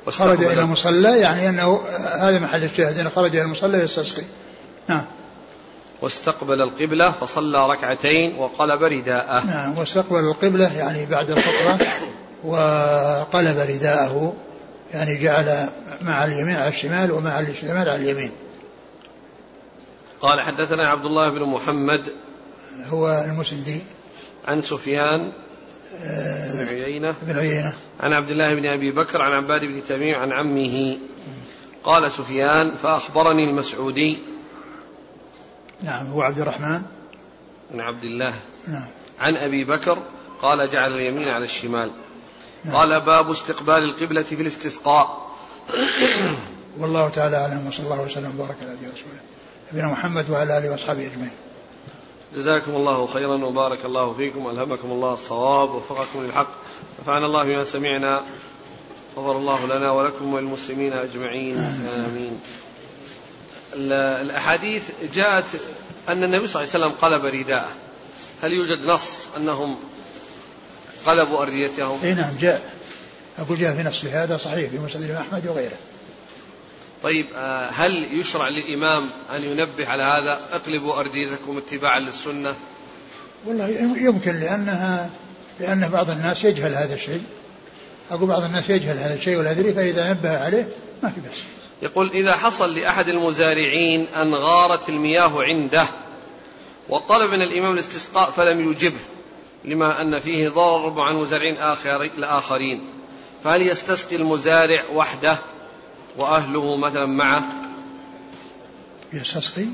خرج 0.09 0.45
إلى 0.45 0.61
المصلى 0.61 1.21
يعني 1.21 1.49
أنه 1.49 1.81
هذا 2.19 2.39
محل 2.39 2.65
الشاهد 2.65 3.09
خرج 3.09 3.31
إلى 3.31 3.43
المصلى 3.43 3.79
يستسقي. 3.79 4.23
نعم. 4.89 5.05
واستقبل 6.03 6.63
القبلة 6.63 7.11
فصلى 7.11 7.67
ركعتين 7.67 8.37
وقلب 8.39 8.83
رداءه. 8.83 9.47
نعم 9.47 9.79
واستقبل 9.79 10.19
القبلة 10.19 10.77
يعني 10.77 11.07
بعد 11.07 11.31
الخطبة 11.31 11.87
وقلب 12.45 13.59
رداءه. 13.59 14.35
يعني 14.95 15.23
جعل 15.23 15.69
مع 16.01 16.25
اليمين 16.25 16.57
على 16.57 16.69
الشمال 16.69 17.13
ومع 17.13 17.41
الشمال 17.41 17.89
على 17.89 17.97
اليمين. 17.97 18.31
قال 20.21 20.41
حدثنا 20.41 20.89
عبد 20.89 21.05
الله 21.05 21.31
بن 21.31 21.43
محمد 21.43 22.13
هو 22.87 23.25
المسندي. 23.25 23.81
عن 24.49 24.61
سفيان 24.61 25.33
بن 26.55 26.69
عيينة. 26.69 27.15
بن 27.23 27.39
عيينة. 27.39 27.75
عن 28.01 28.13
عبد 28.13 28.31
الله 28.31 28.55
بن 28.55 28.67
أبي 28.67 28.93
بكر 28.93 29.23
عن 29.23 29.33
عباد 29.33 29.61
بن 29.61 29.85
تميم 29.85 30.15
عن 30.15 30.33
عمه. 30.33 30.99
قال 31.85 32.13
سفيان 32.13 32.71
فأخبرني 32.83 33.51
المسعودي. 33.51 34.19
نعم 35.83 36.07
هو 36.07 36.23
عبد 36.23 36.39
الرحمن. 36.39 36.83
بن 37.71 37.81
عبد 37.81 38.05
الله. 38.05 38.35
نعم. 38.69 38.87
عن 39.21 39.37
أبي 39.37 39.65
بكر 39.65 39.99
قال 40.43 40.71
جعل 40.71 40.93
اليمين 40.93 41.29
على 41.29 41.45
الشمال. 41.45 41.91
قال 42.73 43.01
باب 43.01 43.31
استقبال 43.31 43.85
القبلة 43.85 44.23
في 44.23 44.35
الاستسقاء. 44.35 45.31
والله 46.79 47.09
تعالى 47.09 47.37
أعلم 47.37 47.67
وصلى 47.67 47.85
الله 47.85 48.03
وسلم 48.03 48.33
وبارك 48.39 48.57
على 48.63 48.73
رسوله 48.75 49.21
نبينا 49.73 49.89
محمد 49.89 50.31
وعلى 50.31 50.59
آله 50.59 50.71
وأصحابه 50.71 51.07
أجمعين. 51.07 51.37
جزاكم 52.37 52.73
الله 52.73 53.07
خيرا 53.07 53.45
وبارك 53.45 53.85
الله 53.85 54.13
فيكم 54.13 54.51
ألهمكم 54.51 54.91
الله 54.91 55.15
الصواب 55.15 55.71
ووفقكم 55.71 56.25
للحق. 56.25 56.51
نفعنا 57.03 57.27
الله 57.27 57.45
بما 57.45 57.65
سمعنا 57.65 58.23
غفر 59.17 59.37
الله 59.37 59.67
لنا 59.67 59.91
ولكم 59.91 60.35
وللمسلمين 60.35 60.93
أجمعين. 60.93 61.57
آمين. 62.09 62.41
الأحاديث 63.75 64.83
جاءت 65.15 65.45
أن 66.09 66.25
النبي 66.25 66.47
صلى 66.47 66.63
الله 66.63 66.75
عليه 66.75 66.85
وسلم 66.85 66.93
قلب 67.03 67.25
رداءه. 67.25 67.71
هل 68.43 68.53
يوجد 68.53 68.87
نص 68.87 69.29
أنهم 69.37 69.77
قلبوا 71.07 71.43
أرديتهم 71.43 71.99
إي 72.05 72.15
نعم 72.15 72.33
جاء. 72.41 72.73
أقول 73.39 73.59
جاء 73.59 73.75
في 73.75 73.83
نص 73.83 74.05
هذا 74.05 74.37
صحيح 74.37 74.71
في 74.71 74.79
مسند 74.79 75.03
الإمام 75.03 75.23
أحمد 75.23 75.47
وغيره. 75.47 75.77
طيب 77.03 77.27
آه، 77.37 77.71
هل 77.71 78.21
يشرع 78.21 78.49
للإمام 78.49 79.11
أن 79.37 79.45
ينبه 79.45 79.89
على 79.89 80.03
هذا؟ 80.03 80.41
اقلبوا 80.53 81.01
أرديتكم 81.01 81.59
اتباعا 81.59 81.99
للسنة. 81.99 82.55
والله 83.47 83.69
يمكن 83.97 84.41
لأنها 84.41 85.11
لأن 85.61 85.89
بعض 85.89 86.11
الناس 86.11 86.45
يجهل 86.45 86.75
هذا 86.75 86.95
الشيء. 86.95 87.23
أقول 88.11 88.29
بعض 88.29 88.45
الناس 88.45 88.71
يجهل 88.71 88.99
هذا 88.99 89.15
الشيء 89.15 89.37
ولا 89.37 89.53
يدري 89.53 89.75
فإذا 89.75 90.11
نبه 90.11 90.39
عليه 90.39 90.69
ما 91.03 91.09
في 91.11 91.21
بأس. 91.21 91.39
يقول 91.83 92.11
إذا 92.11 92.37
حصل 92.37 92.75
لأحد 92.75 93.09
المزارعين 93.09 94.07
أن 94.17 94.35
غارت 94.35 94.89
المياه 94.89 95.43
عنده 95.43 95.87
وطلب 96.89 97.31
من 97.31 97.43
الإمام 97.43 97.75
الاستسقاء 97.75 98.31
فلم 98.31 98.71
يجبه 98.71 99.01
لما 99.65 100.03
أن 100.03 100.19
فيه 100.19 100.49
ضرر 100.49 101.01
عن 101.01 101.17
مزارعين 101.17 101.57
آخرين 102.23 102.81
فهل 103.45 103.63
يستسقي 103.63 104.17
المزارع 104.17 104.85
وحده 104.95 105.39
وأهله 106.17 106.77
مثلا 106.77 107.07
معه؟ 107.07 107.45
يستسقي؟ 109.13 109.67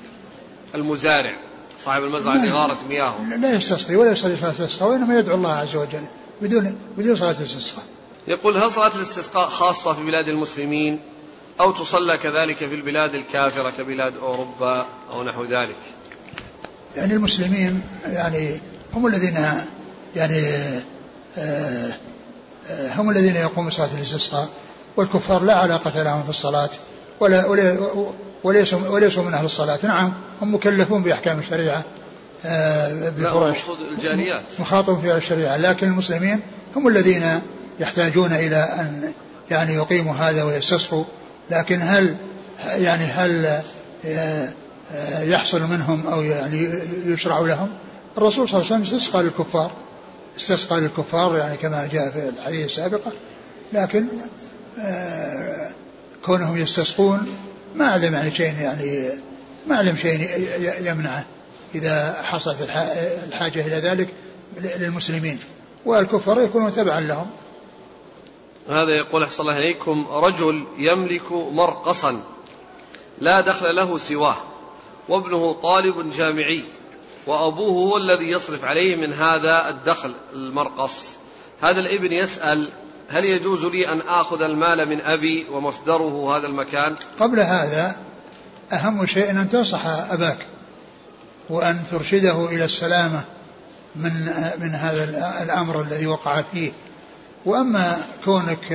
المزارع 0.74 1.34
صاحب 1.78 2.05
المزرعة 2.05 2.34
اللي 2.37 2.51
غارت 2.51 2.84
مياهه. 2.89 3.37
لا 3.37 3.53
يستسقي 3.53 3.97
ولا 3.97 4.11
يصلي 4.11 4.37
صلاة 4.37 4.55
الاستسقاء 4.59 4.91
وإنما 4.91 5.18
يدعو 5.18 5.37
الله 5.37 5.53
عز 5.53 5.76
وجل 5.76 6.05
بدون 6.43 6.78
بدون 6.99 7.16
صلاة 7.16 7.37
الاستسقاء. 7.39 7.84
يقول 8.28 8.57
هل 8.57 8.72
صلاة 8.72 8.97
الاستسقاء 8.97 9.49
خاصة 9.49 9.93
في 9.93 10.03
بلاد 10.03 10.28
المسلمين؟ 10.28 11.01
أو 11.61 11.72
تصلى 11.72 12.18
كذلك 12.18 12.57
في 12.57 12.74
البلاد 12.74 13.14
الكافرة 13.14 13.70
كبلاد 13.70 14.16
أوروبا 14.16 14.87
أو 15.12 15.24
نحو 15.24 15.45
ذلك؟ 15.45 15.76
يعني 16.97 17.14
المسلمين 17.14 17.82
يعني 18.07 18.61
هم 18.95 19.07
الذين 19.07 19.66
يعني 20.16 20.42
آه، 21.38 21.92
آه، 22.70 22.94
هم 22.96 23.11
الذين 23.11 23.36
يقومون 23.36 23.68
بصلاة 23.68 23.88
الاستسقاء 23.98 24.48
والكفار 24.96 25.42
لا 25.42 25.54
علاقة 25.54 26.02
لهم 26.02 26.22
في 26.22 26.30
الصلاة 26.30 26.70
ولا 27.20 27.46
وليسوا 28.44 28.88
وليسوا 28.88 29.24
من 29.24 29.34
أهل 29.34 29.44
الصلاة. 29.44 29.78
نعم 29.82 30.12
هم 30.42 30.54
مكلفون 30.54 31.02
بأحكام 31.02 31.38
الشريعة 31.38 31.84
آه، 32.46 33.11
بفرش 33.11 33.59
الجاليات 33.92 34.42
مخاطب 34.59 35.00
في 35.00 35.16
الشريعة. 35.16 35.57
لكن 35.57 35.86
المسلمين 35.86 36.40
هم 36.76 36.88
الذين 36.88 37.40
يحتاجون 37.80 38.32
إلى 38.32 38.57
أن 38.57 39.12
يعني 39.50 39.74
يقيموا 39.74 40.14
هذا 40.14 40.42
ويستسقوا 40.42 41.04
لكن 41.50 41.82
هل 41.82 42.16
يعني 42.64 43.04
هل 43.04 43.61
يحصل 45.20 45.62
منهم 45.62 46.07
أو 46.07 46.22
يعني 46.22 46.80
يشرع 47.07 47.38
لهم؟ 47.38 47.68
الرسول 48.18 48.48
صلى 48.48 48.61
الله 48.61 48.72
عليه 48.72 48.84
وسلم 48.84 48.96
استسقى 48.96 49.22
للكفار. 49.22 49.70
استسقى 50.37 50.80
للكفار 50.80 51.37
يعني 51.37 51.57
كما 51.57 51.87
جاء 51.87 52.11
في 52.11 52.28
الحديث 52.28 52.64
السابقة 52.64 53.12
لكن 53.72 54.07
آه، 54.78 55.70
كونهم 56.24 56.57
يستسقون 56.57 57.37
ما 57.74 57.87
علم 57.87 58.14
يعني 58.14 58.34
شيء 58.34 58.55
يعني 58.61 59.11
ما 59.66 59.76
علم 59.76 59.97
شيء 59.97 60.28
يمنعه 60.80 61.24
إذا 61.74 62.22
حصلت 62.22 62.62
الحاجة 63.28 63.66
إلى 63.66 63.76
ذلك 63.76 64.09
للمسلمين 64.61 65.39
والكفار 65.84 66.41
يكونون 66.41 66.72
تبعا 66.72 67.01
لهم. 67.01 67.26
هذا 68.68 68.91
يقول 68.91 69.22
أحسن 69.22 69.43
الله 69.43 69.59
إليكم 69.59 70.07
رجل 70.09 70.64
يملك 70.78 71.32
مرقصا 71.32 72.20
لا 73.18 73.41
دخل 73.41 73.76
له 73.76 73.99
سواه 73.99 74.37
وابنه 75.09 75.53
طالب 75.53 76.12
جامعي. 76.12 76.64
وأبوه 77.27 77.70
هو 77.70 77.97
الذي 77.97 78.24
يصرف 78.24 78.64
عليه 78.64 78.97
من 78.97 79.12
هذا 79.12 79.68
الدخل 79.68 80.14
المرقص. 80.33 81.07
هذا 81.62 81.81
الابن 81.81 82.12
يسأل 82.12 82.72
هل 83.09 83.24
يجوز 83.24 83.64
لي 83.64 83.93
أن 83.93 84.01
آخذ 84.01 84.43
المال 84.43 84.89
من 84.89 85.01
أبي 85.01 85.47
ومصدره 85.53 86.37
هذا 86.37 86.47
المكان؟ 86.47 86.97
قبل 87.20 87.41
هذا 87.41 87.97
أهم 88.72 89.07
شيء 89.07 89.31
أن 89.31 89.49
تنصح 89.49 89.87
أباك 89.87 90.39
وأن 91.49 91.83
ترشده 91.91 92.47
إلى 92.47 92.64
السلامة 92.64 93.24
من 93.97 94.12
من 94.59 94.74
هذا 94.74 95.05
الأمر 95.43 95.83
الذي 95.83 96.07
وقع 96.07 96.43
فيه. 96.53 96.72
وأما 97.45 98.03
كونك 98.24 98.68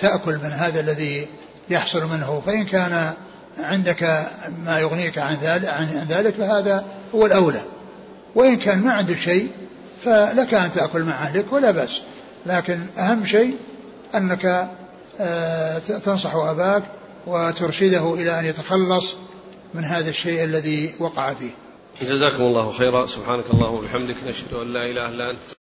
تأكل 0.00 0.34
من 0.34 0.50
هذا 0.52 0.80
الذي 0.80 1.28
يحصل 1.70 2.06
منه 2.06 2.42
فإن 2.46 2.64
كان 2.64 3.14
عندك 3.58 4.26
ما 4.64 4.80
يغنيك 4.80 5.18
عن 5.18 5.36
ذلك 5.42 5.68
عن 5.68 6.06
ذلك 6.08 6.34
فهذا 6.34 6.84
هو 7.14 7.26
الأولى. 7.26 7.62
وإن 8.34 8.56
كان 8.56 8.82
ما 8.82 8.92
عندك 8.92 9.18
شيء 9.18 9.48
فلك 10.04 10.54
أن 10.54 10.72
تأكل 10.74 11.02
مع 11.02 11.12
أهلك 11.12 11.52
ولا 11.52 11.70
بأس. 11.70 12.00
لكن 12.46 12.80
أهم 12.98 13.24
شيء 13.24 13.56
أنك 14.14 14.68
آه، 15.20 15.78
تنصح 15.78 16.34
أباك 16.34 16.82
وترشده 17.26 18.14
إلى 18.14 18.40
أن 18.40 18.44
يتخلص 18.44 19.16
من 19.74 19.84
هذا 19.84 20.10
الشيء 20.10 20.44
الذي 20.44 20.94
وقع 20.98 21.34
فيه. 21.34 21.50
جزاكم 22.02 22.42
الله 22.42 22.72
خيرا. 22.72 23.06
سبحانك 23.06 23.44
اللهم 23.54 23.74
وبحمدك 23.74 24.16
نشهد 24.26 24.54
أن 24.54 24.72
لا 24.72 24.86
إله 24.86 25.08
إلا 25.08 25.30
أنت. 25.30 25.65